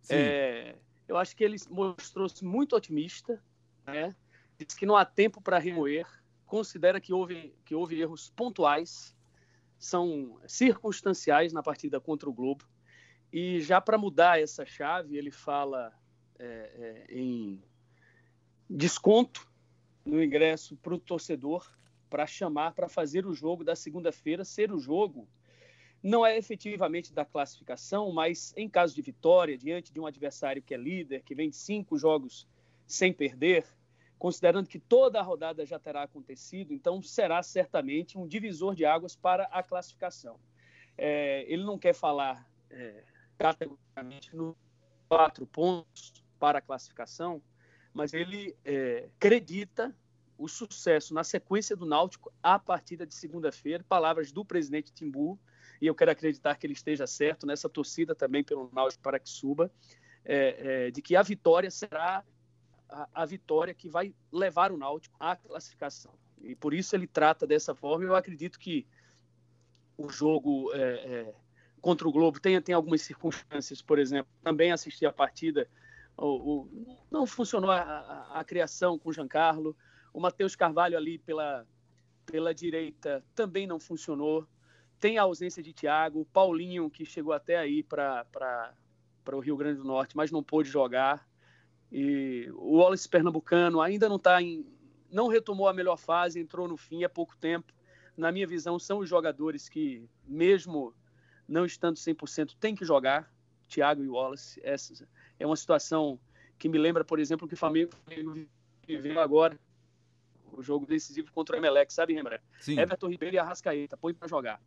É, 0.09 0.77
eu 1.07 1.17
acho 1.17 1.37
que 1.37 1.45
ele 1.45 1.57
mostrou-se 1.71 2.45
muito 2.45 2.77
otimista, 2.77 3.43
né? 3.87 4.15
Disse 4.59 4.77
que 4.77 4.87
não 4.87 4.97
há 4.97 5.05
tempo 5.05 5.41
para 5.41 5.59
remoer, 5.59 6.07
considera 6.47 7.01
que 7.01 7.13
houve, 7.13 7.55
que 7.65 7.75
houve 7.75 8.01
erros 8.01 8.31
pontuais, 8.31 9.17
são 9.79 10.41
circunstanciais 10.47 11.53
na 11.53 11.63
partida 11.63 12.01
contra 12.01 12.29
o 12.29 12.33
Globo. 12.33 12.65
E 13.33 13.61
já 13.61 13.81
para 13.81 13.99
mudar 13.99 14.41
essa 14.41 14.67
chave, 14.67 15.17
ele 15.17 15.31
fala 15.31 15.93
é, 16.39 16.47
é, 17.09 17.15
em 17.15 17.63
desconto 18.69 19.49
no 20.05 20.23
ingresso 20.23 20.77
para 20.77 20.95
o 20.95 20.99
torcedor, 20.99 21.71
para 22.09 22.27
chamar, 22.27 22.73
para 22.73 22.89
fazer 22.89 23.27
o 23.27 23.35
jogo 23.35 23.65
da 23.65 23.77
segunda-feira 23.77 24.45
ser 24.45 24.73
o 24.73 24.79
jogo. 24.79 25.29
Não 26.03 26.25
é 26.25 26.37
efetivamente 26.39 27.13
da 27.13 27.25
classificação, 27.25 28.13
mas 28.13 28.53
em 28.57 28.69
caso 28.69 28.95
de 28.95 29.03
vitória, 29.03 29.59
diante 29.59 29.93
de 29.93 29.99
um 29.99 30.07
adversário 30.07 30.63
que 30.63 30.75
é 30.75 30.77
líder, 30.77 31.23
que 31.23 31.35
vem 31.35 31.51
de 31.51 31.57
cinco 31.57 31.99
jogos 31.99 32.47
sem 32.87 33.13
perder, 33.13 33.67
considerando 34.19 34.69
que 34.69 34.79
toda 34.79 35.19
a 35.21 35.23
rodada 35.23 35.65
já 35.67 35.79
terá 35.79 36.03
acontecido, 36.03 36.73
então 36.73 37.03
será 37.03 37.43
certamente 37.43 38.17
um 38.17 38.27
divisor 38.27 38.75
de 38.75 38.85
águas 38.85 39.15
para 39.15 39.45
a 39.45 39.63
classificação. 39.63 40.39
É, 40.97 41.45
ele 41.49 41.65
não 41.65 41.79
quer 41.79 41.95
falar 41.95 42.49
é, 42.71 43.05
categoricamente 43.37 44.35
no 44.35 44.57
quatro 45.09 45.47
pontos 45.47 46.13
para 46.39 46.59
a 46.59 46.63
classificação, 46.63 47.43
mas 47.93 48.13
ele 48.13 48.57
é, 48.65 49.09
acredita 49.17 49.95
o 50.39 50.47
sucesso 50.47 51.13
na 51.13 51.25
sequência 51.25 51.77
do 51.77 51.85
Náutico 51.85 52.33
a 52.43 52.59
partida 52.59 53.05
de 53.05 53.15
segunda-feira. 53.15 53.85
Palavras 53.89 54.31
do 54.31 54.45
presidente 54.45 54.93
Timbu, 54.93 55.39
e 55.83 55.87
eu 55.87 55.95
quero 55.95 56.13
acreditar 56.13 56.57
que 56.57 56.67
ele 56.67 56.75
esteja 56.75 57.07
certo 57.07 57.47
nessa 57.47 57.69
torcida 57.69 58.15
também 58.15 58.45
pelo 58.45 58.71
Náutico 58.73 59.03
para 59.03 59.19
que 59.19 59.29
suba, 59.29 59.71
é, 60.25 60.87
é, 60.87 60.91
de 60.91 61.03
que 61.03 61.17
a 61.17 61.23
vitória 61.23 61.71
será 61.71 62.25
a, 62.89 63.09
a, 63.13 63.27
vitória 63.27 63.75
que 63.75 63.89
vai 63.89 64.15
levar 64.33 64.71
o 64.71 64.77
Náutico 64.77 65.17
à 65.19 65.35
classificação. 65.35 66.13
E 66.41 66.55
por 66.55 66.73
isso 66.73 66.95
ele 66.95 67.07
trata 67.07 67.47
dessa 67.47 67.75
forma. 67.75 68.05
Eu 68.05 68.15
acredito 68.15 68.59
que 68.59 68.87
o 69.97 70.09
jogo 70.09 70.73
é, 70.73 70.79
é, 70.81 71.35
contra 71.81 72.09
o 72.09 72.13
Globo 72.13 72.39
tem, 72.39 72.61
tem 72.63 72.75
algumas 72.75 73.03
circunstâncias, 73.03 73.83
por 73.83 73.99
exemplo, 73.99 74.31
também 74.43 74.71
assisti 74.71 75.05
a 75.05 75.13
partida, 75.13 75.69
o, 76.17 76.27
o 76.27 76.99
não 77.11 77.27
funcionou 77.27 77.71
a, 77.71 77.81
a, 77.81 78.41
a, 78.41 78.45
criação 78.45 78.99
com 78.99 79.09
o 79.09 79.13
Giancarlo, 79.13 79.77
o 80.19 80.21
Matheus 80.21 80.57
Carvalho 80.57 80.97
ali 80.97 81.17
pela, 81.17 81.65
pela 82.27 82.53
direita 82.53 83.25
também 83.37 83.69
não 83.69 83.79
funcionou, 83.79 84.45
tem 84.99 85.17
a 85.17 85.23
ausência 85.23 85.63
de 85.63 85.73
Thiago, 85.73 86.27
Paulinho, 86.33 86.91
que 86.91 87.05
chegou 87.05 87.33
até 87.33 87.57
aí 87.57 87.85
para 87.85 88.27
o 89.33 89.39
Rio 89.39 89.57
Grande 89.57 89.79
do 89.79 89.85
Norte, 89.85 90.17
mas 90.17 90.33
não 90.33 90.43
pôde 90.43 90.69
jogar, 90.69 91.25
e 91.93 92.51
o 92.57 92.79
Wallace 92.79 93.09
Pernambucano 93.09 93.81
ainda 93.81 94.09
não 94.09 94.17
está 94.17 94.43
em. 94.43 94.67
não 95.09 95.29
retomou 95.29 95.69
a 95.69 95.73
melhor 95.73 95.97
fase, 95.97 96.41
entrou 96.41 96.67
no 96.67 96.77
fim 96.77 97.05
há 97.05 97.09
pouco 97.09 97.37
tempo. 97.37 97.73
Na 98.17 98.33
minha 98.33 98.47
visão, 98.47 98.77
são 98.77 98.99
os 98.99 99.09
jogadores 99.09 99.69
que, 99.69 100.05
mesmo 100.27 100.93
não 101.47 101.65
estando 101.65 101.95
100%, 101.95 102.57
têm 102.59 102.75
que 102.75 102.85
jogar. 102.85 103.33
Thiago 103.69 104.03
e 104.03 104.09
Wallace. 104.09 104.61
Essa 104.65 105.09
é 105.39 105.47
uma 105.47 105.57
situação 105.57 106.19
que 106.59 106.69
me 106.69 106.77
lembra, 106.77 107.05
por 107.05 107.21
exemplo, 107.21 107.47
que 107.47 107.55
o 107.55 107.57
Flamengo 107.57 107.93
viveu 108.85 109.21
agora, 109.21 109.59
o 110.59 110.63
jogo 110.63 110.87
decisivo 110.87 111.31
contra 111.33 111.57
o 111.57 111.59
Emelec, 111.59 111.93
sabe, 111.93 112.15
Rembrandt? 112.15 112.43
Sim. 112.61 112.79
Everton 112.79 113.09
Ribeiro 113.09 113.37
e 113.37 113.39
Arrascaeta, 113.39 113.97
põe 113.97 114.13
para 114.13 114.29
jogar. 114.29 114.61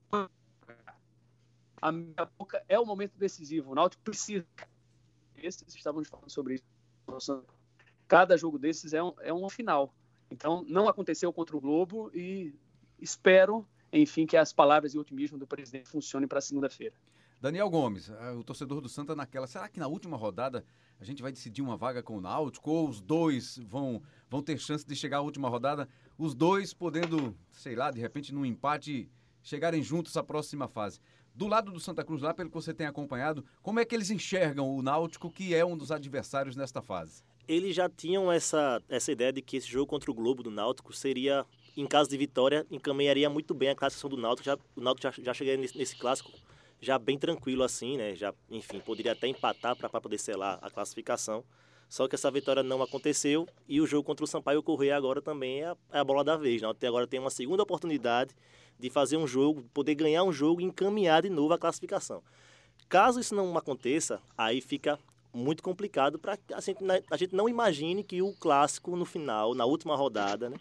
A 1.82 1.92
minha 1.92 2.26
boca 2.38 2.64
é 2.70 2.80
o 2.80 2.86
momento 2.86 3.18
decisivo. 3.18 3.72
O 3.72 3.76
Náutico 3.76 4.04
precisa. 4.04 4.46
Esses 5.36 5.76
estávamos 5.76 6.08
falando 6.08 6.30
sobre 6.30 6.56
isso 6.56 6.66
cada 8.08 8.38
jogo 8.38 8.60
desses 8.60 8.94
é, 8.94 9.02
um, 9.02 9.14
é 9.22 9.34
uma 9.34 9.50
final. 9.50 9.94
Então, 10.30 10.66
não 10.68 10.88
aconteceu 10.88 11.32
contra 11.32 11.56
o 11.56 11.62
Globo 11.62 12.12
e 12.14 12.54
espero, 13.00 13.66
enfim, 13.92 14.26
que 14.26 14.36
as 14.36 14.52
palavras 14.54 14.94
e 14.94 14.98
o 14.98 15.02
otimismo 15.02 15.38
do 15.38 15.48
presidente 15.48 15.90
funcionem 15.90 16.28
para 16.28 16.42
segunda-feira. 16.42 16.94
Daniel 17.40 17.70
Gomes, 17.70 18.10
eh, 18.10 18.32
o 18.32 18.44
torcedor 18.44 18.82
do 18.82 18.90
Santa 18.90 19.16
naquela, 19.16 19.48
será 19.48 19.68
que 19.68 19.80
na 19.80 19.88
última 19.88 20.16
rodada 20.16 20.64
a 21.02 21.04
gente 21.04 21.24
vai 21.24 21.32
decidir 21.32 21.64
uma 21.64 21.76
vaga 21.76 22.04
com 22.04 22.16
o 22.16 22.22
Náutico 22.22 22.70
ou 22.70 22.88
os 22.88 23.02
dois 23.02 23.58
vão, 23.58 24.04
vão 24.30 24.42
ter 24.42 24.60
chance 24.60 24.86
de 24.86 24.96
chegar 24.96 25.18
à 25.18 25.22
última 25.22 25.50
rodada, 25.50 25.90
os 26.16 26.36
dois 26.36 26.76
podendo, 26.76 27.36
sei 27.52 27.76
lá, 27.76 27.90
de 27.90 28.00
repente 28.00 28.32
num 28.32 28.46
empate 28.46 29.10
chegarem 29.42 29.82
juntos 29.82 30.16
à 30.16 30.24
próxima 30.24 30.68
fase? 30.68 31.00
Do 31.34 31.48
lado 31.48 31.72
do 31.72 31.80
Santa 31.80 32.04
Cruz, 32.04 32.22
lá 32.22 32.36
pelo 32.36 32.50
que 32.50 32.56
você 32.56 32.72
tem 32.72 32.86
acompanhado, 32.86 33.44
como 33.64 33.80
é 33.80 33.86
que 33.86 33.96
eles 33.96 34.12
enxergam 34.12 34.70
o 34.70 34.84
Náutico, 34.84 35.32
que 35.32 35.56
é 35.56 35.66
um 35.66 35.76
dos 35.76 35.92
adversários 35.92 36.56
nesta 36.56 36.84
fase? 36.84 37.24
Eles 37.48 37.76
já 37.76 37.90
tinham 37.90 38.32
essa, 38.32 38.80
essa 38.88 39.12
ideia 39.12 39.34
de 39.34 39.42
que 39.42 39.58
esse 39.58 39.68
jogo 39.68 39.88
contra 39.88 40.12
o 40.12 40.14
Globo 40.14 40.44
do 40.44 40.52
Náutico 40.52 40.94
seria, 40.94 41.44
em 41.76 41.88
caso 41.88 42.12
de 42.12 42.18
vitória, 42.18 42.64
encaminharia 42.70 43.28
muito 43.28 43.56
bem 43.56 43.70
a 43.70 43.76
classificação 43.76 44.10
do 44.12 44.18
Náutico. 44.18 44.46
Já, 44.46 44.56
o 44.76 44.82
Náutico 44.82 45.12
já, 45.12 45.24
já 45.24 45.34
chegaria 45.34 45.60
nesse, 45.60 45.76
nesse 45.76 45.96
clássico 45.96 46.32
já 46.82 46.98
bem 46.98 47.18
tranquilo 47.18 47.64
assim, 47.64 47.96
né? 47.96 48.16
Já, 48.16 48.34
enfim, 48.50 48.80
poderia 48.80 49.12
até 49.12 49.28
empatar 49.28 49.76
para 49.76 50.02
poder 50.02 50.18
selar 50.18 50.58
a 50.62 50.70
classificação. 50.70 51.44
Só 51.88 52.08
que 52.08 52.16
essa 52.16 52.32
vitória 52.32 52.64
não 52.64 52.82
aconteceu 52.82 53.48
e 53.68 53.80
o 53.80 53.86
jogo 53.86 54.04
contra 54.04 54.24
o 54.24 54.28
Sampaio 54.28 54.64
Correia 54.64 54.96
agora 54.96 55.22
também 55.22 55.62
é 55.62 55.66
a, 55.68 55.78
é 55.94 56.00
a 56.00 56.04
bola 56.04 56.24
da 56.24 56.36
vez. 56.36 56.62
Né? 56.62 56.70
Até 56.70 56.88
agora 56.88 57.06
tem 57.06 57.20
uma 57.20 57.30
segunda 57.30 57.64
oportunidade 57.64 58.34
de 58.80 58.90
fazer 58.90 59.18
um 59.18 59.28
jogo, 59.28 59.64
poder 59.74 59.94
ganhar 59.94 60.24
um 60.24 60.32
jogo 60.32 60.62
e 60.62 60.64
encaminhar 60.64 61.22
de 61.22 61.30
novo 61.30 61.54
a 61.54 61.60
classificação. 61.60 62.24
Caso 62.90 63.20
isso 63.20 63.36
não 63.36 63.56
aconteça, 63.58 64.22
aí 64.38 64.60
fica 64.60 64.98
muito 65.34 65.62
complicado 65.62 66.18
para 66.18 66.38
a 66.54 66.60
gente, 66.60 66.80
a 67.10 67.18
gente 67.18 67.36
não 67.36 67.48
imagine 67.48 68.04
que 68.04 68.22
o 68.22 68.34
clássico 68.34 68.96
no 68.96 69.06
final, 69.06 69.54
na 69.54 69.66
última 69.66 69.96
rodada, 69.96 70.50
né, 70.50 70.58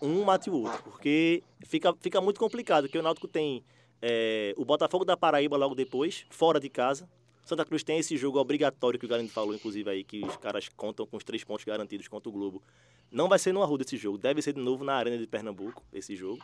um 0.00 0.22
mate 0.22 0.50
o 0.50 0.62
outro, 0.62 0.82
porque 0.84 1.42
fica, 1.64 1.94
fica 2.00 2.20
muito 2.20 2.38
complicado, 2.38 2.84
porque 2.84 2.98
o 2.98 3.02
Náutico 3.02 3.26
tem 3.26 3.64
é, 4.00 4.54
o 4.56 4.64
Botafogo 4.64 5.04
da 5.04 5.16
Paraíba 5.16 5.56
logo 5.56 5.74
depois, 5.74 6.26
fora 6.30 6.60
de 6.60 6.68
casa. 6.68 7.08
Santa 7.44 7.64
Cruz 7.64 7.84
tem 7.84 7.98
esse 7.98 8.16
jogo 8.16 8.38
obrigatório 8.38 8.98
que 8.98 9.06
o 9.06 9.08
Galindo 9.08 9.30
falou, 9.30 9.54
inclusive, 9.54 9.88
aí, 9.88 10.02
que 10.02 10.24
os 10.24 10.36
caras 10.36 10.68
contam 10.68 11.06
com 11.06 11.16
os 11.16 11.24
três 11.24 11.44
pontos 11.44 11.64
garantidos 11.64 12.08
contra 12.08 12.28
o 12.28 12.32
Globo. 12.32 12.62
Não 13.10 13.28
vai 13.28 13.38
ser 13.38 13.52
no 13.52 13.62
Arruda 13.62 13.84
esse 13.84 13.96
jogo, 13.96 14.18
deve 14.18 14.42
ser 14.42 14.52
de 14.52 14.60
novo 14.60 14.84
na 14.84 14.94
Arena 14.94 15.16
de 15.16 15.26
Pernambuco, 15.26 15.82
esse 15.92 16.16
jogo. 16.16 16.42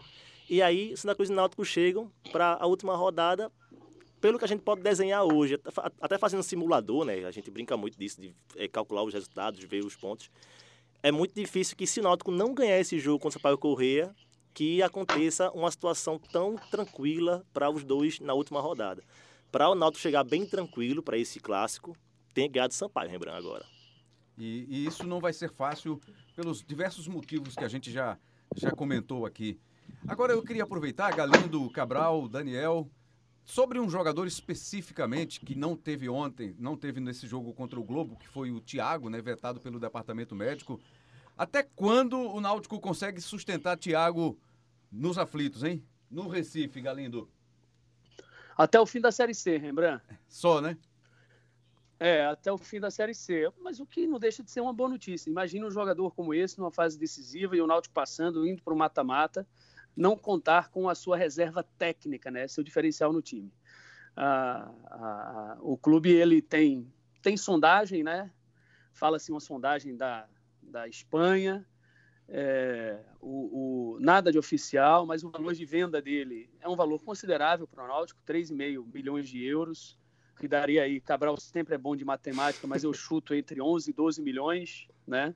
E 0.49 0.63
aí, 0.63 0.97
Santa 0.97 1.15
Cruz 1.15 1.29
e 1.29 1.33
Náutico 1.33 1.65
chegam 1.65 2.11
para 2.31 2.57
a 2.61 2.67
última 2.67 2.95
rodada, 2.95 3.51
pelo 4.21 4.39
que 4.39 4.45
a 4.45 4.49
gente 4.49 4.61
pode 4.61 4.81
desenhar 4.81 5.25
hoje, 5.25 5.59
até 6.01 6.17
fazendo 6.17 6.43
simulador, 6.45 7.05
né? 7.05 7.25
A 7.25 7.33
gente 7.33 7.51
brinca 7.51 7.77
muito 7.77 7.99
disso, 7.99 8.21
de 8.21 8.33
é, 8.57 8.69
calcular 8.69 9.03
os 9.03 9.13
resultados, 9.13 9.63
ver 9.65 9.85
os 9.85 9.97
pontos. 9.97 10.31
É 11.03 11.11
muito 11.11 11.35
difícil 11.35 11.77
que 11.77 11.85
se 11.85 11.99
o 11.99 12.03
Náutico 12.05 12.31
não 12.31 12.55
ganhar 12.55 12.79
esse 12.79 13.01
jogo 13.01 13.19
contra 13.19 13.37
o 13.37 13.41
Sampaio 13.41 13.59
Correia, 13.59 14.15
que 14.55 14.83
aconteça 14.83 15.51
uma 15.51 15.71
situação 15.71 16.19
tão 16.19 16.57
tranquila 16.71 17.45
para 17.53 17.71
os 17.71 17.85
dois 17.85 18.21
na 18.21 18.35
última 18.35 18.61
rodada. 18.61 19.03
Para 19.51 19.69
o 19.69 19.75
Náutico 19.75 20.03
chegar 20.03 20.25
bem 20.25 20.47
tranquilo 20.47 21.03
para 21.03 21.19
esse 21.19 21.41
clássico, 21.41 21.97
tem 22.35 22.51
ganhado 22.51 22.75
Sampaio, 22.75 23.11
lembrando 23.11 23.37
agora. 23.37 23.65
E, 24.39 24.67
e, 24.69 24.87
isso 24.87 25.07
não 25.07 25.21
vai 25.21 25.33
ser 25.33 25.51
fácil 25.51 26.01
pelos 26.35 26.65
diversos 26.65 27.07
motivos 27.07 27.55
que 27.55 27.65
a 27.65 27.69
gente 27.69 27.91
já 27.91 28.19
já 28.57 28.71
comentou 28.71 29.25
aqui. 29.25 29.59
Agora 30.07 30.33
eu 30.33 30.43
queria 30.43 30.65
aproveitar, 30.65 31.15
Galindo, 31.15 31.71
Cabral, 31.71 32.29
Daniel, 32.29 32.91
sobre 33.45 33.79
um 33.79 33.89
jogador 33.89 34.27
especificamente 34.27 35.41
que 35.41 35.55
não 35.55 35.77
teve 35.77 36.09
ontem, 36.09 36.55
não 36.59 36.77
teve 36.77 37.01
nesse 37.01 37.27
jogo 37.27 37.53
contra 37.53 37.79
o 37.79 37.85
Globo, 37.85 38.17
que 38.17 38.29
foi 38.29 38.51
o 38.51 38.61
Thiago, 38.61 39.09
né, 39.09 39.21
vetado 39.21 39.61
pelo 39.61 39.81
departamento 39.81 40.35
médico. 40.35 40.81
Até 41.37 41.63
quando 41.63 42.19
o 42.21 42.41
Náutico 42.41 42.79
consegue 42.81 43.21
sustentar 43.21 43.77
Thiago 43.77 44.39
nos 44.91 45.19
aflitos, 45.19 45.65
hein? 45.65 45.83
No 46.11 46.29
Recife, 46.29 46.81
Galindo. 46.81 47.29
Até 48.57 48.79
o 48.79 48.87
fim 48.87 49.01
da 49.01 49.11
Série 49.11 49.35
C, 49.35 49.57
Rembrandt. 49.57 50.05
Só, 50.29 50.61
né? 50.61 50.77
É, 51.99 52.27
até 52.27 52.53
o 52.53 52.59
fim 52.59 52.79
da 52.79 52.91
Série 52.91 53.15
C. 53.15 53.51
Mas 53.61 53.81
o 53.81 53.87
que 53.87 54.07
não 54.07 54.19
deixa 54.19 54.43
de 54.43 54.51
ser 54.51 54.61
uma 54.61 54.73
boa 54.73 54.89
notícia. 54.89 55.31
Imagina 55.31 55.67
um 55.67 55.71
jogador 55.71 56.15
como 56.15 56.35
esse 56.35 56.59
numa 56.59 56.71
fase 56.71 56.99
decisiva 56.99 57.57
e 57.57 57.61
o 57.61 57.67
Náutico 57.67 57.95
passando, 57.95 58.47
indo 58.47 58.63
para 58.63 58.75
o 58.75 58.77
mata-mata, 58.77 59.47
não 59.97 60.17
contar 60.17 60.69
com 60.69 60.89
a 60.89 60.95
sua 60.95 61.17
reserva 61.17 61.63
técnica, 61.79 62.31
né? 62.31 62.47
Seu 62.47 62.63
diferencial 62.63 63.13
no 63.13 63.23
time. 63.23 63.53
Ah, 64.15 64.71
ah, 64.87 65.57
o 65.61 65.77
clube 65.79 66.11
ele 66.11 66.43
tem 66.43 66.93
tem 67.23 67.37
sondagem, 67.37 68.03
né? 68.03 68.31
Fala-se 68.93 69.31
uma 69.31 69.41
sondagem 69.41 69.97
da, 69.97 70.29
da 70.73 70.89
Espanha, 70.89 71.65
é, 72.29 72.99
o, 73.21 73.95
o, 73.95 74.01
nada 74.01 74.33
de 74.33 74.39
oficial, 74.39 75.05
mas 75.07 75.23
o 75.23 75.31
valor 75.31 75.55
de 75.55 75.65
venda 75.67 76.01
dele 76.01 76.49
é 76.61 76.69
um 76.69 76.75
valor 76.75 76.99
considerável 77.01 77.69
para 77.69 77.85
o 77.85 77.87
Náutico, 77.89 78.21
3,5 78.27 78.87
milhões 78.93 79.29
de 79.29 79.45
euros, 79.45 79.99
que 80.41 80.49
daria 80.49 80.83
aí, 80.83 80.99
Cabral 80.99 81.37
sempre 81.37 81.75
é 81.75 81.79
bom 81.79 81.95
de 81.95 82.05
matemática, 82.05 82.67
mas 82.67 82.83
eu 82.83 82.93
chuto 82.93 83.35
entre 83.35 83.61
11 83.61 83.91
e 83.91 83.93
12 83.93 84.23
milhões, 84.23 84.89
né? 85.07 85.35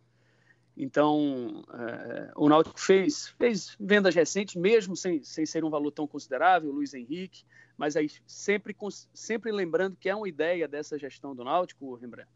Então, 0.75 1.65
é, 1.73 2.33
o 2.35 2.49
Náutico 2.49 2.81
fez, 2.81 3.29
fez 3.29 3.77
vendas 3.79 4.15
recentes, 4.15 4.57
mesmo 4.57 4.97
sem, 4.97 5.23
sem 5.23 5.47
ser 5.47 5.65
um 5.65 5.71
valor 5.71 5.91
tão 5.91 6.07
considerável, 6.07 6.71
Luiz 6.71 6.93
Henrique, 6.93 7.45
mas 7.77 7.97
aí 7.97 8.11
sempre, 8.27 8.77
sempre 9.15 9.53
lembrando 9.53 9.97
que 9.97 10.09
é 10.09 10.15
uma 10.15 10.29
ideia 10.29 10.67
dessa 10.67 10.99
gestão 10.99 11.35
do 11.35 11.45
Náutico, 11.45 11.95
Rembrandt, 11.95 12.29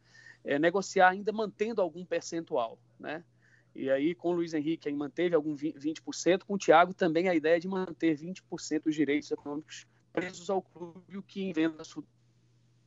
é 0.45 0.59
negociar 0.59 1.11
ainda 1.11 1.33
mantendo 1.33 1.81
algum 1.81 2.05
percentual, 2.05 2.79
né? 2.99 3.25
E 3.75 3.89
aí, 3.89 4.15
com 4.15 4.31
o 4.31 4.33
Luiz 4.33 4.53
Henrique, 4.53 4.89
aí 4.89 4.95
manteve 4.95 5.35
algum 5.35 5.55
20%, 5.55 6.43
com 6.45 6.55
o 6.55 6.59
Thiago 6.59 6.93
também 6.93 7.29
a 7.29 7.35
ideia 7.35 7.61
de 7.61 7.69
manter 7.69 8.17
20% 8.17 8.83
dos 8.83 8.95
direitos 8.95 9.31
econômicos 9.31 9.87
presos 10.13 10.51
ao 10.51 10.61
clube, 10.61 11.17
o 11.17 11.23
que 11.23 11.43
em 11.43 11.53
venda 11.53 11.83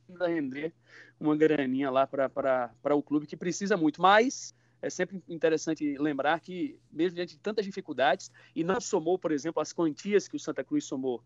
ainda 0.08 0.26
render 0.26 0.74
uma 1.18 1.34
graninha 1.34 1.90
lá 1.90 2.06
para 2.06 2.94
o 2.94 3.02
clube 3.02 3.26
que 3.26 3.36
precisa 3.36 3.76
muito. 3.76 4.02
Mas 4.02 4.54
é 4.82 4.90
sempre 4.90 5.22
interessante 5.28 5.96
lembrar 5.96 6.38
que, 6.40 6.78
mesmo 6.92 7.16
diante 7.16 7.34
de 7.34 7.40
tantas 7.40 7.64
dificuldades, 7.64 8.30
e 8.54 8.62
não 8.62 8.80
somou, 8.80 9.18
por 9.18 9.32
exemplo, 9.32 9.62
as 9.62 9.72
quantias 9.72 10.28
que 10.28 10.36
o 10.36 10.40
Santa 10.40 10.62
Cruz 10.62 10.84
somou 10.84 11.22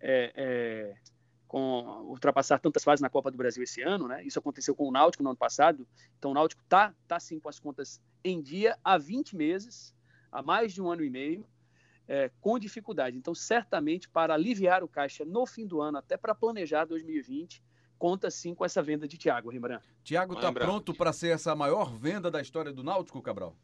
é, 0.00 0.32
é, 0.34 0.96
com 1.56 2.04
ultrapassar 2.10 2.58
tantas 2.58 2.84
fases 2.84 3.00
na 3.00 3.08
Copa 3.08 3.30
do 3.30 3.38
Brasil 3.38 3.62
esse 3.62 3.80
ano, 3.80 4.06
né? 4.06 4.22
Isso 4.22 4.38
aconteceu 4.38 4.76
com 4.76 4.86
o 4.86 4.92
Náutico 4.92 5.22
no 5.22 5.30
ano 5.30 5.38
passado. 5.38 5.88
Então 6.18 6.32
o 6.32 6.34
Náutico 6.34 6.62
tá 6.68 6.94
tá 7.08 7.18
sim 7.18 7.40
com 7.40 7.48
as 7.48 7.58
contas 7.58 7.98
em 8.22 8.42
dia 8.42 8.78
há 8.84 8.98
20 8.98 9.34
meses, 9.34 9.96
há 10.30 10.42
mais 10.42 10.74
de 10.74 10.82
um 10.82 10.90
ano 10.90 11.02
e 11.02 11.08
meio, 11.08 11.46
é, 12.06 12.30
com 12.42 12.58
dificuldade. 12.58 13.16
Então 13.16 13.34
certamente 13.34 14.06
para 14.06 14.34
aliviar 14.34 14.84
o 14.84 14.88
caixa 14.88 15.24
no 15.24 15.46
fim 15.46 15.66
do 15.66 15.80
ano, 15.80 15.96
até 15.96 16.18
para 16.18 16.34
planejar 16.34 16.84
2020, 16.84 17.64
conta 17.96 18.30
sim 18.30 18.54
com 18.54 18.62
essa 18.62 18.82
venda 18.82 19.08
de 19.08 19.16
Thiago 19.16 19.48
Rembrandt. 19.48 19.82
Thiago 20.04 20.34
está 20.34 20.52
pronto 20.52 20.92
para 20.92 21.10
ser 21.10 21.28
essa 21.28 21.56
maior 21.56 21.90
venda 21.90 22.30
da 22.30 22.42
história 22.42 22.70
do 22.70 22.84
Náutico, 22.84 23.22
Cabral? 23.22 23.56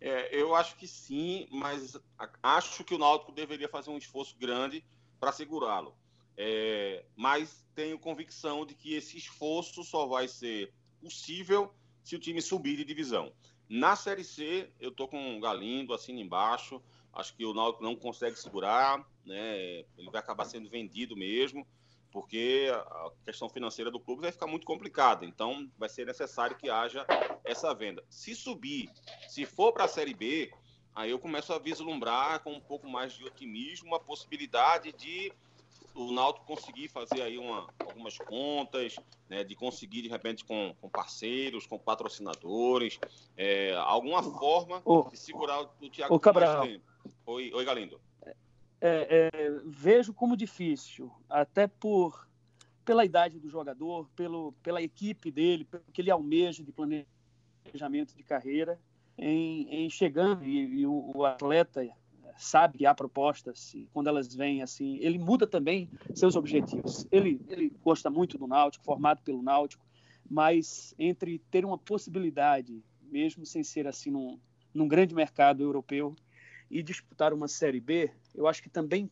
É, 0.00 0.34
eu 0.34 0.52
acho 0.52 0.74
que 0.74 0.88
sim, 0.88 1.46
mas 1.52 1.96
acho 2.42 2.82
que 2.82 2.92
o 2.92 2.98
Náutico 2.98 3.30
deveria 3.30 3.68
fazer 3.68 3.90
um 3.90 3.98
esforço 3.98 4.36
grande 4.36 4.84
para 5.20 5.30
segurá-lo. 5.30 5.96
É, 6.40 7.04
mas 7.16 7.66
tenho 7.74 7.98
convicção 7.98 8.64
de 8.64 8.72
que 8.72 8.94
esse 8.94 9.18
esforço 9.18 9.82
só 9.82 10.06
vai 10.06 10.28
ser 10.28 10.72
possível 11.00 11.74
se 12.04 12.14
o 12.14 12.18
time 12.20 12.40
subir 12.40 12.76
de 12.76 12.84
divisão. 12.84 13.32
Na 13.68 13.96
Série 13.96 14.22
C, 14.22 14.70
eu 14.78 14.92
tô 14.92 15.08
com 15.08 15.36
o 15.36 15.40
Galindo 15.40 15.92
assim 15.92 16.20
embaixo. 16.20 16.80
Acho 17.12 17.34
que 17.34 17.44
o 17.44 17.52
Náutico 17.52 17.82
não 17.82 17.96
consegue 17.96 18.38
segurar, 18.38 19.04
né? 19.26 19.84
Ele 19.96 20.10
vai 20.12 20.20
acabar 20.20 20.44
sendo 20.44 20.70
vendido 20.70 21.16
mesmo, 21.16 21.66
porque 22.12 22.68
a 22.72 23.10
questão 23.24 23.48
financeira 23.48 23.90
do 23.90 23.98
clube 23.98 24.22
vai 24.22 24.30
ficar 24.30 24.46
muito 24.46 24.64
complicada. 24.64 25.26
Então, 25.26 25.68
vai 25.76 25.88
ser 25.88 26.06
necessário 26.06 26.56
que 26.56 26.70
haja 26.70 27.04
essa 27.44 27.74
venda. 27.74 28.04
Se 28.08 28.32
subir, 28.36 28.88
se 29.28 29.44
for 29.44 29.72
para 29.72 29.84
a 29.84 29.88
Série 29.88 30.14
B, 30.14 30.52
aí 30.94 31.10
eu 31.10 31.18
começo 31.18 31.52
a 31.52 31.58
vislumbrar 31.58 32.44
com 32.44 32.52
um 32.52 32.60
pouco 32.60 32.88
mais 32.88 33.12
de 33.12 33.24
otimismo 33.24 33.92
a 33.96 34.00
possibilidade 34.00 34.92
de 34.92 35.32
o 35.98 36.12
Náutico 36.12 36.46
conseguir 36.46 36.88
fazer 36.88 37.22
aí 37.22 37.36
uma, 37.36 37.66
algumas 37.80 38.16
contas, 38.18 38.96
né, 39.28 39.42
de 39.42 39.56
conseguir 39.56 40.02
de 40.02 40.08
repente 40.08 40.44
com, 40.44 40.74
com 40.80 40.88
parceiros, 40.88 41.66
com 41.66 41.78
patrocinadores, 41.78 42.98
é, 43.36 43.74
alguma 43.74 44.22
forma 44.22 44.80
de 45.10 45.18
segurar 45.18 45.60
o, 45.62 45.70
o 45.82 45.90
Thiago 45.90 46.14
o 46.14 46.20
Cabral. 46.20 46.64
Oi, 47.26 47.52
oi, 47.52 47.64
Galindo. 47.64 48.00
É, 48.80 49.30
é, 49.32 49.60
vejo 49.66 50.14
como 50.14 50.36
difícil, 50.36 51.10
até 51.28 51.66
por 51.66 52.28
pela 52.84 53.04
idade 53.04 53.38
do 53.38 53.50
jogador, 53.50 54.08
pelo, 54.16 54.52
pela 54.62 54.80
equipe 54.80 55.30
dele, 55.30 55.64
pelo 55.64 55.82
que 55.92 56.00
ele 56.00 56.10
almeja 56.10 56.64
de 56.64 56.72
planejamento 56.72 58.16
de 58.16 58.22
carreira, 58.22 58.80
em, 59.18 59.68
em 59.68 59.90
chegando 59.90 60.42
e, 60.44 60.80
e 60.80 60.86
o, 60.86 61.12
o 61.14 61.24
atleta 61.26 61.84
sabe 62.38 62.86
há 62.86 62.94
propostas 62.94 63.74
e 63.74 63.88
quando 63.92 64.06
elas 64.06 64.34
vêm 64.34 64.62
assim, 64.62 64.96
ele 65.00 65.18
muda 65.18 65.46
também 65.46 65.90
seus 66.14 66.36
objetivos. 66.36 67.06
Ele, 67.10 67.40
ele 67.48 67.70
gosta 67.82 68.08
muito 68.08 68.38
do 68.38 68.46
Náutico, 68.46 68.84
formado 68.84 69.22
pelo 69.22 69.42
Náutico, 69.42 69.84
mas 70.30 70.94
entre 70.98 71.38
ter 71.50 71.64
uma 71.64 71.76
possibilidade, 71.76 72.82
mesmo 73.02 73.44
sem 73.44 73.64
ser 73.64 73.86
assim 73.86 74.10
num, 74.10 74.38
num 74.72 74.86
grande 74.86 75.14
mercado 75.14 75.62
europeu, 75.62 76.14
e 76.70 76.82
disputar 76.82 77.32
uma 77.32 77.48
Série 77.48 77.80
B, 77.80 78.10
eu 78.34 78.46
acho 78.46 78.62
que 78.62 78.68
também 78.68 79.10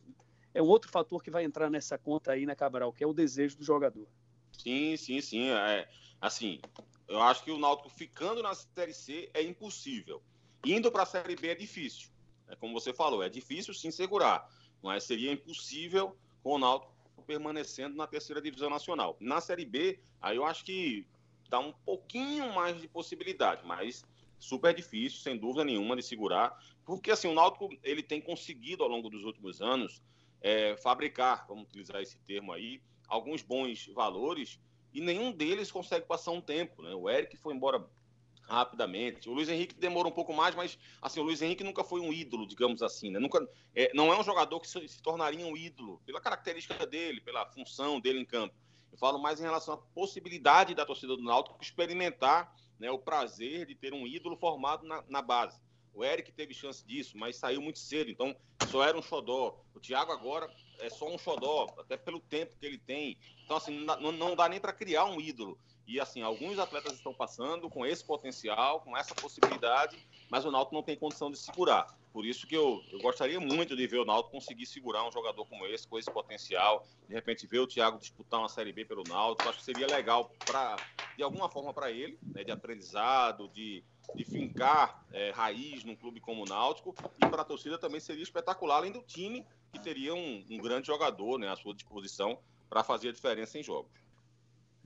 é 0.53 0.61
um 0.61 0.67
outro 0.67 0.89
fator 0.91 1.21
que 1.23 1.31
vai 1.31 1.43
entrar 1.43 1.69
nessa 1.69 1.97
conta 1.97 2.31
aí, 2.31 2.45
né, 2.45 2.55
Cabral, 2.55 2.93
que 2.93 3.03
é 3.03 3.07
o 3.07 3.13
desejo 3.13 3.57
do 3.57 3.63
jogador. 3.63 4.07
Sim, 4.51 4.95
sim, 4.95 5.21
sim. 5.21 5.49
É, 5.49 5.87
assim, 6.21 6.59
eu 7.07 7.21
acho 7.21 7.43
que 7.43 7.51
o 7.51 7.57
Náutico 7.57 7.89
ficando 7.89 8.41
na 8.41 8.53
Série 8.53 8.93
C 8.93 9.29
é 9.33 9.41
impossível. 9.41 10.21
Indo 10.65 10.91
para 10.91 11.03
a 11.03 11.05
Série 11.05 11.35
B 11.35 11.47
é 11.49 11.55
difícil. 11.55 12.09
É 12.47 12.55
como 12.55 12.79
você 12.79 12.93
falou, 12.93 13.23
é 13.23 13.29
difícil 13.29 13.73
sim 13.73 13.91
segurar, 13.91 14.49
mas 14.81 15.03
seria 15.03 15.31
impossível 15.31 16.17
com 16.41 16.53
o 16.53 16.57
Náutico 16.57 16.95
permanecendo 17.25 17.95
na 17.95 18.07
terceira 18.07 18.41
divisão 18.41 18.69
nacional. 18.69 19.17
Na 19.19 19.41
Série 19.41 19.65
B, 19.65 19.99
aí 20.21 20.37
eu 20.37 20.45
acho 20.45 20.63
que 20.63 21.05
dá 21.49 21.59
um 21.59 21.73
pouquinho 21.73 22.53
mais 22.53 22.79
de 22.79 22.87
possibilidade, 22.87 23.65
mas 23.65 24.05
super 24.39 24.73
difícil, 24.73 25.19
sem 25.19 25.37
dúvida 25.37 25.65
nenhuma, 25.65 25.95
de 25.95 26.03
segurar, 26.03 26.57
porque 26.85 27.11
assim, 27.11 27.27
o 27.27 27.33
Náutico 27.33 27.69
ele 27.83 28.01
tem 28.01 28.21
conseguido 28.21 28.83
ao 28.83 28.89
longo 28.89 29.09
dos 29.09 29.23
últimos 29.23 29.61
anos 29.61 30.01
é, 30.41 30.77
fabricar, 30.77 31.45
vamos 31.47 31.65
utilizar 31.65 32.01
esse 32.01 32.17
termo 32.19 32.53
aí, 32.53 32.81
alguns 33.07 33.41
bons 33.41 33.87
valores 33.87 34.59
e 34.93 35.01
nenhum 35.01 35.31
deles 35.31 35.71
consegue 35.71 36.05
passar 36.05 36.31
um 36.31 36.41
tempo. 36.41 36.81
Né? 36.81 36.93
O 36.93 37.09
Eric 37.09 37.35
foi 37.37 37.53
embora 37.53 37.85
rapidamente. 38.47 39.29
O 39.29 39.33
Luiz 39.33 39.49
Henrique 39.49 39.75
demora 39.75 40.07
um 40.07 40.11
pouco 40.11 40.33
mais, 40.33 40.55
mas 40.55 40.77
assim, 41.01 41.19
o 41.19 41.23
Luiz 41.23 41.41
Henrique 41.41 41.63
nunca 41.63 41.83
foi 41.83 41.99
um 41.99 42.13
ídolo, 42.13 42.47
digamos 42.47 42.81
assim, 42.81 43.11
né? 43.11 43.19
Nunca, 43.19 43.47
é, 43.75 43.91
não 43.93 44.11
é 44.11 44.19
um 44.19 44.23
jogador 44.23 44.59
que 44.59 44.67
se, 44.67 44.87
se, 44.87 45.01
tornaria 45.01 45.45
um 45.45 45.55
ídolo 45.55 46.01
pela 46.05 46.21
característica 46.21 46.85
dele, 46.85 47.21
pela 47.21 47.45
função 47.45 47.99
dele 47.99 48.19
em 48.19 48.25
campo. 48.25 48.55
Eu 48.91 48.97
falo 48.97 49.19
mais 49.19 49.39
em 49.39 49.43
relação 49.43 49.73
à 49.73 49.77
possibilidade 49.77 50.73
da 50.73 50.85
torcida 50.85 51.15
do 51.15 51.21
Náutico 51.21 51.57
experimentar 51.61 52.55
né, 52.79 52.89
o 52.89 52.99
prazer 52.99 53.65
de 53.65 53.75
ter 53.75 53.93
um 53.93 54.07
ídolo 54.07 54.37
formado 54.37 54.85
na, 54.87 55.03
na 55.07 55.21
base. 55.21 55.59
O 55.93 56.05
Eric 56.05 56.31
teve 56.31 56.53
chance 56.53 56.85
disso, 56.85 57.17
mas 57.17 57.37
saiu 57.37 57.59
muito 57.59 57.79
cedo, 57.79 58.11
então 58.11 58.35
só 58.69 58.83
era 58.83 58.97
um 58.97 59.01
xodó. 59.01 59.59
O 59.73 59.79
Thiago 59.79 60.11
agora 60.11 60.47
é 60.79 60.89
só 60.89 61.11
um 61.11 61.17
xodó, 61.17 61.73
até 61.79 61.97
pelo 61.97 62.19
tempo 62.19 62.55
que 62.55 62.65
ele 62.65 62.77
tem. 62.77 63.17
Então, 63.43 63.57
assim, 63.57 63.83
não, 63.83 64.11
não 64.11 64.35
dá 64.35 64.47
nem 64.47 64.59
para 64.59 64.71
criar 64.71 65.05
um 65.05 65.19
ídolo. 65.19 65.59
E 65.87 66.01
assim, 66.01 66.21
alguns 66.21 66.59
atletas 66.59 66.93
estão 66.93 67.13
passando 67.13 67.69
com 67.69 67.85
esse 67.85 68.03
potencial, 68.03 68.81
com 68.81 68.95
essa 68.97 69.15
possibilidade, 69.15 69.97
mas 70.29 70.43
o 70.43 70.51
Náutico 70.51 70.75
não 70.75 70.83
tem 70.83 70.97
condição 70.97 71.31
de 71.31 71.37
segurar. 71.37 71.97
Por 72.11 72.25
isso 72.25 72.45
que 72.45 72.55
eu, 72.55 72.83
eu 72.91 72.99
gostaria 72.99 73.39
muito 73.39 73.73
de 73.73 73.87
ver 73.87 73.99
o 73.99 74.05
Náutico 74.05 74.31
conseguir 74.31 74.65
segurar 74.65 75.07
um 75.07 75.11
jogador 75.11 75.45
como 75.45 75.65
esse, 75.65 75.87
com 75.87 75.97
esse 75.97 76.11
potencial. 76.11 76.85
De 77.07 77.13
repente 77.13 77.47
ver 77.47 77.59
o 77.59 77.67
Thiago 77.67 77.97
disputar 77.99 78.41
uma 78.41 78.49
Série 78.49 78.73
B 78.73 78.83
pelo 78.83 79.03
Náutico, 79.07 79.47
acho 79.47 79.59
que 79.59 79.63
seria 79.63 79.87
legal 79.87 80.29
para, 80.45 80.75
de 81.15 81.23
alguma 81.23 81.47
forma 81.47 81.73
para 81.73 81.89
ele, 81.89 82.19
né, 82.33 82.43
de 82.43 82.51
aprendizado, 82.51 83.47
de, 83.47 83.81
de 84.13 84.25
fincar 84.25 85.05
é, 85.13 85.31
raiz 85.31 85.85
num 85.85 85.95
clube 85.95 86.19
como 86.19 86.43
o 86.43 86.45
Náutico. 86.45 86.93
E 87.23 87.29
para 87.29 87.43
a 87.43 87.45
torcida 87.45 87.77
também 87.77 88.01
seria 88.01 88.23
espetacular, 88.23 88.77
além 88.77 88.91
do 88.91 89.01
time 89.03 89.45
que 89.71 89.79
teria 89.79 90.13
um, 90.13 90.43
um 90.49 90.57
grande 90.57 90.87
jogador 90.87 91.37
né, 91.37 91.47
à 91.47 91.55
sua 91.55 91.73
disposição 91.73 92.39
para 92.69 92.83
fazer 92.83 93.09
a 93.09 93.13
diferença 93.13 93.57
em 93.57 93.63
jogos. 93.63 94.06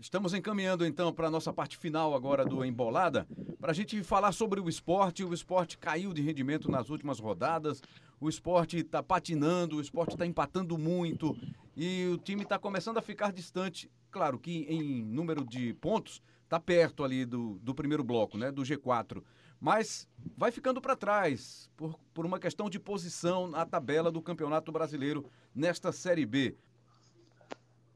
Estamos 0.01 0.33
encaminhando 0.33 0.83
então 0.83 1.13
para 1.13 1.27
a 1.27 1.31
nossa 1.31 1.53
parte 1.53 1.77
final 1.77 2.15
agora 2.15 2.43
do 2.43 2.65
Embolada, 2.65 3.27
para 3.59 3.69
a 3.69 3.73
gente 3.73 4.01
falar 4.03 4.31
sobre 4.31 4.59
o 4.59 4.67
esporte. 4.67 5.23
O 5.23 5.31
esporte 5.31 5.77
caiu 5.77 6.11
de 6.11 6.23
rendimento 6.23 6.71
nas 6.71 6.89
últimas 6.89 7.19
rodadas, 7.19 7.83
o 8.19 8.27
esporte 8.27 8.77
está 8.77 9.03
patinando, 9.03 9.77
o 9.77 9.81
esporte 9.81 10.13
está 10.13 10.25
empatando 10.25 10.75
muito 10.75 11.37
e 11.77 12.09
o 12.11 12.17
time 12.17 12.41
está 12.41 12.57
começando 12.57 12.97
a 12.97 13.01
ficar 13.01 13.31
distante. 13.31 13.91
Claro 14.09 14.39
que 14.39 14.65
em 14.67 15.03
número 15.03 15.45
de 15.45 15.75
pontos 15.75 16.19
está 16.45 16.59
perto 16.59 17.03
ali 17.03 17.23
do, 17.23 17.59
do 17.61 17.75
primeiro 17.75 18.03
bloco, 18.03 18.39
né, 18.39 18.51
do 18.51 18.63
G4, 18.63 19.21
mas 19.59 20.07
vai 20.35 20.51
ficando 20.51 20.81
para 20.81 20.95
trás 20.95 21.69
por, 21.77 21.99
por 22.11 22.25
uma 22.25 22.39
questão 22.39 22.71
de 22.71 22.79
posição 22.79 23.47
na 23.47 23.67
tabela 23.67 24.11
do 24.11 24.19
Campeonato 24.19 24.71
Brasileiro 24.71 25.23
nesta 25.53 25.91
Série 25.91 26.25
B. 26.25 26.57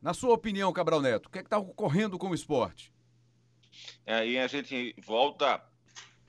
Na 0.06 0.14
sua 0.14 0.36
opinião, 0.36 0.72
Cabral 0.72 1.02
Neto, 1.02 1.26
o 1.26 1.30
que 1.32 1.40
é 1.40 1.42
está 1.42 1.58
ocorrendo 1.58 2.20
com 2.20 2.30
o 2.30 2.36
esporte? 2.36 2.94
Aí 4.06 4.38
a 4.38 4.46
gente 4.46 4.94
volta 5.04 5.60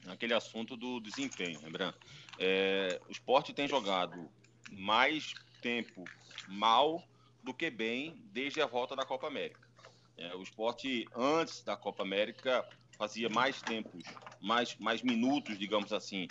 naquele 0.02 0.32
assunto 0.32 0.78
do 0.78 0.98
desempenho, 0.98 1.60
lembrando. 1.62 1.94
É, 2.38 2.98
o 3.06 3.12
esporte 3.12 3.52
tem 3.52 3.68
jogado 3.68 4.30
mais 4.72 5.34
tempo 5.60 6.04
mal 6.48 7.06
do 7.42 7.52
que 7.52 7.68
bem 7.68 8.18
desde 8.32 8.62
a 8.62 8.66
volta 8.66 8.96
da 8.96 9.04
Copa 9.04 9.26
América. 9.26 9.60
É, 10.16 10.34
o 10.34 10.42
esporte, 10.42 11.06
antes 11.14 11.62
da 11.62 11.76
Copa 11.76 12.02
América, 12.02 12.66
fazia 12.96 13.28
mais 13.28 13.60
tempos, 13.60 14.04
mais, 14.40 14.74
mais 14.78 15.02
minutos, 15.02 15.58
digamos 15.58 15.92
assim, 15.92 16.28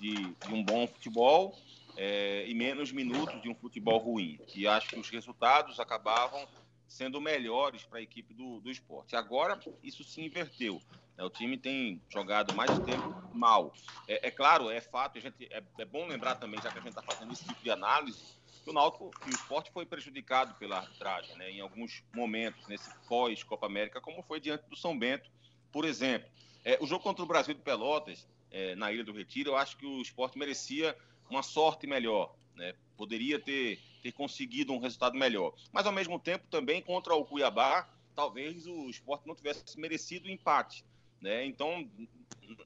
de, 0.00 0.14
de 0.14 0.54
um 0.54 0.64
bom 0.64 0.86
futebol 0.86 1.58
é, 1.94 2.48
e 2.48 2.54
menos 2.54 2.90
minutos 2.90 3.42
de 3.42 3.50
um 3.50 3.54
futebol 3.54 3.98
ruim. 3.98 4.40
E 4.54 4.66
acho 4.66 4.88
que 4.88 4.98
os 4.98 5.10
resultados 5.10 5.78
acabavam 5.78 6.48
sendo 6.88 7.20
melhores 7.20 7.84
para 7.84 7.98
a 7.98 8.02
equipe 8.02 8.32
do, 8.34 8.60
do 8.60 8.70
esporte. 8.70 9.16
Agora, 9.16 9.58
isso 9.82 10.04
se 10.04 10.20
inverteu. 10.20 10.80
Né? 11.16 11.24
O 11.24 11.30
time 11.30 11.56
tem 11.56 12.00
jogado 12.08 12.54
mais 12.54 12.70
tempo 12.80 13.14
mal. 13.34 13.72
É, 14.06 14.28
é 14.28 14.30
claro, 14.30 14.70
é 14.70 14.80
fato, 14.80 15.18
a 15.18 15.20
gente, 15.20 15.46
é, 15.50 15.62
é, 15.78 15.84
bom 15.84 16.06
lembrar 16.06 16.36
também, 16.36 16.60
já 16.62 16.70
que 16.70 16.78
a 16.78 16.80
gente 16.80 16.90
está 16.90 17.02
fazendo 17.02 17.32
esse 17.32 17.44
tipo 17.44 17.62
de 17.62 17.70
análise, 17.70 18.22
que 18.62 18.70
o 18.70 18.72
Náutico, 18.72 19.10
que 19.10 19.30
o 19.30 19.30
esporte 19.30 19.70
foi 19.70 19.86
prejudicado 19.86 20.54
pela 20.54 20.78
arbitragem, 20.78 21.36
né? 21.36 21.50
em 21.50 21.60
alguns 21.60 22.02
momentos, 22.14 22.66
nesse 22.68 22.90
pós-Copa 23.08 23.66
América, 23.66 24.00
como 24.00 24.22
foi 24.22 24.40
diante 24.40 24.68
do 24.68 24.76
São 24.76 24.98
Bento, 24.98 25.30
por 25.72 25.84
exemplo. 25.84 26.28
É, 26.64 26.78
o 26.80 26.86
jogo 26.86 27.02
contra 27.02 27.22
o 27.22 27.26
Brasil 27.26 27.54
de 27.54 27.60
Pelotas, 27.60 28.26
é, 28.50 28.74
na 28.74 28.92
Ilha 28.92 29.04
do 29.04 29.12
Retiro, 29.12 29.50
eu 29.50 29.56
acho 29.56 29.76
que 29.76 29.86
o 29.86 30.00
esporte 30.02 30.38
merecia 30.38 30.96
uma 31.30 31.42
sorte 31.42 31.86
melhor. 31.86 32.34
Né? 32.54 32.74
Poderia 32.96 33.38
ter 33.38 33.78
ter 34.06 34.12
conseguido 34.12 34.72
um 34.72 34.78
resultado 34.78 35.18
melhor. 35.18 35.52
Mas, 35.72 35.84
ao 35.84 35.92
mesmo 35.92 36.18
tempo, 36.18 36.46
também 36.48 36.80
contra 36.80 37.14
o 37.14 37.24
Cuiabá, 37.24 37.88
talvez 38.14 38.66
o 38.66 38.88
esporte 38.88 39.26
não 39.26 39.34
tivesse 39.34 39.78
merecido 39.78 40.28
o 40.28 40.30
empate. 40.30 40.84
Né? 41.20 41.44
Então, 41.44 41.90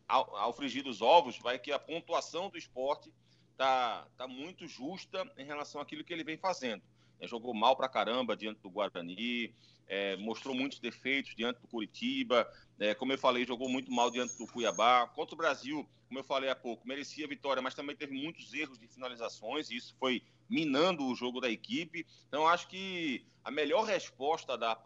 ao, 0.07 0.37
ao 0.37 0.53
frigir 0.53 0.85
dos 0.85 1.01
ovos, 1.01 1.39
vai 1.39 1.59
que 1.59 1.73
a 1.73 1.79
pontuação 1.79 2.51
do 2.51 2.59
esporte 2.59 3.11
está 3.53 4.07
tá 4.19 4.29
muito 4.29 4.67
justa 4.69 5.31
em 5.39 5.45
relação 5.45 5.81
àquilo 5.81 6.05
que 6.05 6.13
ele 6.13 6.25
vem 6.25 6.37
fazendo. 6.37 6.83
É, 7.19 7.27
jogou 7.27 7.55
mal 7.55 7.75
para 7.75 7.89
caramba 7.89 8.37
diante 8.37 8.61
do 8.61 8.71
Guarani, 8.71 9.55
é, 9.87 10.17
mostrou 10.17 10.55
muitos 10.55 10.79
defeitos 10.79 11.35
diante 11.35 11.61
do 11.61 11.69
Curitiba, 11.69 12.51
é, 12.79 12.95
como 12.95 13.13
eu 13.13 13.19
falei, 13.19 13.47
jogou 13.47 13.69
muito 13.69 13.91
mal 13.91 14.11
diante 14.11 14.37
do 14.37 14.47
Cuiabá. 14.47 15.07
Contra 15.09 15.35
o 15.35 15.39
Brasil, 15.39 15.89
como 16.07 16.21
eu 16.21 16.25
falei 16.25 16.51
há 16.51 16.55
pouco, 16.55 16.87
merecia 16.87 17.25
a 17.25 17.29
vitória, 17.29 17.63
mas 17.63 17.75
também 17.75 17.97
teve 17.97 18.13
muitos 18.13 18.53
erros 18.53 18.79
de 18.79 18.87
finalizações, 18.87 19.71
e 19.71 19.77
isso 19.77 19.97
foi 19.99 20.23
minando 20.51 21.07
o 21.07 21.15
jogo 21.15 21.41
da 21.41 21.49
equipe. 21.49 22.05
Então, 22.27 22.47
acho 22.47 22.69
que 22.69 23.25
a 23.45 23.51
melhor 23.51 23.85
resposta 23.85 24.55
a 24.55 24.57
dar 24.57 24.83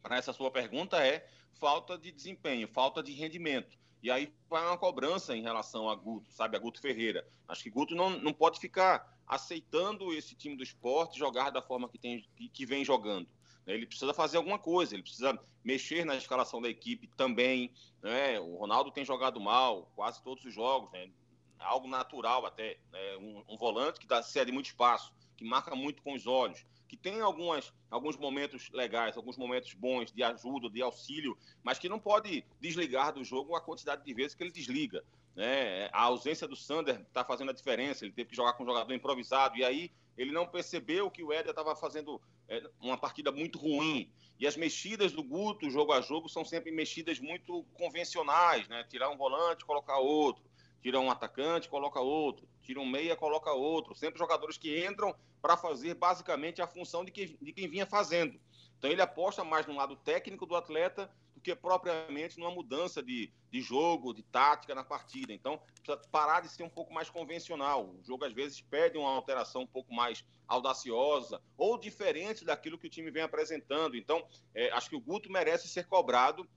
para 0.00 0.16
essa 0.16 0.32
sua 0.32 0.50
pergunta 0.50 1.04
é 1.04 1.28
falta 1.58 1.98
de 1.98 2.12
desempenho, 2.12 2.68
falta 2.68 3.02
de 3.02 3.12
rendimento. 3.12 3.76
E 4.02 4.10
aí 4.10 4.32
vai 4.48 4.64
uma 4.64 4.78
cobrança 4.78 5.36
em 5.36 5.42
relação 5.42 5.90
a 5.90 5.94
Guto, 5.96 6.30
sabe? 6.32 6.56
A 6.56 6.60
Guto 6.60 6.80
Ferreira. 6.80 7.26
Acho 7.48 7.64
que 7.64 7.70
Guto 7.70 7.94
não, 7.94 8.10
não 8.10 8.32
pode 8.32 8.60
ficar 8.60 9.18
aceitando 9.26 10.14
esse 10.14 10.36
time 10.36 10.56
do 10.56 10.62
esporte 10.62 11.18
jogar 11.18 11.50
da 11.50 11.60
forma 11.60 11.88
que, 11.88 11.98
tem, 11.98 12.24
que, 12.36 12.48
que 12.48 12.64
vem 12.64 12.84
jogando. 12.84 13.28
Ele 13.66 13.84
precisa 13.84 14.14
fazer 14.14 14.36
alguma 14.36 14.60
coisa, 14.60 14.94
ele 14.94 15.02
precisa 15.02 15.36
mexer 15.64 16.04
na 16.04 16.14
escalação 16.14 16.62
da 16.62 16.68
equipe 16.68 17.08
também. 17.16 17.72
Né? 18.00 18.38
O 18.38 18.56
Ronaldo 18.56 18.92
tem 18.92 19.04
jogado 19.04 19.40
mal 19.40 19.90
quase 19.96 20.22
todos 20.22 20.44
os 20.44 20.54
jogos, 20.54 20.92
né? 20.92 21.10
Algo 21.58 21.88
natural 21.88 22.46
até, 22.46 22.78
né? 22.92 23.16
um, 23.16 23.42
um, 23.48 23.56
volante 23.56 24.00
que 24.00 24.06
dá, 24.06 24.22
cede 24.22 24.52
muito 24.52 24.66
espaço, 24.66 25.12
que 25.36 25.44
marca 25.44 25.74
muito 25.74 26.02
com 26.02 26.14
os 26.14 26.26
olhos, 26.26 26.64
que 26.88 26.96
tem 26.96 27.20
algumas, 27.20 27.72
alguns 27.90 28.16
momentos 28.16 28.70
legais, 28.70 29.16
alguns 29.16 29.36
momentos 29.36 29.74
bons 29.74 30.12
de 30.12 30.22
ajuda, 30.22 30.70
de 30.70 30.82
auxílio, 30.82 31.36
mas 31.62 31.78
que 31.78 31.88
não 31.88 31.98
pode 31.98 32.44
desligar 32.60 33.12
do 33.12 33.24
jogo 33.24 33.56
a 33.56 33.60
quantidade 33.60 34.04
de 34.04 34.14
vezes 34.14 34.34
que 34.34 34.42
ele 34.42 34.52
desliga. 34.52 35.04
Né? 35.34 35.88
A 35.92 36.02
ausência 36.02 36.46
do 36.46 36.56
Sander 36.56 37.00
está 37.00 37.24
fazendo 37.24 37.50
a 37.50 37.54
diferença, 37.54 38.04
ele 38.04 38.12
teve 38.12 38.30
que 38.30 38.36
jogar 38.36 38.52
com 38.54 38.62
um 38.62 38.66
jogador 38.66 38.94
improvisado, 38.94 39.56
e 39.56 39.64
aí 39.64 39.90
ele 40.16 40.32
não 40.32 40.46
percebeu 40.46 41.10
que 41.10 41.22
o 41.22 41.32
Éder 41.32 41.50
estava 41.50 41.76
fazendo 41.76 42.20
é, 42.48 42.62
uma 42.80 42.96
partida 42.96 43.30
muito 43.30 43.58
ruim. 43.58 44.10
E 44.38 44.46
as 44.46 44.56
mexidas 44.56 45.12
do 45.12 45.22
Guto, 45.22 45.68
jogo 45.68 45.92
a 45.92 46.00
jogo, 46.00 46.28
são 46.28 46.44
sempre 46.44 46.70
mexidas 46.70 47.18
muito 47.18 47.64
convencionais, 47.74 48.66
né? 48.68 48.84
Tirar 48.84 49.10
um 49.10 49.16
volante, 49.16 49.64
colocar 49.64 49.98
outro 49.98 50.42
tira 50.80 51.00
um 51.00 51.10
atacante, 51.10 51.68
coloca 51.68 52.00
outro, 52.00 52.48
tira 52.62 52.80
um 52.80 52.86
meia, 52.86 53.16
coloca 53.16 53.52
outro. 53.52 53.94
Sempre 53.94 54.18
jogadores 54.18 54.56
que 54.56 54.86
entram 54.86 55.14
para 55.40 55.56
fazer 55.56 55.94
basicamente 55.94 56.62
a 56.62 56.66
função 56.66 57.04
de, 57.04 57.10
que, 57.10 57.36
de 57.40 57.52
quem 57.52 57.68
vinha 57.68 57.86
fazendo. 57.86 58.40
Então 58.78 58.90
ele 58.90 59.00
aposta 59.00 59.42
mais 59.44 59.66
no 59.66 59.74
lado 59.74 59.96
técnico 59.96 60.46
do 60.46 60.56
atleta 60.56 61.10
do 61.34 61.40
que 61.40 61.54
propriamente 61.54 62.38
numa 62.38 62.50
mudança 62.50 63.02
de, 63.02 63.32
de 63.50 63.60
jogo, 63.60 64.14
de 64.14 64.22
tática 64.22 64.74
na 64.74 64.84
partida. 64.84 65.32
Então 65.32 65.60
precisa 65.74 65.96
parar 66.10 66.40
de 66.40 66.48
ser 66.48 66.62
um 66.62 66.68
pouco 66.68 66.92
mais 66.92 67.10
convencional. 67.10 67.90
O 67.90 68.02
jogo 68.02 68.24
às 68.24 68.32
vezes 68.32 68.60
pede 68.60 68.98
uma 68.98 69.10
alteração 69.10 69.62
um 69.62 69.66
pouco 69.66 69.94
mais 69.94 70.24
audaciosa 70.46 71.40
ou 71.56 71.78
diferente 71.78 72.44
daquilo 72.44 72.78
que 72.78 72.86
o 72.86 72.90
time 72.90 73.10
vem 73.10 73.22
apresentando. 73.22 73.96
Então 73.96 74.26
é, 74.54 74.70
acho 74.72 74.88
que 74.88 74.96
o 74.96 75.00
Guto 75.00 75.30
merece 75.30 75.68
ser 75.68 75.86
cobrado 75.86 76.48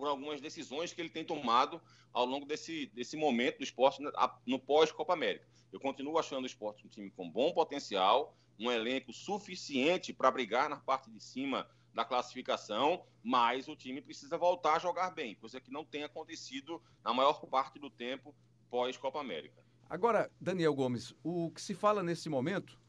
por 0.00 0.08
algumas 0.08 0.40
decisões 0.40 0.94
que 0.94 1.02
ele 1.02 1.10
tem 1.10 1.22
tomado 1.22 1.78
ao 2.14 2.24
longo 2.24 2.46
desse, 2.46 2.86
desse 2.94 3.14
momento 3.14 3.58
do 3.58 3.64
esporte 3.64 4.02
no 4.46 4.58
pós-Copa 4.58 5.12
América. 5.12 5.46
Eu 5.70 5.78
continuo 5.78 6.18
achando 6.18 6.44
o 6.44 6.46
esporte 6.46 6.86
um 6.86 6.88
time 6.88 7.10
com 7.10 7.30
bom 7.30 7.52
potencial, 7.52 8.34
um 8.58 8.70
elenco 8.70 9.12
suficiente 9.12 10.12
para 10.12 10.30
brigar 10.30 10.70
na 10.70 10.78
parte 10.78 11.10
de 11.10 11.22
cima 11.22 11.68
da 11.92 12.06
classificação, 12.06 13.04
mas 13.22 13.68
o 13.68 13.76
time 13.76 14.00
precisa 14.00 14.38
voltar 14.38 14.76
a 14.76 14.78
jogar 14.78 15.10
bem, 15.10 15.34
coisa 15.34 15.60
que 15.60 15.70
não 15.70 15.84
tem 15.84 16.04
acontecido 16.04 16.82
na 17.04 17.12
maior 17.12 17.44
parte 17.46 17.78
do 17.78 17.90
tempo 17.90 18.34
pós-Copa 18.70 19.20
América. 19.20 19.62
Agora, 19.90 20.30
Daniel 20.40 20.74
Gomes, 20.74 21.14
o 21.22 21.50
que 21.50 21.60
se 21.60 21.74
fala 21.74 22.02
nesse 22.02 22.30
momento 22.30 22.80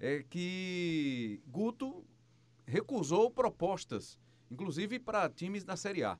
é 0.00 0.24
que 0.24 1.40
Guto 1.46 2.04
recusou 2.66 3.30
propostas 3.30 4.20
inclusive 4.52 4.98
para 4.98 5.28
times 5.30 5.64
da 5.64 5.76
Série 5.76 6.04
A. 6.04 6.18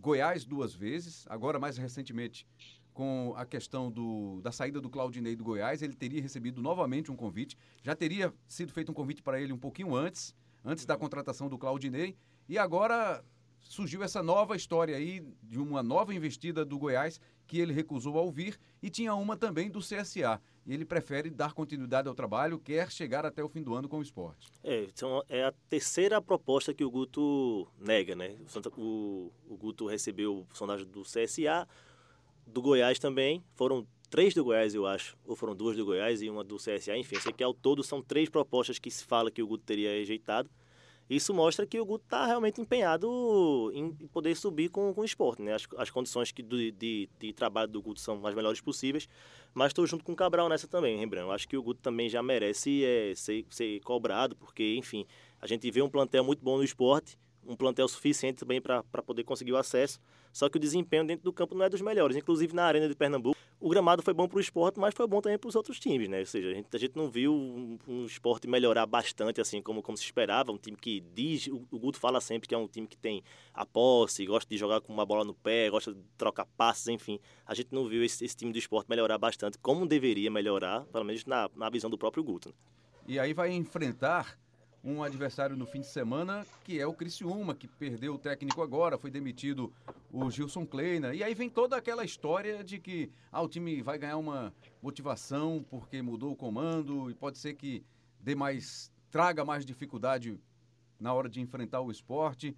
Goiás 0.00 0.44
duas 0.44 0.72
vezes, 0.72 1.26
agora 1.28 1.58
mais 1.58 1.76
recentemente 1.76 2.46
com 2.92 3.34
a 3.36 3.44
questão 3.44 3.90
do, 3.90 4.40
da 4.40 4.52
saída 4.52 4.80
do 4.80 4.88
Claudinei 4.88 5.34
do 5.34 5.42
Goiás, 5.42 5.82
ele 5.82 5.94
teria 5.94 6.22
recebido 6.22 6.62
novamente 6.62 7.10
um 7.10 7.16
convite. 7.16 7.56
Já 7.82 7.96
teria 7.96 8.32
sido 8.46 8.72
feito 8.72 8.92
um 8.92 8.94
convite 8.94 9.20
para 9.20 9.40
ele 9.40 9.52
um 9.52 9.58
pouquinho 9.58 9.96
antes, 9.96 10.32
antes 10.64 10.86
da 10.86 10.96
contratação 10.96 11.48
do 11.48 11.58
Claudinei, 11.58 12.16
e 12.48 12.56
agora 12.56 13.24
surgiu 13.60 14.02
essa 14.04 14.22
nova 14.22 14.54
história 14.54 14.96
aí 14.96 15.26
de 15.42 15.58
uma 15.58 15.82
nova 15.82 16.14
investida 16.14 16.64
do 16.64 16.78
Goiás 16.78 17.20
que 17.46 17.58
ele 17.58 17.72
recusou 17.72 18.16
a 18.16 18.22
ouvir 18.22 18.58
e 18.80 18.88
tinha 18.88 19.14
uma 19.14 19.36
também 19.36 19.68
do 19.68 19.80
CSA. 19.80 20.40
E 20.66 20.72
ele 20.72 20.84
prefere 20.84 21.28
dar 21.28 21.52
continuidade 21.52 22.08
ao 22.08 22.14
trabalho, 22.14 22.58
quer 22.58 22.90
chegar 22.90 23.26
até 23.26 23.44
o 23.44 23.48
fim 23.48 23.62
do 23.62 23.74
ano 23.74 23.88
com 23.88 23.98
o 23.98 24.02
esporte. 24.02 24.50
É, 24.62 24.84
então 24.84 25.22
é 25.28 25.44
a 25.44 25.52
terceira 25.68 26.20
proposta 26.22 26.72
que 26.72 26.84
o 26.84 26.90
Guto 26.90 27.68
nega, 27.78 28.14
né? 28.14 28.36
O, 28.78 29.30
o 29.48 29.56
Guto 29.56 29.86
recebeu 29.86 30.46
sondagem 30.52 30.86
do 30.86 31.02
CSA, 31.02 31.68
do 32.46 32.62
Goiás 32.62 32.98
também, 32.98 33.44
foram 33.54 33.86
três 34.08 34.32
do 34.32 34.44
Goiás, 34.44 34.74
eu 34.74 34.86
acho, 34.86 35.16
ou 35.26 35.34
foram 35.34 35.54
duas 35.54 35.76
do 35.76 35.84
Goiás 35.84 36.22
e 36.22 36.30
uma 36.30 36.44
do 36.44 36.56
CSA, 36.56 36.96
enfim, 36.96 37.18
sei 37.20 37.32
que 37.32 37.42
ao 37.42 37.52
todo 37.52 37.82
são 37.82 38.00
três 38.00 38.28
propostas 38.28 38.78
que 38.78 38.90
se 38.90 39.04
fala 39.04 39.30
que 39.30 39.42
o 39.42 39.46
Guto 39.46 39.64
teria 39.64 39.90
rejeitado. 39.90 40.48
Isso 41.08 41.34
mostra 41.34 41.66
que 41.66 41.78
o 41.78 41.84
Guto 41.84 42.04
está 42.04 42.24
realmente 42.26 42.60
empenhado 42.60 43.70
em 43.74 43.90
poder 44.08 44.34
subir 44.34 44.70
com, 44.70 44.92
com 44.94 45.02
o 45.02 45.04
esporte. 45.04 45.42
Né? 45.42 45.52
As, 45.52 45.66
as 45.76 45.90
condições 45.90 46.32
que 46.32 46.42
de, 46.42 47.08
de 47.18 47.32
trabalho 47.32 47.70
do 47.70 47.82
Guto 47.82 48.00
são 48.00 48.26
as 48.26 48.34
melhores 48.34 48.60
possíveis, 48.60 49.08
mas 49.52 49.68
estou 49.68 49.86
junto 49.86 50.04
com 50.04 50.12
o 50.12 50.16
Cabral 50.16 50.48
nessa 50.48 50.66
também, 50.66 50.98
Rembrandt. 50.98 51.30
Acho 51.30 51.48
que 51.48 51.56
o 51.56 51.62
Guto 51.62 51.80
também 51.80 52.08
já 52.08 52.22
merece 52.22 52.84
é, 52.84 53.14
ser, 53.14 53.44
ser 53.50 53.80
cobrado, 53.80 54.34
porque, 54.36 54.76
enfim, 54.76 55.06
a 55.40 55.46
gente 55.46 55.70
vê 55.70 55.82
um 55.82 55.90
plantel 55.90 56.24
muito 56.24 56.42
bom 56.42 56.56
no 56.56 56.64
esporte, 56.64 57.18
um 57.46 57.54
plantel 57.54 57.86
suficiente 57.86 58.38
também 58.38 58.60
para 58.60 58.82
poder 59.04 59.24
conseguir 59.24 59.52
o 59.52 59.56
acesso, 59.56 60.00
só 60.32 60.48
que 60.48 60.56
o 60.56 60.60
desempenho 60.60 61.06
dentro 61.06 61.24
do 61.24 61.32
campo 61.32 61.54
não 61.54 61.64
é 61.64 61.68
dos 61.68 61.80
melhores. 61.80 62.16
Inclusive 62.16 62.54
na 62.54 62.64
Arena 62.64 62.88
de 62.88 62.94
Pernambuco, 62.94 63.38
o 63.64 63.68
gramado 63.70 64.02
foi 64.02 64.12
bom 64.12 64.28
para 64.28 64.36
o 64.36 64.40
esporte, 64.40 64.78
mas 64.78 64.92
foi 64.94 65.06
bom 65.06 65.22
também 65.22 65.38
para 65.38 65.48
os 65.48 65.56
outros 65.56 65.80
times, 65.80 66.06
né? 66.06 66.20
Ou 66.20 66.26
seja, 66.26 66.50
a 66.50 66.52
gente, 66.52 66.68
a 66.70 66.78
gente 66.78 66.94
não 66.94 67.08
viu 67.08 67.32
um, 67.32 67.78
um, 67.88 68.04
esporte 68.04 68.46
melhorar 68.46 68.84
bastante, 68.84 69.40
assim, 69.40 69.62
como, 69.62 69.82
como 69.82 69.96
se 69.96 70.04
esperava. 70.04 70.52
Um 70.52 70.58
time 70.58 70.76
que 70.76 71.00
diz, 71.00 71.46
o, 71.46 71.66
o, 71.70 71.78
Guto 71.78 71.98
fala 71.98 72.20
sempre 72.20 72.46
que 72.46 72.54
é 72.54 72.58
um 72.58 72.68
time 72.68 72.86
que 72.86 72.98
tem 72.98 73.22
a 73.54 73.64
posse, 73.64 74.26
gosta 74.26 74.46
de 74.50 74.58
jogar 74.58 74.82
com 74.82 74.92
uma 74.92 75.06
bola 75.06 75.24
no 75.24 75.32
pé, 75.32 75.70
gosta 75.70 75.94
de 75.94 76.00
trocar 76.18 76.44
passes, 76.44 76.88
enfim. 76.88 77.18
A 77.46 77.54
gente 77.54 77.72
não 77.72 77.88
viu 77.88 78.04
esse, 78.04 78.22
esse 78.22 78.36
time 78.36 78.52
do 78.52 78.58
esporte 78.58 78.86
melhorar 78.90 79.16
bastante, 79.16 79.56
como 79.56 79.86
deveria 79.86 80.30
melhorar, 80.30 80.84
pelo 80.84 81.04
menos 81.06 81.24
na, 81.24 81.48
na 81.56 81.70
visão 81.70 81.88
do 81.88 81.96
próprio 81.96 82.22
Guto. 82.22 82.50
Né? 82.50 82.54
E 83.08 83.18
aí 83.18 83.32
vai 83.32 83.50
enfrentar 83.50 84.38
um 84.84 85.02
adversário 85.02 85.56
no 85.56 85.64
fim 85.64 85.80
de 85.80 85.86
semana, 85.86 86.46
que 86.62 86.78
é 86.78 86.86
o 86.86 86.92
Criciúma, 86.92 87.54
que 87.54 87.66
perdeu 87.66 88.14
o 88.14 88.18
técnico 88.18 88.60
agora, 88.60 88.98
foi 88.98 89.10
demitido 89.10 89.72
o 90.12 90.30
Gilson 90.30 90.66
Kleina. 90.66 91.14
E 91.14 91.24
aí 91.24 91.34
vem 91.34 91.48
toda 91.48 91.74
aquela 91.74 92.04
história 92.04 92.62
de 92.62 92.78
que 92.78 93.10
ah, 93.32 93.40
o 93.40 93.48
time 93.48 93.80
vai 93.80 93.96
ganhar 93.96 94.18
uma 94.18 94.52
motivação 94.82 95.64
porque 95.70 96.02
mudou 96.02 96.32
o 96.32 96.36
comando 96.36 97.10
e 97.10 97.14
pode 97.14 97.38
ser 97.38 97.54
que 97.54 97.82
dê 98.20 98.34
mais, 98.34 98.92
traga 99.10 99.42
mais 99.42 99.64
dificuldade 99.64 100.38
na 101.00 101.14
hora 101.14 101.30
de 101.30 101.40
enfrentar 101.40 101.80
o 101.80 101.90
esporte. 101.90 102.54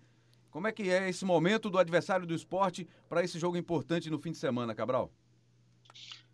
Como 0.51 0.66
é 0.66 0.72
que 0.72 0.91
é 0.91 1.09
esse 1.09 1.24
momento 1.24 1.70
do 1.70 1.79
adversário 1.79 2.27
do 2.27 2.35
esporte 2.35 2.89
para 3.09 3.22
esse 3.22 3.39
jogo 3.39 3.57
importante 3.57 4.11
no 4.11 4.18
fim 4.18 4.33
de 4.33 4.39
semana, 4.39 4.74
Cabral? 4.74 5.12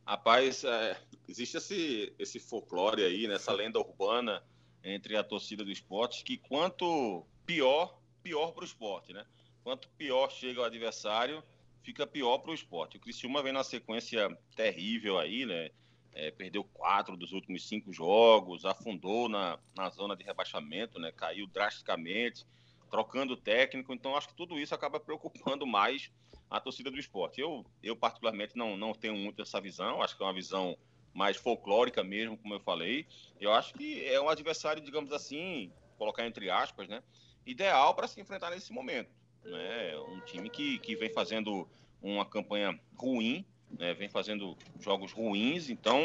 Rapaz, 0.06 0.64
é, 0.64 0.98
existe 1.28 1.58
esse, 1.58 2.14
esse 2.18 2.40
folclore 2.40 3.04
aí, 3.04 3.28
nessa 3.28 3.52
lenda 3.52 3.78
urbana 3.78 4.42
entre 4.84 5.16
a 5.16 5.24
torcida 5.24 5.64
do 5.64 5.70
esporte, 5.70 6.24
que 6.24 6.36
quanto 6.36 7.24
pior, 7.46 7.98
pior 8.22 8.52
para 8.52 8.62
o 8.62 8.66
esporte, 8.66 9.12
né? 9.12 9.24
Quanto 9.62 9.88
pior 9.90 10.30
chega 10.30 10.60
o 10.60 10.64
adversário, 10.64 11.42
fica 11.82 12.06
pior 12.06 12.38
para 12.38 12.50
o 12.50 12.54
esporte. 12.54 12.96
O 12.96 13.00
Criciúma 13.00 13.42
vem 13.42 13.52
na 13.52 13.64
sequência 13.64 14.36
terrível 14.56 15.18
aí, 15.18 15.46
né? 15.46 15.70
É, 16.14 16.30
perdeu 16.30 16.62
quatro 16.62 17.16
dos 17.16 17.32
últimos 17.32 17.66
cinco 17.66 17.92
jogos, 17.92 18.66
afundou 18.66 19.28
na, 19.28 19.58
na 19.74 19.88
zona 19.88 20.14
de 20.14 20.22
rebaixamento, 20.22 20.98
né? 20.98 21.10
Caiu 21.12 21.46
drasticamente, 21.46 22.44
trocando 22.90 23.36
técnico. 23.36 23.94
Então, 23.94 24.16
acho 24.16 24.28
que 24.28 24.34
tudo 24.34 24.58
isso 24.58 24.74
acaba 24.74 25.00
preocupando 25.00 25.66
mais 25.66 26.10
a 26.50 26.60
torcida 26.60 26.90
do 26.90 26.98
esporte. 26.98 27.40
Eu, 27.40 27.64
eu 27.82 27.96
particularmente, 27.96 28.56
não, 28.56 28.76
não 28.76 28.92
tenho 28.92 29.16
muito 29.16 29.40
essa 29.40 29.60
visão. 29.60 30.02
Acho 30.02 30.16
que 30.16 30.22
é 30.22 30.26
uma 30.26 30.34
visão 30.34 30.76
mais 31.14 31.36
folclórica 31.36 32.02
mesmo, 32.02 32.36
como 32.36 32.54
eu 32.54 32.60
falei. 32.60 33.06
Eu 33.40 33.52
acho 33.52 33.74
que 33.74 34.04
é 34.06 34.20
um 34.20 34.28
adversário, 34.28 34.82
digamos 34.82 35.12
assim, 35.12 35.72
colocar 35.96 36.26
entre 36.26 36.50
aspas, 36.50 36.88
né, 36.88 37.02
ideal 37.46 37.94
para 37.94 38.08
se 38.08 38.20
enfrentar 38.20 38.50
nesse 38.50 38.72
momento. 38.72 39.10
Né? 39.44 39.96
Um 40.08 40.20
time 40.20 40.48
que, 40.48 40.78
que 40.78 40.96
vem 40.96 41.10
fazendo 41.10 41.68
uma 42.00 42.24
campanha 42.24 42.78
ruim, 42.96 43.44
né? 43.78 43.94
vem 43.94 44.08
fazendo 44.08 44.56
jogos 44.80 45.12
ruins, 45.12 45.68
então 45.68 46.00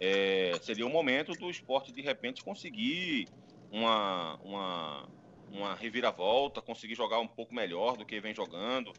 é, 0.00 0.58
seria 0.62 0.86
o 0.86 0.90
momento 0.90 1.32
do 1.32 1.50
esporte 1.50 1.92
de 1.92 2.00
repente 2.00 2.42
conseguir 2.42 3.28
uma, 3.70 4.36
uma, 4.42 5.08
uma 5.50 5.74
reviravolta, 5.74 6.60
conseguir 6.60 6.94
jogar 6.94 7.20
um 7.20 7.28
pouco 7.28 7.54
melhor 7.54 7.96
do 7.96 8.04
que 8.04 8.20
vem 8.20 8.34
jogando, 8.34 8.92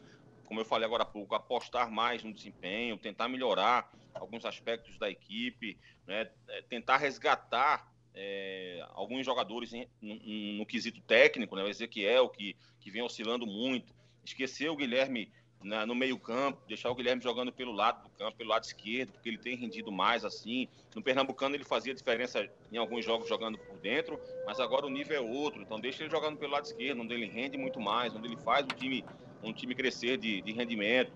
como 0.46 0.60
eu 0.60 0.66
falei 0.66 0.86
agora 0.86 1.04
há 1.04 1.06
pouco, 1.06 1.36
apostar 1.36 1.90
mais 1.92 2.24
no 2.24 2.34
desempenho, 2.34 2.98
tentar 2.98 3.28
melhorar 3.28 3.92
alguns 4.14 4.46
aspectos 4.46 4.98
da 4.98 5.10
equipe, 5.10 5.78
né, 6.06 6.30
é, 6.48 6.62
tentar 6.64 6.98
resgatar 6.98 7.92
é, 8.14 8.86
alguns 8.94 9.26
jogadores 9.26 9.74
em, 9.74 9.88
no, 10.02 10.16
no, 10.58 10.66
quesito 10.66 11.02
técnico, 11.02 11.56
né, 11.56 11.64
o 11.64 11.68
Ezequiel, 11.68 12.30
que, 12.30 12.56
que 12.80 12.92
vem 12.92 13.02
oscilando 13.02 13.46
muito, 13.46 13.94
esquecer 14.24 14.70
o 14.70 14.76
Guilherme 14.76 15.32
no 15.88 15.96
meio 15.96 16.20
campo, 16.20 16.62
deixar 16.68 16.90
o 16.90 16.96
Guilherme 16.96 17.22
jogando 17.22 17.52
pelo 17.52 17.72
lado 17.72 18.04
do 18.04 18.10
campo, 18.10 18.38
pelo 18.38 18.50
lado 18.50 18.66
esquerdo, 18.66 19.14
porque 19.14 19.30
ele 19.30 19.38
tem 19.38 19.56
rendido 19.56 19.92
mais 19.92 20.26
assim. 20.26 20.68
No 20.94 21.02
Pernambucano 21.02 21.56
ele 21.56 21.64
fazia 21.64 21.94
diferença 21.94 22.50
em 22.72 22.78
alguns 22.78 23.06
jogos 23.06 23.30
jogando 23.30 23.58
por 23.58 23.78
dentro, 23.78 24.20
mas 24.46 24.60
agora 24.60 24.86
o 24.86 24.90
nível 24.90 25.16
é 25.16 25.22
outro, 25.22 25.62
então 25.62 25.80
deixa 25.80 26.04
ele 26.04 26.12
jogando 26.12 26.38
pelo 26.38 26.52
lado 26.52 26.66
esquerdo, 26.66 27.02
onde 27.02 27.14
ele 27.14 27.28
rende 27.28 27.58
muito 27.58 27.80
mais, 27.80 28.14
onde 28.14 28.28
ele 28.28 28.38
faz 28.38 28.66
o 28.66 28.70
time 28.76 29.06
um 29.44 29.54
time 29.54 29.76
crescer 29.76 30.18
de, 30.18 30.42
de 30.42 30.52
rendimento, 30.52 31.12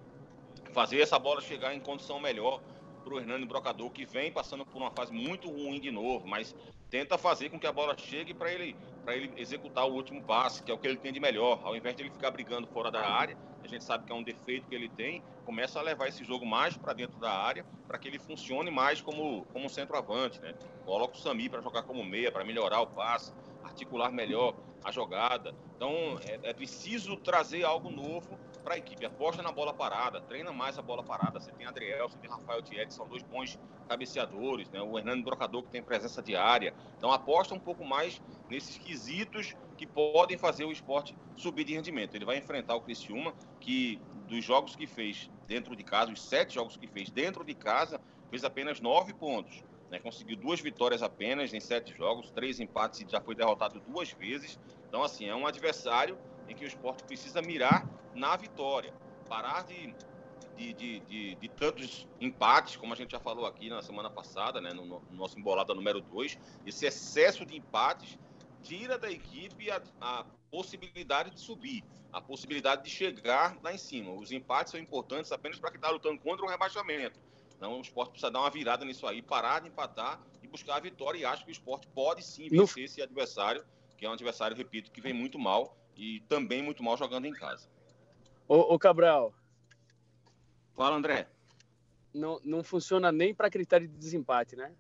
fazer 0.73 0.99
essa 0.99 1.17
bola 1.17 1.41
chegar 1.41 1.73
em 1.73 1.79
condição 1.79 2.19
melhor 2.19 2.61
para 3.03 3.15
o 3.15 3.19
Hernani 3.19 3.45
Brocador, 3.45 3.89
que 3.89 4.05
vem 4.05 4.31
passando 4.31 4.65
por 4.65 4.77
uma 4.77 4.91
fase 4.91 5.13
muito 5.13 5.49
ruim 5.49 5.79
de 5.79 5.89
novo, 5.89 6.27
mas 6.27 6.55
tenta 6.89 7.17
fazer 7.17 7.49
com 7.49 7.59
que 7.59 7.65
a 7.65 7.71
bola 7.71 7.97
chegue 7.97 8.33
para 8.33 8.51
ele, 8.51 8.75
ele 9.07 9.31
executar 9.37 9.85
o 9.85 9.93
último 9.93 10.21
passe, 10.21 10.61
que 10.61 10.71
é 10.71 10.73
o 10.73 10.77
que 10.77 10.87
ele 10.87 10.97
tem 10.97 11.11
de 11.13 11.19
melhor. 11.19 11.59
Ao 11.63 11.75
invés 11.75 11.95
de 11.95 12.03
ele 12.03 12.09
ficar 12.09 12.31
brigando 12.31 12.67
fora 12.67 12.91
da 12.91 13.07
área, 13.07 13.37
a 13.63 13.67
gente 13.67 13.83
sabe 13.83 14.05
que 14.05 14.11
é 14.11 14.15
um 14.15 14.23
defeito 14.23 14.67
que 14.67 14.75
ele 14.75 14.89
tem, 14.89 15.21
começa 15.45 15.79
a 15.79 15.81
levar 15.81 16.07
esse 16.07 16.23
jogo 16.23 16.45
mais 16.45 16.77
para 16.77 16.93
dentro 16.93 17.17
da 17.19 17.31
área, 17.31 17.65
para 17.87 17.97
que 17.97 18.07
ele 18.07 18.19
funcione 18.19 18.69
mais 18.69 19.01
como, 19.01 19.45
como 19.53 19.69
centroavante. 19.69 20.39
Né? 20.39 20.53
Coloca 20.85 21.15
o 21.15 21.17
Sami 21.17 21.49
para 21.49 21.61
jogar 21.61 21.83
como 21.83 22.03
meia, 22.03 22.31
para 22.31 22.45
melhorar 22.45 22.81
o 22.81 22.87
passe, 22.87 23.33
articular 23.67 24.11
melhor 24.11 24.55
a 24.83 24.91
jogada. 24.91 25.53
Então 25.75 26.17
é, 26.25 26.49
é 26.49 26.53
preciso 26.53 27.15
trazer 27.17 27.63
algo 27.63 27.89
novo 27.89 28.37
para 28.63 28.75
a 28.75 28.77
equipe. 28.77 29.05
Aposta 29.05 29.41
na 29.41 29.51
bola 29.51 29.73
parada, 29.73 30.19
treina 30.21 30.51
mais 30.51 30.77
a 30.77 30.81
bola 30.81 31.03
parada. 31.03 31.39
Você 31.39 31.51
tem 31.51 31.65
Adriel, 31.65 32.09
você 32.09 32.17
tem 32.17 32.29
Rafael 32.29 32.61
Thierry, 32.61 32.91
são 32.91 33.07
dois 33.07 33.23
bons 33.23 33.57
cabeceadores, 33.87 34.69
né? 34.69 34.81
O 34.81 34.97
Hernando 34.97 35.23
Brocador 35.23 35.63
que 35.63 35.69
tem 35.69 35.81
presença 35.81 36.21
diária. 36.21 36.73
Então 36.97 37.11
aposta 37.11 37.53
um 37.53 37.59
pouco 37.59 37.85
mais 37.85 38.21
nesses 38.49 38.77
quesitos 38.77 39.55
que 39.77 39.85
podem 39.85 40.37
fazer 40.37 40.65
o 40.65 40.71
esporte 40.71 41.15
subir 41.35 41.63
de 41.63 41.73
rendimento. 41.75 42.15
Ele 42.15 42.25
vai 42.25 42.37
enfrentar 42.37 42.75
o 42.75 42.81
Criciúma, 42.81 43.33
que 43.59 44.01
dos 44.27 44.43
jogos 44.43 44.75
que 44.75 44.87
fez 44.87 45.29
dentro 45.47 45.75
de 45.75 45.83
casa, 45.83 46.11
os 46.11 46.21
sete 46.21 46.55
jogos 46.55 46.75
que 46.75 46.87
fez 46.87 47.09
dentro 47.09 47.45
de 47.45 47.53
casa, 47.53 48.01
fez 48.29 48.43
apenas 48.43 48.81
nove 48.81 49.13
pontos. 49.13 49.63
Né, 49.89 49.99
conseguiu 49.99 50.35
duas 50.35 50.59
vitórias 50.59 51.01
apenas 51.01 51.53
em 51.53 51.61
sete 51.61 51.95
jogos, 51.95 52.29
três 52.31 52.59
empates 52.59 52.99
e 52.99 53.07
já 53.09 53.21
foi 53.21 53.35
derrotado 53.35 53.79
duas 53.79 54.11
vezes. 54.11 54.59
Então, 54.87 55.01
assim, 55.01 55.27
é 55.27 55.35
um 55.35 55.47
adversário 55.47 56.19
em 56.47 56.55
que 56.55 56.65
o 56.65 56.67
esporte 56.67 57.03
precisa 57.05 57.41
mirar 57.41 57.89
na 58.13 58.35
vitória. 58.35 58.93
Parar 59.29 59.63
de, 59.63 59.95
de, 60.55 60.73
de, 60.73 60.99
de, 61.01 61.35
de 61.35 61.49
tantos 61.49 62.07
empates, 62.19 62.75
como 62.75 62.93
a 62.93 62.95
gente 62.95 63.11
já 63.11 63.19
falou 63.19 63.45
aqui 63.45 63.69
na 63.69 63.81
semana 63.81 64.09
passada, 64.09 64.59
né, 64.59 64.73
no, 64.73 64.85
no 64.85 65.01
nosso 65.11 65.39
embolada 65.39 65.73
número 65.73 66.01
2. 66.01 66.37
Esse 66.65 66.85
excesso 66.85 67.45
de 67.45 67.55
empates 67.55 68.17
tira 68.61 68.97
da 68.97 69.09
equipe 69.09 69.69
a, 69.71 69.81
a 70.01 70.25
possibilidade 70.51 71.31
de 71.31 71.39
subir, 71.39 71.85
a 72.11 72.21
possibilidade 72.21 72.83
de 72.83 72.89
chegar 72.89 73.57
lá 73.61 73.73
em 73.73 73.77
cima. 73.77 74.11
Os 74.11 74.31
empates 74.31 74.71
são 74.71 74.79
importantes 74.79 75.31
apenas 75.31 75.59
para 75.59 75.71
quem 75.71 75.77
está 75.77 75.89
lutando 75.89 76.19
contra 76.19 76.45
o 76.45 76.49
rebaixamento. 76.49 77.19
Então 77.57 77.77
o 77.77 77.81
esporte 77.81 78.11
precisa 78.11 78.31
dar 78.31 78.39
uma 78.39 78.49
virada 78.49 78.85
nisso 78.85 79.05
aí, 79.07 79.21
parar 79.21 79.61
de 79.61 79.67
empatar 79.67 80.21
e 80.43 80.47
buscar 80.47 80.75
a 80.75 80.79
vitória. 80.79 81.17
E 81.19 81.25
acho 81.25 81.43
que 81.43 81.49
o 81.49 81.51
esporte 81.51 81.87
pode 81.87 82.23
sim 82.23 82.47
vencer 82.47 82.77
no... 82.77 82.85
esse 82.85 83.01
adversário, 83.01 83.65
que 83.97 84.05
é 84.05 84.09
um 84.09 84.13
adversário, 84.13 84.55
repito, 84.55 84.91
que 84.91 85.01
vem 85.01 85.13
muito 85.13 85.39
mal 85.39 85.75
e 85.95 86.21
também 86.29 86.61
muito 86.61 86.83
mal 86.83 86.95
jogando 86.95 87.25
em 87.25 87.33
casa. 87.33 87.67
Ô, 88.47 88.75
ô 88.75 88.79
Cabral. 88.79 89.33
Fala, 90.75 90.95
André. 90.95 91.27
Não, 92.13 92.39
não 92.43 92.63
funciona 92.63 93.11
nem 93.11 93.33
para 93.33 93.49
critério 93.49 93.87
de 93.87 93.97
desempate, 93.97 94.55
né? 94.55 94.71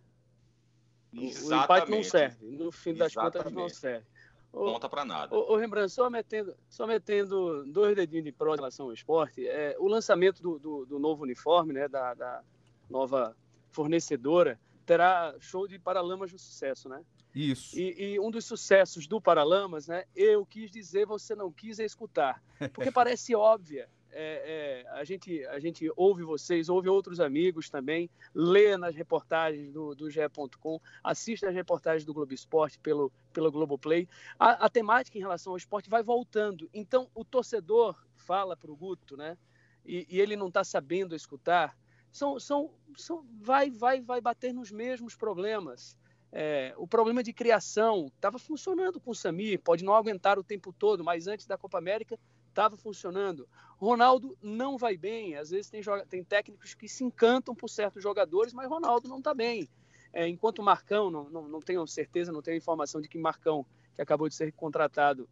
Exatamente. 1.13 1.51
O 1.51 1.63
empate 1.63 1.91
não 1.91 2.03
serve. 2.03 2.45
No 2.45 2.71
fim 2.71 2.93
das 2.93 3.11
Exatamente. 3.11 3.37
contas, 3.37 3.53
não 3.53 3.69
serve. 3.69 4.05
Ô, 4.53 4.73
Conta 4.73 4.87
para 4.87 5.03
nada. 5.03 5.35
Ô, 5.35 5.53
ô, 5.53 5.57
Rembrandt, 5.57 5.91
só 5.91 6.09
metendo, 6.09 6.55
só 6.69 6.87
metendo 6.87 7.65
dois 7.65 7.95
dedinhos 7.95 8.25
de 8.25 8.31
pró 8.31 8.53
em 8.53 8.57
relação 8.57 8.85
ao 8.85 8.93
esporte, 8.93 9.45
é, 9.47 9.75
o 9.79 9.87
lançamento 9.87 10.41
do, 10.41 10.57
do, 10.57 10.85
do 10.85 10.99
novo 10.99 11.23
uniforme, 11.23 11.73
né, 11.73 11.87
da, 11.87 12.13
da 12.13 12.43
nova 12.89 13.35
fornecedora, 13.69 14.59
terá 14.85 15.35
show 15.39 15.67
de 15.67 15.77
Paralamas 15.77 16.31
do 16.31 16.39
Sucesso, 16.39 16.87
né? 16.87 17.03
Isso. 17.35 17.77
E, 17.77 18.13
e, 18.13 18.19
um 18.19 18.31
dos 18.31 18.45
sucessos 18.45 19.05
do 19.05 19.21
Paralamas, 19.21 19.87
né? 19.87 20.05
Eu 20.15 20.45
quis 20.45 20.71
dizer, 20.71 21.05
você 21.05 21.35
não 21.35 21.51
quis 21.51 21.77
escutar. 21.77 22.41
Porque 22.73 22.89
parece 22.91 23.35
óbvia. 23.35 23.87
É, 24.11 24.83
é, 24.87 24.89
a, 24.99 25.03
gente, 25.03 25.45
a 25.45 25.59
gente 25.59 25.91
ouve 25.95 26.23
vocês, 26.23 26.69
ouve 26.69 26.89
outros 26.89 27.19
amigos 27.19 27.69
também, 27.69 28.09
lê 28.33 28.75
nas 28.75 28.95
reportagens 28.95 29.71
do, 29.71 29.93
do 29.93 30.09
GE.com, 30.09 30.81
assiste 31.03 31.45
as 31.45 31.53
reportagens 31.53 32.03
do 32.03 32.13
Globo 32.13 32.33
Esporte 32.33 32.79
pelo, 32.79 33.11
pelo 33.31 33.51
Globoplay. 33.51 34.07
A, 34.39 34.65
a 34.65 34.69
temática 34.69 35.17
em 35.17 35.21
relação 35.21 35.53
ao 35.53 35.57
esporte 35.57 35.89
vai 35.89 36.01
voltando. 36.01 36.67
Então, 36.73 37.07
o 37.13 37.23
torcedor 37.23 37.95
fala 38.15 38.57
para 38.57 38.71
o 38.71 38.75
Guto, 38.75 39.15
né? 39.15 39.37
E, 39.85 40.07
e 40.09 40.19
ele 40.19 40.35
não 40.35 40.47
está 40.47 40.63
sabendo 40.63 41.15
escutar. 41.15 41.77
São, 42.17 42.39
são, 42.39 42.71
são, 42.95 43.23
vai, 43.39 43.69
vai, 43.69 44.01
vai 44.01 44.19
bater 44.19 44.51
nos 44.51 44.71
mesmos 44.71 45.15
problemas. 45.15 45.95
É, 46.31 46.73
o 46.75 46.87
problema 46.87 47.21
de 47.21 47.31
criação 47.31 48.07
estava 48.07 48.39
funcionando 48.39 48.99
com 48.99 49.11
o 49.11 49.15
Samir, 49.15 49.61
pode 49.61 49.85
não 49.85 49.93
aguentar 49.93 50.39
o 50.39 50.43
tempo 50.43 50.73
todo, 50.73 51.03
mas 51.03 51.27
antes 51.27 51.45
da 51.45 51.59
Copa 51.59 51.77
América 51.77 52.19
estava 52.49 52.75
funcionando. 52.75 53.47
Ronaldo 53.77 54.35
não 54.41 54.79
vai 54.79 54.97
bem, 54.97 55.35
às 55.35 55.51
vezes 55.51 55.69
tem, 55.69 55.79
tem 56.09 56.23
técnicos 56.23 56.73
que 56.73 56.89
se 56.89 57.03
encantam 57.03 57.53
por 57.53 57.69
certos 57.69 58.01
jogadores, 58.01 58.51
mas 58.51 58.67
Ronaldo 58.67 59.07
não 59.07 59.19
está 59.19 59.35
bem. 59.35 59.69
É, 60.11 60.27
enquanto 60.27 60.63
Marcão, 60.63 61.11
não, 61.11 61.29
não, 61.29 61.47
não 61.47 61.59
tenho 61.59 61.85
certeza, 61.85 62.31
não 62.31 62.41
tenho 62.41 62.57
informação 62.57 62.99
de 62.99 63.07
que 63.07 63.19
Marcão, 63.19 63.63
que 63.95 64.01
acabou 64.01 64.27
de 64.27 64.33
ser 64.33 64.51
contratado, 64.53 65.29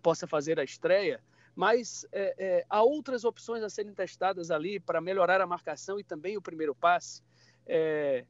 possa 0.00 0.28
fazer 0.28 0.60
a 0.60 0.64
estreia, 0.64 1.20
Mas 1.54 2.06
é, 2.12 2.34
é, 2.38 2.66
há 2.68 2.82
outras 2.82 3.24
opções 3.24 3.62
a 3.62 3.68
serem 3.68 3.92
testadas 3.92 4.50
ali 4.50 4.80
para 4.80 5.00
melhorar 5.00 5.40
a 5.40 5.46
marcação 5.46 5.98
e 5.98 6.04
também 6.04 6.36
o 6.36 6.42
primeiro 6.42 6.74
passe. 6.74 7.22
É, 7.66 8.24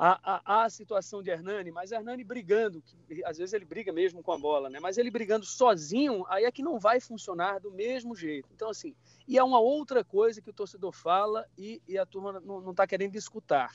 há, 0.00 0.40
há, 0.44 0.64
a 0.64 0.70
situação 0.70 1.22
de 1.22 1.30
Hernani, 1.30 1.70
mas 1.70 1.92
Hernani 1.92 2.24
brigando, 2.24 2.80
que, 2.82 3.22
às 3.24 3.36
vezes 3.36 3.52
ele 3.52 3.66
briga 3.66 3.92
mesmo 3.92 4.22
com 4.22 4.32
a 4.32 4.38
bola, 4.38 4.70
né? 4.70 4.80
mas 4.80 4.96
ele 4.96 5.10
brigando 5.10 5.44
sozinho, 5.44 6.24
aí 6.28 6.44
é 6.44 6.52
que 6.52 6.62
não 6.62 6.78
vai 6.78 7.00
funcionar 7.00 7.60
do 7.60 7.70
mesmo 7.70 8.16
jeito. 8.16 8.48
Então, 8.54 8.70
assim, 8.70 8.94
e 9.28 9.38
há 9.38 9.44
uma 9.44 9.60
outra 9.60 10.02
coisa 10.02 10.40
que 10.40 10.48
o 10.48 10.54
torcedor 10.54 10.92
fala 10.92 11.46
e, 11.58 11.82
e 11.86 11.98
a 11.98 12.06
turma 12.06 12.40
não 12.40 12.70
está 12.70 12.86
querendo 12.86 13.16
escutar. 13.16 13.74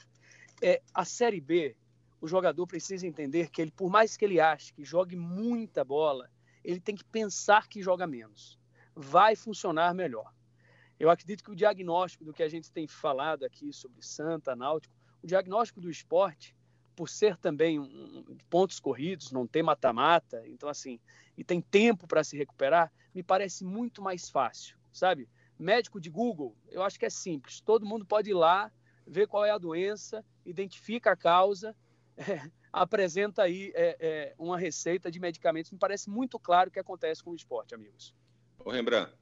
É, 0.61 0.81
a 0.93 1.05
Série 1.05 1.41
B, 1.41 1.75
o 2.19 2.27
jogador 2.27 2.65
precisa 2.65 3.05
entender 3.05 3.51
que 3.51 3.61
ele, 3.61 3.71
por 3.71 3.89
mais 3.89 4.17
que 4.17 4.25
ele 4.25 4.39
ache 4.39 4.73
que 4.73 4.83
jogue 4.83 5.15
muita 5.15 5.83
bola, 5.83 6.29
ele 6.65 6.79
tem 6.79 6.95
que 6.95 7.03
pensar 7.05 7.67
que 7.67 7.81
joga 7.81 8.07
menos. 8.07 8.59
Vai 8.95 9.35
funcionar 9.35 9.93
melhor. 9.93 10.33
Eu 10.99 11.09
acredito 11.09 11.43
que 11.43 11.51
o 11.51 11.55
diagnóstico 11.55 12.25
do 12.25 12.33
que 12.33 12.41
a 12.41 12.49
gente 12.49 12.71
tem 12.71 12.87
falado 12.87 13.45
aqui 13.45 13.71
sobre 13.71 14.01
Santa, 14.01 14.55
Náutico, 14.55 14.93
o 15.21 15.27
diagnóstico 15.27 15.79
do 15.79 15.89
esporte, 15.89 16.55
por 16.95 17.09
ser 17.09 17.37
também 17.37 17.79
um, 17.79 18.37
pontos 18.49 18.79
corridos, 18.79 19.31
não 19.31 19.45
tem 19.45 19.61
mata-mata, 19.61 20.41
então 20.47 20.69
assim, 20.69 20.99
e 21.37 21.43
tem 21.43 21.61
tempo 21.61 22.07
para 22.07 22.23
se 22.23 22.37
recuperar, 22.37 22.91
me 23.13 23.21
parece 23.21 23.65
muito 23.65 24.01
mais 24.01 24.29
fácil, 24.29 24.77
sabe? 24.91 25.29
Médico 25.59 25.99
de 25.99 26.09
Google, 26.09 26.55
eu 26.69 26.81
acho 26.81 26.97
que 26.97 27.05
é 27.05 27.09
simples. 27.09 27.59
Todo 27.59 27.85
mundo 27.85 28.05
pode 28.05 28.29
ir 28.29 28.33
lá, 28.33 28.71
ver 29.05 29.27
qual 29.27 29.45
é 29.45 29.51
a 29.51 29.57
doença, 29.57 30.23
identifica 30.45 31.11
a 31.11 31.15
causa, 31.15 31.75
é, 32.17 32.49
apresenta 32.75 33.43
aí 33.43 33.71
é, 33.73 33.97
é, 33.99 34.35
uma 34.37 34.57
receita 34.57 35.09
de 35.09 35.17
medicamentos. 35.17 35.71
Me 35.71 35.77
parece 35.77 36.09
muito 36.09 36.37
claro 36.37 36.69
o 36.69 36.73
que 36.73 36.79
acontece 36.79 37.23
com 37.23 37.31
o 37.31 37.35
esporte, 37.35 37.73
amigos. 37.73 38.13
Ô 38.59 38.69
Rembrandt, 38.69 39.13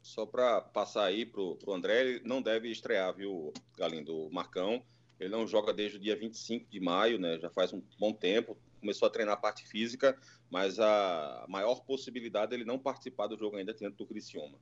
só 0.00 0.24
para 0.24 0.62
passar 0.62 1.04
aí 1.04 1.26
para 1.26 1.42
o 1.42 1.58
André, 1.68 2.00
ele 2.00 2.22
não 2.24 2.40
deve 2.40 2.70
estrear, 2.70 3.14
viu, 3.14 3.52
Galindo? 3.76 4.30
Marcão, 4.32 4.82
ele 5.20 5.28
não 5.28 5.46
joga 5.46 5.74
desde 5.74 5.98
o 5.98 6.00
dia 6.00 6.16
25 6.16 6.70
de 6.70 6.80
maio, 6.80 7.18
né? 7.18 7.38
Já 7.38 7.50
faz 7.50 7.72
um 7.74 7.82
bom 8.00 8.14
tempo. 8.14 8.56
Começou 8.80 9.06
a 9.06 9.10
treinar 9.10 9.34
a 9.34 9.40
parte 9.40 9.68
física, 9.68 10.18
mas 10.50 10.80
a 10.80 11.44
maior 11.48 11.84
possibilidade 11.84 12.52
é 12.52 12.56
ele 12.56 12.64
não 12.64 12.78
participar 12.78 13.26
do 13.26 13.36
jogo 13.36 13.56
ainda 13.56 13.74
dentro 13.74 13.98
do 13.98 14.06
Criciúma. 14.06 14.56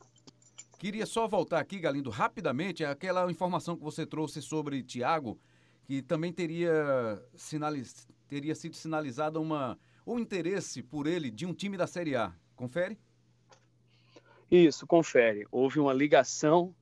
Queria 0.76 1.06
só 1.06 1.28
voltar 1.28 1.60
aqui, 1.60 1.78
Galindo, 1.78 2.10
rapidamente, 2.10 2.84
aquela 2.84 3.30
informação 3.30 3.76
que 3.76 3.84
você 3.84 4.04
trouxe 4.04 4.42
sobre 4.42 4.82
Thiago, 4.82 5.38
que 5.84 6.02
também 6.02 6.32
teria 6.32 7.22
sinaliz 7.36 8.08
teria 8.30 8.54
sido 8.54 8.76
sinalizada 8.76 9.40
uma, 9.40 9.76
um 10.06 10.16
interesse 10.16 10.84
por 10.84 11.08
ele 11.08 11.32
de 11.32 11.44
um 11.44 11.52
time 11.52 11.76
da 11.76 11.88
Série 11.88 12.14
A. 12.14 12.32
Confere? 12.54 12.96
Isso, 14.48 14.86
confere. 14.86 15.44
Houve 15.50 15.80
uma 15.80 15.92
ligação 15.92 16.72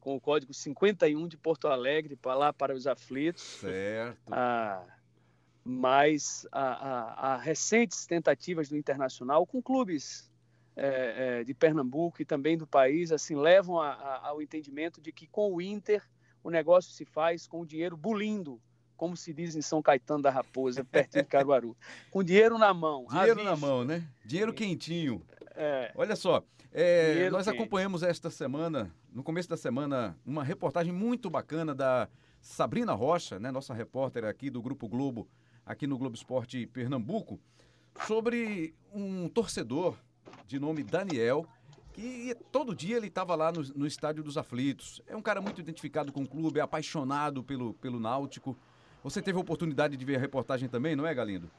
com 0.00 0.16
o 0.16 0.20
código 0.20 0.54
51 0.54 1.28
de 1.28 1.36
Porto 1.36 1.68
Alegre 1.68 2.16
para 2.16 2.34
lá 2.34 2.52
para 2.52 2.74
os 2.74 2.86
aflitos. 2.86 3.42
Certo. 3.42 4.32
Ah, 4.32 4.82
mas 5.62 6.46
há 6.50 7.38
recentes 7.42 8.06
tentativas 8.06 8.70
do 8.70 8.76
Internacional 8.76 9.46
com 9.46 9.62
clubes 9.62 10.30
é, 10.74 11.40
é, 11.40 11.44
de 11.44 11.52
Pernambuco 11.52 12.22
e 12.22 12.24
também 12.24 12.56
do 12.56 12.66
país 12.66 13.12
assim 13.12 13.36
levam 13.36 13.78
a, 13.78 14.26
ao 14.26 14.40
entendimento 14.40 14.98
de 14.98 15.12
que 15.12 15.26
com 15.26 15.52
o 15.52 15.60
Inter 15.60 16.02
o 16.42 16.48
negócio 16.48 16.90
se 16.92 17.04
faz 17.04 17.46
com 17.46 17.60
o 17.60 17.66
dinheiro 17.66 17.98
bulindo 17.98 18.58
como 19.00 19.16
se 19.16 19.32
diz 19.32 19.56
em 19.56 19.62
São 19.62 19.80
Caetano 19.80 20.20
da 20.20 20.30
Raposa, 20.30 20.84
perto 20.84 21.14
de 21.14 21.24
Caruaru. 21.24 21.74
Com 22.12 22.22
dinheiro 22.22 22.58
na 22.58 22.74
mão. 22.74 23.06
Dinheiro 23.08 23.42
na 23.42 23.56
mão, 23.56 23.82
né? 23.82 24.06
Dinheiro 24.26 24.52
quentinho. 24.52 25.22
É. 25.54 25.90
Olha 25.94 26.14
só, 26.14 26.44
é, 26.70 27.30
nós 27.30 27.46
quente. 27.46 27.56
acompanhamos 27.56 28.02
esta 28.02 28.28
semana, 28.28 28.94
no 29.10 29.22
começo 29.22 29.48
da 29.48 29.56
semana, 29.56 30.18
uma 30.22 30.44
reportagem 30.44 30.92
muito 30.92 31.30
bacana 31.30 31.74
da 31.74 32.10
Sabrina 32.42 32.92
Rocha, 32.92 33.38
né, 33.40 33.50
nossa 33.50 33.72
repórter 33.72 34.26
aqui 34.26 34.50
do 34.50 34.60
Grupo 34.60 34.86
Globo, 34.86 35.26
aqui 35.64 35.86
no 35.86 35.96
Globo 35.96 36.14
Esporte 36.14 36.66
Pernambuco, 36.66 37.40
sobre 38.06 38.74
um 38.92 39.30
torcedor 39.30 39.96
de 40.46 40.60
nome 40.60 40.82
Daniel, 40.82 41.46
que 41.94 42.36
todo 42.52 42.74
dia 42.74 42.98
ele 42.98 43.06
estava 43.06 43.34
lá 43.34 43.50
no, 43.50 43.62
no 43.74 43.86
Estádio 43.86 44.22
dos 44.22 44.36
Aflitos. 44.36 45.00
É 45.06 45.16
um 45.16 45.22
cara 45.22 45.40
muito 45.40 45.58
identificado 45.58 46.12
com 46.12 46.22
o 46.22 46.28
clube, 46.28 46.58
é 46.58 46.62
apaixonado 46.62 47.42
pelo, 47.42 47.72
pelo 47.72 47.98
Náutico. 47.98 48.54
Você 49.02 49.22
teve 49.22 49.38
a 49.38 49.40
oportunidade 49.40 49.96
de 49.96 50.04
ver 50.04 50.16
a 50.16 50.18
reportagem 50.18 50.68
também, 50.68 50.94
não 50.94 51.06
é, 51.06 51.14
Galindo? 51.14 51.50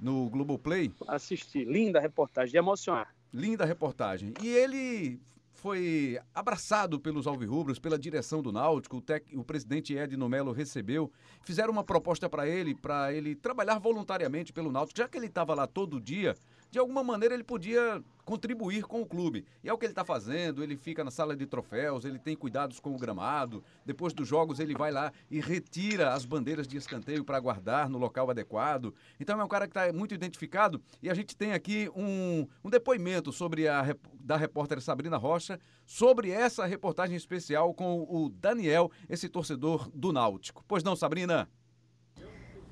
No 0.00 0.28
Globoplay? 0.30 0.92
Assisti. 1.06 1.64
Linda 1.64 2.00
reportagem, 2.00 2.52
de 2.52 2.58
emocionar. 2.58 3.14
Linda 3.32 3.64
reportagem. 3.64 4.32
E 4.42 4.48
ele 4.48 5.20
foi 5.52 6.18
abraçado 6.34 7.00
pelos 7.00 7.26
alvirrubros, 7.26 7.78
pela 7.78 7.98
direção 7.98 8.42
do 8.42 8.52
Náutico, 8.52 8.98
o, 8.98 9.00
tec, 9.00 9.24
o 9.34 9.42
presidente 9.42 9.96
Edno 9.96 10.28
Melo 10.28 10.52
recebeu, 10.52 11.10
fizeram 11.42 11.72
uma 11.72 11.82
proposta 11.82 12.28
para 12.28 12.46
ele, 12.46 12.74
para 12.74 13.12
ele 13.12 13.34
trabalhar 13.34 13.78
voluntariamente 13.78 14.52
pelo 14.52 14.70
Náutico, 14.70 14.98
já 14.98 15.08
que 15.08 15.16
ele 15.18 15.26
estava 15.26 15.54
lá 15.54 15.66
todo 15.66 16.00
dia, 16.00 16.36
de 16.76 16.80
alguma 16.80 17.02
maneira 17.02 17.32
ele 17.32 17.42
podia 17.42 18.04
contribuir 18.22 18.82
com 18.82 19.00
o 19.00 19.06
clube. 19.06 19.46
E 19.64 19.68
é 19.68 19.72
o 19.72 19.78
que 19.78 19.86
ele 19.86 19.92
está 19.92 20.04
fazendo, 20.04 20.62
ele 20.62 20.76
fica 20.76 21.02
na 21.02 21.10
sala 21.10 21.34
de 21.34 21.46
troféus, 21.46 22.04
ele 22.04 22.18
tem 22.18 22.36
cuidados 22.36 22.78
com 22.78 22.94
o 22.94 22.98
gramado, 22.98 23.64
depois 23.86 24.12
dos 24.12 24.28
jogos 24.28 24.60
ele 24.60 24.74
vai 24.74 24.92
lá 24.92 25.10
e 25.30 25.40
retira 25.40 26.12
as 26.12 26.26
bandeiras 26.26 26.68
de 26.68 26.76
escanteio 26.76 27.24
para 27.24 27.40
guardar 27.40 27.88
no 27.88 27.96
local 27.96 28.30
adequado. 28.30 28.94
Então 29.18 29.40
é 29.40 29.44
um 29.44 29.48
cara 29.48 29.66
que 29.66 29.70
está 29.70 29.90
muito 29.90 30.12
identificado 30.12 30.82
e 31.02 31.08
a 31.08 31.14
gente 31.14 31.34
tem 31.34 31.52
aqui 31.52 31.90
um, 31.96 32.46
um 32.62 32.68
depoimento 32.68 33.32
sobre 33.32 33.68
a 33.68 33.96
da 34.20 34.36
repórter 34.36 34.82
Sabrina 34.82 35.16
Rocha 35.16 35.58
sobre 35.86 36.30
essa 36.30 36.66
reportagem 36.66 37.16
especial 37.16 37.72
com 37.72 38.02
o 38.02 38.28
Daniel, 38.28 38.90
esse 39.08 39.30
torcedor 39.30 39.90
do 39.94 40.12
Náutico. 40.12 40.62
Pois 40.68 40.84
não, 40.84 40.94
Sabrina? 40.94 41.48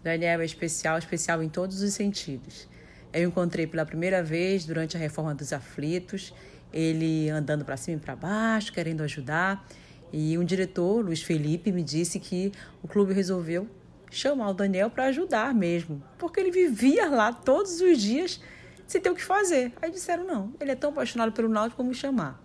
Daniel 0.02 0.42
é 0.42 0.44
especial, 0.44 0.98
especial 0.98 1.42
em 1.42 1.48
todos 1.48 1.80
os 1.80 1.94
sentidos. 1.94 2.68
Eu 3.14 3.28
encontrei 3.28 3.64
pela 3.64 3.86
primeira 3.86 4.22
vez 4.24 4.66
durante 4.66 4.96
a 4.96 5.00
reforma 5.00 5.34
dos 5.34 5.52
aflitos, 5.52 6.34
ele 6.72 7.30
andando 7.30 7.64
para 7.64 7.76
cima 7.76 7.96
e 7.96 8.00
para 8.00 8.16
baixo, 8.16 8.72
querendo 8.72 9.02
ajudar. 9.02 9.64
E 10.12 10.36
um 10.36 10.44
diretor, 10.44 11.04
Luiz 11.04 11.22
Felipe, 11.22 11.70
me 11.70 11.82
disse 11.82 12.18
que 12.18 12.50
o 12.82 12.88
clube 12.88 13.14
resolveu 13.14 13.68
chamar 14.10 14.50
o 14.50 14.54
Daniel 14.54 14.90
para 14.90 15.04
ajudar 15.04 15.54
mesmo, 15.54 16.02
porque 16.18 16.40
ele 16.40 16.50
vivia 16.50 17.08
lá 17.08 17.32
todos 17.32 17.80
os 17.80 17.98
dias 17.98 18.40
sem 18.86 19.00
ter 19.00 19.10
o 19.10 19.14
que 19.14 19.22
fazer. 19.22 19.72
Aí 19.80 19.90
disseram: 19.90 20.24
não, 20.24 20.52
ele 20.60 20.72
é 20.72 20.74
tão 20.74 20.90
apaixonado 20.90 21.32
pelo 21.32 21.48
Náutico 21.48 21.76
como 21.76 21.94
chamar. 21.94 22.40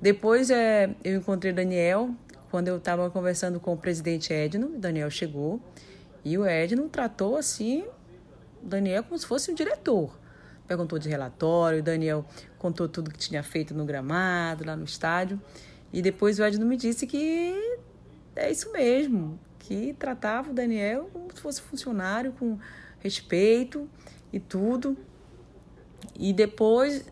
Depois 0.00 0.50
é, 0.50 0.94
eu 1.04 1.18
encontrei 1.18 1.52
Daniel 1.52 2.10
quando 2.50 2.68
eu 2.68 2.78
estava 2.78 3.10
conversando 3.10 3.60
com 3.60 3.74
o 3.74 3.76
presidente 3.76 4.32
Edno. 4.32 4.78
Daniel 4.78 5.10
chegou 5.10 5.60
e 6.24 6.36
o 6.38 6.46
Edno 6.46 6.88
tratou 6.88 7.36
assim 7.36 7.84
Daniel 8.62 9.04
como 9.04 9.18
se 9.18 9.26
fosse 9.26 9.50
um 9.50 9.54
diretor. 9.54 10.18
Perguntou 10.66 10.98
de 10.98 11.08
relatório, 11.08 11.82
Daniel 11.82 12.24
contou 12.58 12.88
tudo 12.88 13.10
que 13.10 13.18
tinha 13.18 13.42
feito 13.42 13.74
no 13.74 13.84
gramado, 13.84 14.64
lá 14.64 14.76
no 14.76 14.84
estádio. 14.84 15.40
E 15.92 16.00
depois 16.00 16.38
o 16.38 16.44
Edno 16.44 16.64
me 16.64 16.76
disse 16.76 17.06
que 17.06 17.78
é 18.36 18.50
isso 18.50 18.70
mesmo, 18.70 19.38
que 19.58 19.92
tratava 19.94 20.50
o 20.50 20.54
Daniel 20.54 21.10
como 21.12 21.28
se 21.34 21.40
fosse 21.40 21.60
funcionário, 21.60 22.32
com 22.32 22.58
respeito 23.00 23.88
e 24.32 24.38
tudo. 24.38 24.96
E 26.18 26.32
depois, 26.32 27.04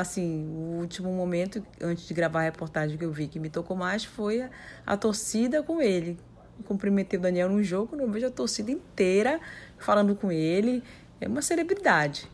assim, 0.00 0.48
o 0.48 0.80
último 0.80 1.12
momento, 1.12 1.64
antes 1.80 2.06
de 2.06 2.14
gravar 2.14 2.40
a 2.40 2.44
reportagem 2.44 2.96
que 2.96 3.04
eu 3.04 3.12
vi 3.12 3.28
que 3.28 3.38
me 3.38 3.48
tocou 3.48 3.76
mais, 3.76 4.04
foi 4.04 4.42
a, 4.42 4.50
a 4.86 4.96
torcida 4.96 5.62
com 5.62 5.80
ele. 5.80 6.18
Cumprimentei 6.64 7.18
o 7.18 7.22
Daniel 7.22 7.48
no 7.48 7.62
jogo, 7.62 7.96
não 7.96 8.10
vejo 8.10 8.26
a 8.26 8.30
torcida 8.30 8.70
inteira 8.70 9.40
falando 9.84 10.16
com 10.16 10.32
ele. 10.32 10.82
É 11.20 11.28
uma 11.28 11.42
celebridade. 11.42 12.30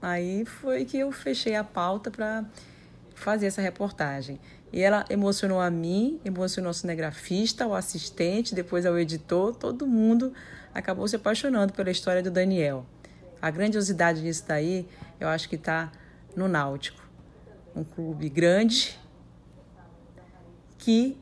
Aí 0.00 0.44
foi 0.44 0.84
que 0.84 0.98
eu 0.98 1.10
fechei 1.10 1.54
a 1.54 1.64
pauta 1.64 2.10
para 2.10 2.44
fazer 3.14 3.46
essa 3.46 3.60
reportagem. 3.60 4.38
E 4.72 4.80
ela 4.80 5.04
emocionou 5.08 5.60
a 5.60 5.70
mim, 5.70 6.20
emocionou 6.24 6.70
o 6.70 6.74
cinegrafista, 6.74 7.66
o 7.66 7.74
assistente, 7.74 8.54
depois 8.54 8.86
ao 8.86 8.98
editor, 8.98 9.54
todo 9.54 9.86
mundo 9.86 10.32
acabou 10.72 11.06
se 11.06 11.16
apaixonando 11.16 11.72
pela 11.72 11.90
história 11.90 12.22
do 12.22 12.30
Daniel. 12.30 12.84
A 13.40 13.50
grandiosidade 13.50 14.20
disso 14.20 14.44
daí, 14.46 14.86
eu 15.20 15.28
acho 15.28 15.48
que 15.48 15.56
está 15.56 15.92
no 16.34 16.48
Náutico. 16.48 17.02
Um 17.74 17.84
clube 17.84 18.28
grande 18.28 18.98
que 20.78 21.16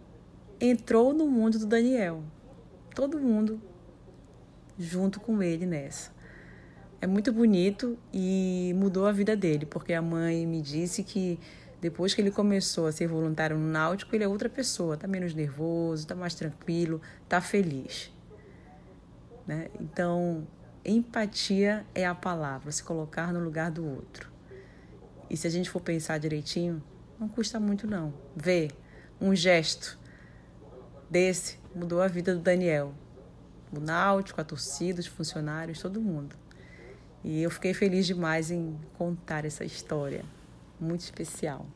entrou 0.61 1.12
no 1.12 1.26
mundo 1.26 1.59
do 1.59 1.66
Daniel. 1.66 2.22
Todo 2.95 3.18
mundo 3.18 3.61
junto 4.83 5.20
com 5.20 5.43
ele 5.43 5.66
nessa. 5.66 6.11
É 7.01 7.07
muito 7.07 7.33
bonito 7.33 7.99
e 8.12 8.72
mudou 8.76 9.07
a 9.07 9.12
vida 9.12 9.37
dele, 9.37 9.66
porque 9.66 9.93
a 9.93 10.03
mãe 10.03 10.47
me 10.47 10.61
disse 10.62 11.03
que 11.03 11.39
depois 11.80 12.14
que 12.14 12.20
ele 12.20 12.30
começou 12.30 12.87
a 12.87 12.93
ser 12.93 13.09
voluntário 13.09 13.59
no 13.59 13.66
Náutico, 13.66 14.14
ele 14.14 14.22
é 14.22 14.28
outra 14.28 14.49
pessoa, 14.49 14.97
tá 14.97 15.09
menos 15.09 15.35
nervoso, 15.35 16.07
tá 16.07 16.14
mais 16.14 16.35
tranquilo, 16.35 17.01
tá 17.28 17.41
feliz. 17.41 18.12
Né? 19.45 19.68
Então, 19.80 20.47
empatia 20.85 21.85
é 21.93 22.07
a 22.07 22.14
palavra, 22.14 22.70
se 22.70 22.85
colocar 22.85 23.33
no 23.33 23.41
lugar 23.41 23.70
do 23.70 23.85
outro. 23.85 24.30
E 25.28 25.37
se 25.37 25.47
a 25.47 25.51
gente 25.51 25.68
for 25.68 25.80
pensar 25.80 26.18
direitinho, 26.18 26.80
não 27.18 27.28
custa 27.28 27.59
muito 27.59 27.87
não. 27.87 28.14
Ver 28.37 28.70
um 29.20 29.35
gesto 29.35 29.99
desse 31.11 31.59
mudou 31.74 32.01
a 32.01 32.07
vida 32.07 32.35
do 32.35 32.41
Daniel. 32.41 32.95
O 33.75 33.81
Náutico, 33.81 34.41
a 34.41 34.45
torcida, 34.45 35.01
os 35.01 35.07
funcionários, 35.07 35.81
todo 35.81 36.01
mundo. 36.01 36.37
E 37.25 37.41
eu 37.43 37.51
fiquei 37.51 37.73
feliz 37.73 38.07
demais 38.07 38.51
em 38.51 38.79
contar 38.99 39.45
essa 39.45 39.64
história. 39.64 40.25
Muito 40.79 41.01
especial. 41.01 41.66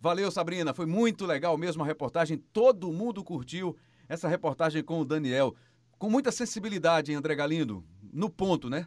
Valeu, 0.00 0.30
Sabrina. 0.30 0.72
Foi 0.72 0.86
muito 0.86 1.26
legal 1.26 1.58
mesmo 1.58 1.82
a 1.82 1.86
reportagem. 1.86 2.38
Todo 2.52 2.92
mundo 2.92 3.22
curtiu 3.22 3.76
essa 4.08 4.28
reportagem 4.28 4.82
com 4.82 5.00
o 5.00 5.04
Daniel. 5.04 5.54
Com 5.98 6.08
muita 6.08 6.32
sensibilidade, 6.32 7.12
hein, 7.12 7.18
André 7.18 7.34
Galindo? 7.34 7.84
No 8.12 8.30
ponto, 8.30 8.70
né? 8.70 8.86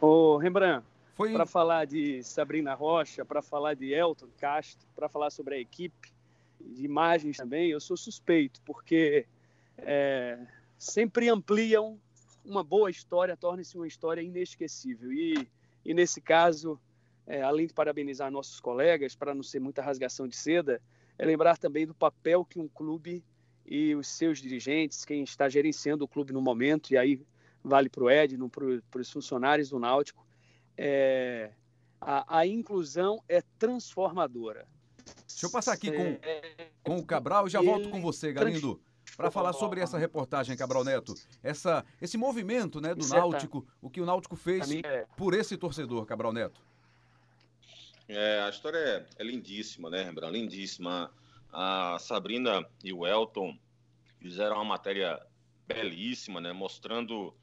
Ô, 0.00 0.38
Rembrandt, 0.38 0.86
Foi 1.14 1.32
para 1.32 1.44
falar 1.44 1.84
de 1.84 2.22
Sabrina 2.22 2.74
Rocha, 2.74 3.24
para 3.24 3.42
falar 3.42 3.74
de 3.74 3.92
Elton 3.92 4.28
Castro, 4.38 4.86
para 4.96 5.08
falar 5.08 5.30
sobre 5.30 5.56
a 5.56 5.58
equipe, 5.58 6.14
de 6.60 6.84
imagens 6.84 7.36
também, 7.36 7.70
eu 7.70 7.80
sou 7.80 7.96
suspeito, 7.96 8.60
porque 8.62 9.26
é, 9.78 10.38
sempre 10.78 11.28
ampliam 11.28 11.98
uma 12.44 12.62
boa 12.62 12.90
história, 12.90 13.36
torna-se 13.36 13.76
uma 13.76 13.86
história 13.86 14.20
inesquecível. 14.20 15.12
E, 15.12 15.48
e 15.84 15.94
nesse 15.94 16.20
caso, 16.20 16.78
é, 17.26 17.42
além 17.42 17.66
de 17.66 17.74
parabenizar 17.74 18.30
nossos 18.30 18.60
colegas, 18.60 19.14
para 19.14 19.34
não 19.34 19.42
ser 19.42 19.60
muita 19.60 19.82
rasgação 19.82 20.28
de 20.28 20.36
seda, 20.36 20.80
é 21.18 21.24
lembrar 21.24 21.56
também 21.56 21.86
do 21.86 21.94
papel 21.94 22.44
que 22.44 22.58
um 22.58 22.68
clube 22.68 23.24
e 23.66 23.94
os 23.94 24.08
seus 24.08 24.40
dirigentes, 24.40 25.04
quem 25.04 25.22
está 25.22 25.48
gerenciando 25.48 26.04
o 26.04 26.08
clube 26.08 26.32
no 26.32 26.40
momento, 26.42 26.92
e 26.92 26.98
aí 26.98 27.20
vale 27.62 27.88
para 27.88 28.04
o 28.04 28.10
Edno, 28.10 28.50
para 28.50 29.00
os 29.00 29.10
funcionários 29.10 29.70
do 29.70 29.78
Náutico, 29.78 30.26
é, 30.76 31.50
a, 31.98 32.40
a, 32.40 32.46
inclusão 32.46 33.22
é 33.26 33.42
transformadora. 33.58 34.66
Deixa 35.26 35.46
eu 35.46 35.50
passar 35.50 35.72
aqui 35.72 35.90
com, 35.90 36.18
com 36.82 36.98
o 36.98 37.06
Cabral 37.06 37.46
e 37.46 37.50
já 37.50 37.62
volto 37.62 37.88
com 37.88 38.02
você, 38.02 38.32
Galindo, 38.32 38.80
para 39.16 39.30
falar 39.30 39.52
sobre 39.52 39.80
essa 39.80 39.98
reportagem, 39.98 40.56
Cabral 40.56 40.84
Neto. 40.84 41.14
Essa, 41.42 41.84
esse 42.00 42.16
movimento 42.16 42.80
né, 42.80 42.94
do 42.94 43.06
Náutico, 43.06 43.66
o 43.80 43.88
que 43.88 44.00
o 44.00 44.06
Náutico 44.06 44.36
fez 44.36 44.68
por 45.16 45.34
esse 45.34 45.56
torcedor, 45.56 46.04
Cabral 46.06 46.32
Neto. 46.32 46.60
É, 48.08 48.42
a 48.42 48.48
história 48.48 48.78
é, 48.78 49.06
é 49.18 49.24
lindíssima, 49.24 49.88
né, 49.88 50.02
Rembrandt? 50.02 50.32
Lindíssima. 50.32 51.10
A 51.52 51.98
Sabrina 52.00 52.66
e 52.82 52.92
o 52.92 53.06
Elton 53.06 53.56
fizeram 54.20 54.56
uma 54.56 54.64
matéria 54.64 55.24
belíssima, 55.66 56.40
né, 56.40 56.52
mostrando 56.52 57.34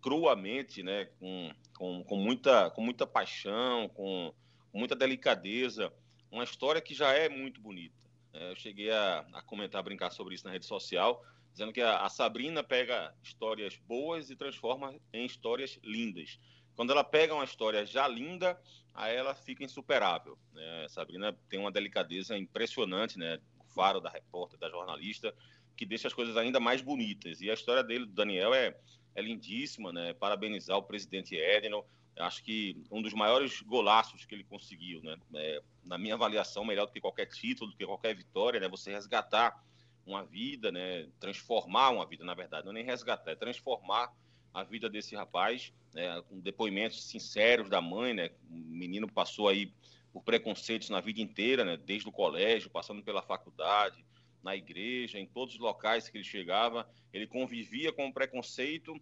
cruamente, 0.00 0.82
né, 0.82 1.06
com, 1.18 1.50
com, 1.76 2.04
com, 2.04 2.16
muita, 2.16 2.70
com 2.70 2.80
muita 2.80 3.06
paixão, 3.06 3.88
com, 3.88 4.32
com 4.70 4.78
muita 4.78 4.94
delicadeza, 4.94 5.92
uma 6.30 6.44
história 6.44 6.80
que 6.80 6.94
já 6.94 7.12
é 7.12 7.28
muito 7.28 7.60
bonita. 7.60 8.05
É, 8.36 8.50
eu 8.50 8.56
cheguei 8.56 8.90
a, 8.90 9.20
a, 9.32 9.42
comentar, 9.42 9.80
a 9.80 9.82
brincar 9.82 10.10
sobre 10.10 10.34
isso 10.34 10.44
na 10.44 10.52
rede 10.52 10.66
social, 10.66 11.24
dizendo 11.52 11.72
que 11.72 11.80
a, 11.80 11.98
a, 11.98 12.08
Sabrina 12.08 12.62
pega 12.62 13.14
histórias 13.22 13.76
boas 13.76 14.30
e 14.30 14.36
transforma 14.36 14.94
em 15.12 15.24
histórias 15.24 15.78
lindas. 15.82 16.38
Quando 16.74 16.92
ela 16.92 17.02
pega 17.02 17.34
uma 17.34 17.44
história 17.44 17.86
já 17.86 18.06
linda, 18.06 18.60
aí 18.92 19.16
ela 19.16 19.34
fica 19.34 19.64
insuperável. 19.64 20.38
Né? 20.52 20.84
A 20.84 20.88
Sabrina 20.88 21.32
tem 21.48 21.58
uma 21.58 21.72
delicadeza 21.72 22.36
impressionante, 22.36 23.18
né? 23.18 23.40
O 23.58 23.64
faro 23.64 24.00
da 24.00 24.10
repórter, 24.10 24.58
da 24.58 24.68
jornalista, 24.68 25.34
que 25.74 25.86
deixa 25.86 26.08
as 26.08 26.14
coisas 26.14 26.36
ainda 26.36 26.60
mais 26.60 26.82
bonitas. 26.82 27.40
E 27.40 27.50
a 27.50 27.54
história 27.54 27.82
dele, 27.82 28.04
do 28.04 28.12
Daniel, 28.12 28.52
é, 28.52 28.76
é 29.14 29.22
lindíssima, 29.22 29.90
né? 29.90 30.12
Parabenizar 30.12 30.76
o 30.76 30.82
presidente 30.82 31.34
Edno. 31.34 31.82
Acho 32.18 32.42
que 32.42 32.82
um 32.90 33.02
dos 33.02 33.12
maiores 33.12 33.60
golaços 33.60 34.24
que 34.24 34.34
ele 34.34 34.44
conseguiu, 34.44 35.02
né? 35.02 35.16
É, 35.34 35.62
na 35.84 35.98
minha 35.98 36.14
avaliação, 36.14 36.64
melhor 36.64 36.86
do 36.86 36.92
que 36.92 37.00
qualquer 37.00 37.26
título, 37.26 37.70
do 37.70 37.76
que 37.76 37.84
qualquer 37.84 38.14
vitória, 38.14 38.58
né? 38.58 38.68
Você 38.68 38.90
resgatar 38.90 39.62
uma 40.06 40.24
vida, 40.24 40.72
né? 40.72 41.08
Transformar 41.20 41.90
uma 41.90 42.06
vida, 42.06 42.24
na 42.24 42.34
verdade, 42.34 42.64
não 42.64 42.72
é 42.72 42.76
nem 42.76 42.84
resgatar, 42.84 43.32
é 43.32 43.34
transformar 43.34 44.12
a 44.54 44.62
vida 44.62 44.88
desse 44.88 45.14
rapaz, 45.14 45.72
né? 45.92 46.22
Com 46.22 46.40
depoimentos 46.40 47.04
sinceros 47.04 47.68
da 47.68 47.80
mãe, 47.80 48.14
né? 48.14 48.30
O 48.50 48.54
menino 48.54 49.10
passou 49.10 49.48
aí 49.48 49.72
por 50.12 50.22
preconceitos 50.22 50.88
na 50.88 51.00
vida 51.00 51.20
inteira, 51.20 51.64
né? 51.64 51.76
Desde 51.76 52.08
o 52.08 52.12
colégio, 52.12 52.70
passando 52.70 53.02
pela 53.02 53.20
faculdade, 53.20 54.02
na 54.42 54.56
igreja, 54.56 55.18
em 55.18 55.26
todos 55.26 55.54
os 55.54 55.60
locais 55.60 56.08
que 56.08 56.16
ele 56.16 56.24
chegava, 56.24 56.88
ele 57.12 57.26
convivia 57.26 57.92
com 57.92 58.06
o 58.06 58.12
preconceito 58.12 58.98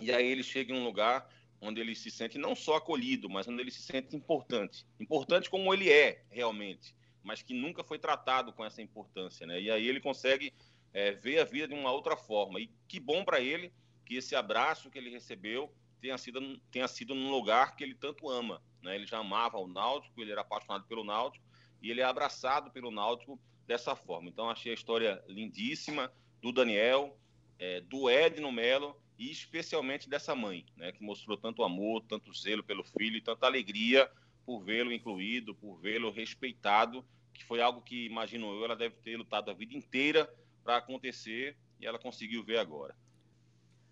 e 0.00 0.10
aí 0.10 0.26
ele 0.26 0.42
chega 0.42 0.72
em 0.72 0.80
um 0.80 0.84
lugar 0.84 1.28
onde 1.60 1.80
ele 1.80 1.94
se 1.94 2.10
sente 2.10 2.38
não 2.38 2.54
só 2.54 2.76
acolhido, 2.76 3.28
mas 3.28 3.48
onde 3.48 3.60
ele 3.60 3.70
se 3.70 3.82
sente 3.82 4.14
importante. 4.14 4.86
Importante 5.00 5.48
como 5.48 5.72
ele 5.72 5.90
é 5.90 6.24
realmente, 6.30 6.94
mas 7.22 7.42
que 7.42 7.54
nunca 7.54 7.82
foi 7.82 7.98
tratado 7.98 8.52
com 8.52 8.64
essa 8.64 8.82
importância, 8.82 9.46
né? 9.46 9.60
E 9.60 9.70
aí 9.70 9.86
ele 9.86 10.00
consegue 10.00 10.52
é, 10.92 11.12
ver 11.12 11.40
a 11.40 11.44
vida 11.44 11.68
de 11.68 11.74
uma 11.74 11.92
outra 11.92 12.16
forma. 12.16 12.60
E 12.60 12.70
que 12.88 13.00
bom 13.00 13.24
para 13.24 13.40
ele 13.40 13.72
que 14.04 14.16
esse 14.16 14.36
abraço 14.36 14.90
que 14.90 14.98
ele 14.98 15.10
recebeu 15.10 15.72
tenha 16.00 16.16
sido, 16.16 16.58
tenha 16.70 16.86
sido 16.86 17.14
num 17.14 17.30
lugar 17.30 17.74
que 17.74 17.82
ele 17.82 17.94
tanto 17.94 18.28
ama. 18.28 18.62
Né? 18.82 18.94
Ele 18.94 19.06
já 19.06 19.18
amava 19.18 19.58
o 19.58 19.66
Náutico, 19.66 20.20
ele 20.20 20.32
era 20.32 20.42
apaixonado 20.42 20.86
pelo 20.86 21.04
Náutico, 21.04 21.44
e 21.82 21.90
ele 21.90 22.00
é 22.00 22.04
abraçado 22.04 22.70
pelo 22.70 22.90
Náutico 22.90 23.40
dessa 23.66 23.96
forma. 23.96 24.28
Então, 24.28 24.48
achei 24.48 24.70
a 24.70 24.74
história 24.74 25.22
lindíssima 25.26 26.12
do 26.40 26.52
Daniel, 26.52 27.18
é, 27.58 27.80
do 27.80 28.08
Edno 28.08 28.52
Melo 28.52 28.96
e 29.18 29.30
especialmente 29.30 30.08
dessa 30.08 30.34
mãe, 30.34 30.64
né, 30.76 30.92
que 30.92 31.02
mostrou 31.02 31.36
tanto 31.36 31.62
amor, 31.62 32.02
tanto 32.08 32.32
zelo 32.32 32.62
pelo 32.62 32.84
filho 32.84 33.16
e 33.16 33.20
tanta 33.20 33.46
alegria 33.46 34.10
por 34.44 34.62
vê-lo 34.62 34.92
incluído, 34.92 35.54
por 35.54 35.76
vê-lo 35.76 36.10
respeitado, 36.10 37.04
que 37.32 37.44
foi 37.44 37.60
algo 37.60 37.80
que, 37.82 38.06
imagino 38.06 38.46
eu, 38.46 38.64
ela 38.64 38.76
deve 38.76 38.94
ter 38.96 39.16
lutado 39.16 39.50
a 39.50 39.54
vida 39.54 39.74
inteira 39.74 40.32
para 40.62 40.76
acontecer 40.76 41.56
e 41.80 41.86
ela 41.86 41.98
conseguiu 41.98 42.44
ver 42.44 42.58
agora. 42.58 42.94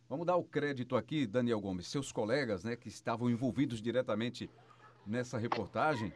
Vamos 0.09 0.27
dar 0.27 0.37
o 0.37 0.45
crédito 0.45 0.97
aqui, 0.97 1.27
Daniel 1.27 1.61
Gomes, 1.61 1.87
seus 1.87 2.12
colegas, 2.12 2.62
né, 2.62 2.77
que 2.77 2.89
estavam 2.89 3.31
envolvidos 3.31 3.81
diretamente 3.81 4.49
nessa 5.07 5.39
reportagem, 5.39 6.12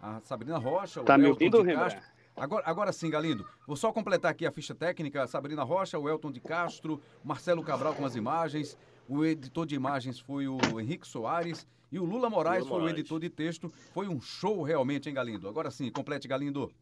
a 0.00 0.20
Sabrina 0.20 0.58
Rocha, 0.58 1.02
tá 1.02 1.16
o 1.16 1.18
me 1.18 1.26
Elton 1.26 1.44
ouvindo, 1.44 1.64
de 1.64 1.74
Castro, 1.74 2.02
Agora, 2.36 2.62
agora 2.66 2.92
sim, 2.92 3.10
Galindo. 3.10 3.46
Vou 3.66 3.76
só 3.76 3.92
completar 3.92 4.30
aqui 4.30 4.46
a 4.46 4.50
ficha 4.50 4.74
técnica. 4.74 5.26
Sabrina 5.26 5.62
Rocha, 5.62 5.98
o 5.98 6.08
Elton 6.08 6.32
de 6.32 6.40
Castro, 6.40 7.00
Marcelo 7.22 7.62
Cabral 7.62 7.94
com 7.94 8.04
as 8.04 8.16
imagens. 8.16 8.76
O 9.08 9.24
editor 9.24 9.66
de 9.66 9.74
imagens 9.74 10.18
foi 10.18 10.48
o 10.48 10.58
Henrique 10.80 11.06
Soares. 11.06 11.66
E 11.90 11.98
o 11.98 12.04
Lula 12.04 12.30
Moraes 12.30 12.60
Lula 12.64 12.70
foi 12.70 12.80
Moraes. 12.80 12.96
o 12.96 13.00
editor 13.00 13.20
de 13.20 13.28
texto. 13.28 13.68
Foi 13.92 14.08
um 14.08 14.20
show 14.20 14.62
realmente, 14.62 15.08
hein, 15.08 15.14
Galindo? 15.14 15.48
Agora 15.48 15.70
sim, 15.70 15.90
complete, 15.90 16.26
Galindo. 16.26 16.72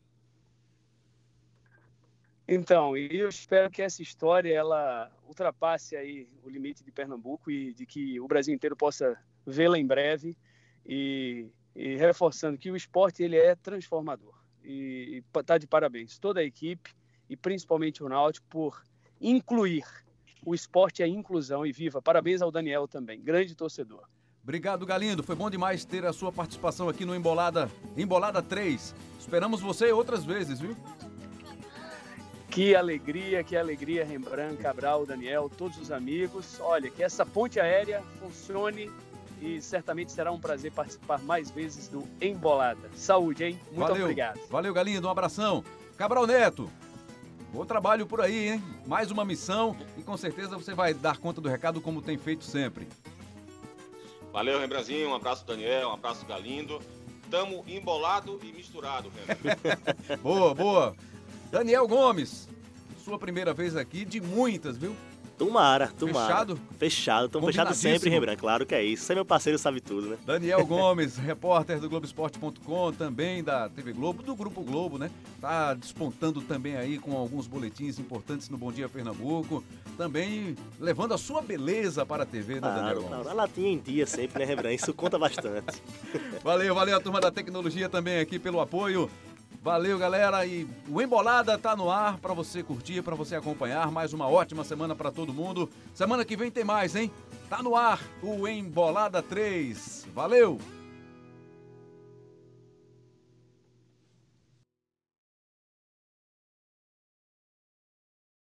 Então, 2.47 2.97
e 2.97 3.17
eu 3.17 3.29
espero 3.29 3.71
que 3.71 3.83
essa 3.83 4.03
história 4.03 4.53
ela 4.53 5.11
ultrapasse 5.27 5.97
aí 5.97 6.29
o 6.43 6.49
limite 6.49 6.83
de 6.83 6.91
Pernambuco 6.91 7.51
e 7.51 7.73
de 7.75 7.87
que 7.87 8.19
o 8.21 8.27
Brasil 8.27 8.55
inteiro 8.55 8.77
possa 8.77 9.17
vê-la 9.47 9.79
em 9.79 9.87
breve 9.87 10.37
e, 10.85 11.49
e 11.75 11.97
reforçando 11.97 12.59
que 12.59 12.71
o 12.71 12.77
esporte 12.77 13.23
ele 13.23 13.37
é 13.37 13.55
transformador 13.55 14.40
e 14.65 15.23
está 15.37 15.59
de 15.59 15.67
parabéns 15.67 16.19
toda 16.19 16.41
a 16.41 16.45
equipe 16.45 16.95
e 17.29 17.37
principalmente 17.37 18.03
o 18.03 18.09
Náutico 18.09 18.47
por 18.49 18.83
incluir 19.21 19.85
o 20.45 20.55
esporte 20.55 21.03
a 21.03 21.09
inclusão 21.09 21.67
e 21.67 21.73
viva. 21.73 22.01
Parabéns 22.01 22.43
ao 22.43 22.51
Daniel 22.51 22.89
também, 22.89 23.21
grande 23.21 23.55
torcedor. 23.55 24.05
Obrigado, 24.43 24.87
Galindo. 24.87 25.23
Foi 25.23 25.37
bom 25.37 25.51
demais 25.51 25.85
ter 25.85 26.05
a 26.07 26.13
sua 26.13 26.33
participação 26.33 26.89
aqui 26.89 27.05
no 27.05 27.15
Embolada, 27.15 27.71
Embolada 27.97 28.43
3. 28.43 28.95
Esperamos 29.19 29.61
você 29.61 29.93
outras 29.93 30.25
vezes, 30.25 30.59
viu? 30.59 30.77
Que 32.51 32.75
alegria, 32.75 33.45
que 33.45 33.57
alegria, 33.57 34.05
Rembrandt, 34.05 34.57
Cabral, 34.57 35.07
Daniel, 35.07 35.49
todos 35.49 35.79
os 35.79 35.93
amigos. 35.93 36.59
Olha, 36.59 36.91
que 36.91 37.03
essa 37.03 37.25
ponte 37.25 37.61
aérea 37.61 38.03
funcione 38.19 38.91
e 39.41 39.61
certamente 39.61 40.13
será 40.13 40.31
um 40.31 40.39
prazer 40.39 40.71
participar 40.73 41.21
mais 41.23 41.51
vezes 41.51 41.89
do 41.89 42.07
Embolada. 42.21 42.91
Saúde, 42.95 43.45
hein? 43.45 43.61
Muito 43.67 43.79
Valeu. 43.79 44.03
obrigado. 44.03 44.41
Valeu, 44.51 44.75
Galindo. 44.75 45.07
Um 45.09 45.11
abração. 45.11 45.65
Cabral 45.97 46.27
Neto, 46.27 46.71
bom 47.53 47.65
trabalho 47.65 48.07
por 48.07 48.21
aí, 48.21 48.51
hein? 48.51 48.65
Mais 48.87 49.11
uma 49.11 49.25
missão 49.25 49.77
e 49.97 50.03
com 50.03 50.17
certeza 50.17 50.57
você 50.57 50.75
vai 50.75 50.95
dar 50.95 51.19
conta 51.19 51.41
do 51.41 51.49
recado 51.49 51.81
como 51.81 52.01
tem 52.03 52.17
feito 52.17 52.45
sempre. 52.45 52.89
Valeu, 54.33 54.61
Rembrazinho. 54.61 55.11
Um 55.11 55.15
abraço, 55.15 55.45
Daniel. 55.47 55.89
Um 55.89 55.93
abraço, 55.93 56.25
Galindo. 56.25 56.81
Tamo 57.31 57.65
embolado 57.67 58.41
e 58.43 58.53
misturado, 58.53 59.11
boa, 60.21 60.53
boa. 60.53 60.97
Daniel 61.51 61.87
Gomes, 61.87 62.49
sua 63.05 63.19
primeira 63.19 63.55
vez 63.55 63.77
aqui 63.77 64.05
de 64.05 64.21
muitas, 64.21 64.77
viu? 64.77 64.97
Tomara, 65.41 65.89
tomara. 65.99 66.27
Fechado? 66.27 66.61
Fechado, 66.79 67.27
estamos 67.27 67.47
fechados 67.47 67.79
sempre. 67.79 68.11
Rembrandt. 68.11 68.39
Claro 68.39 68.67
que 68.67 68.75
é 68.75 68.85
isso. 68.85 69.05
Você 69.05 69.13
é 69.13 69.15
meu 69.15 69.25
parceiro, 69.25 69.59
sabe 69.59 69.81
tudo, 69.81 70.11
né? 70.11 70.19
Daniel 70.27 70.65
Gomes, 70.69 71.17
repórter 71.17 71.81
do 71.81 71.89
Globoesporte.com, 71.89 72.93
também 72.93 73.43
da 73.43 73.67
TV 73.71 73.95
Globo, 73.95 74.23
do 74.23 74.37
Grupo 74.37 74.63
Globo, 74.63 74.99
né? 74.99 75.11
Tá 75.41 75.73
despontando 75.73 76.43
também 76.43 76.77
aí 76.77 76.99
com 76.99 77.17
alguns 77.17 77.47
boletins 77.47 77.99
importantes 77.99 78.51
no 78.51 78.59
Bom 78.59 78.71
Dia 78.71 78.87
Pernambuco. 78.87 79.65
Também 79.97 80.55
levando 80.79 81.15
a 81.15 81.19
sua 81.19 81.41
beleza 81.41 82.05
para 82.05 82.25
a 82.25 82.27
TV, 82.27 82.57
né, 82.57 82.61
Daniel 82.61 82.97
Gomes? 82.97 83.09
claro. 83.09 83.29
A 83.31 83.33
latinha 83.33 83.73
em 83.73 83.79
dia 83.79 84.07
sempre, 84.07 84.41
né, 84.41 84.45
Rembrandt? 84.45 84.83
Isso 84.83 84.93
conta 84.93 85.19
bastante. 85.19 85.83
Valeu, 86.45 86.75
valeu 86.75 86.97
a 86.97 87.01
turma 87.01 87.19
da 87.21 87.31
tecnologia 87.31 87.89
também 87.89 88.19
aqui 88.21 88.39
pelo 88.39 88.61
apoio. 88.61 89.11
Valeu, 89.63 89.99
galera. 89.99 90.45
E 90.47 90.67
o 90.89 91.03
Embolada 91.03 91.59
tá 91.59 91.77
no 91.77 91.91
ar 91.91 92.19
para 92.19 92.33
você 92.33 92.63
curtir, 92.63 93.03
para 93.03 93.15
você 93.15 93.37
acompanhar. 93.37 93.91
Mais 93.91 94.15
uma 94.15 94.27
ótima 94.27 94.65
semana 94.65 94.95
para 94.95 95.11
todo 95.11 95.35
mundo. 95.35 95.69
Semana 95.93 96.25
que 96.25 96.37
vem 96.37 96.51
tem 96.51 96.65
mais, 96.65 96.97
hein? 96.97 97.11
Tá 97.49 97.63
no 97.63 97.77
ar 97.77 98.01
o 98.23 98.49
Embolada 98.49 99.23
3. 99.23 100.09
Valeu! 100.15 100.59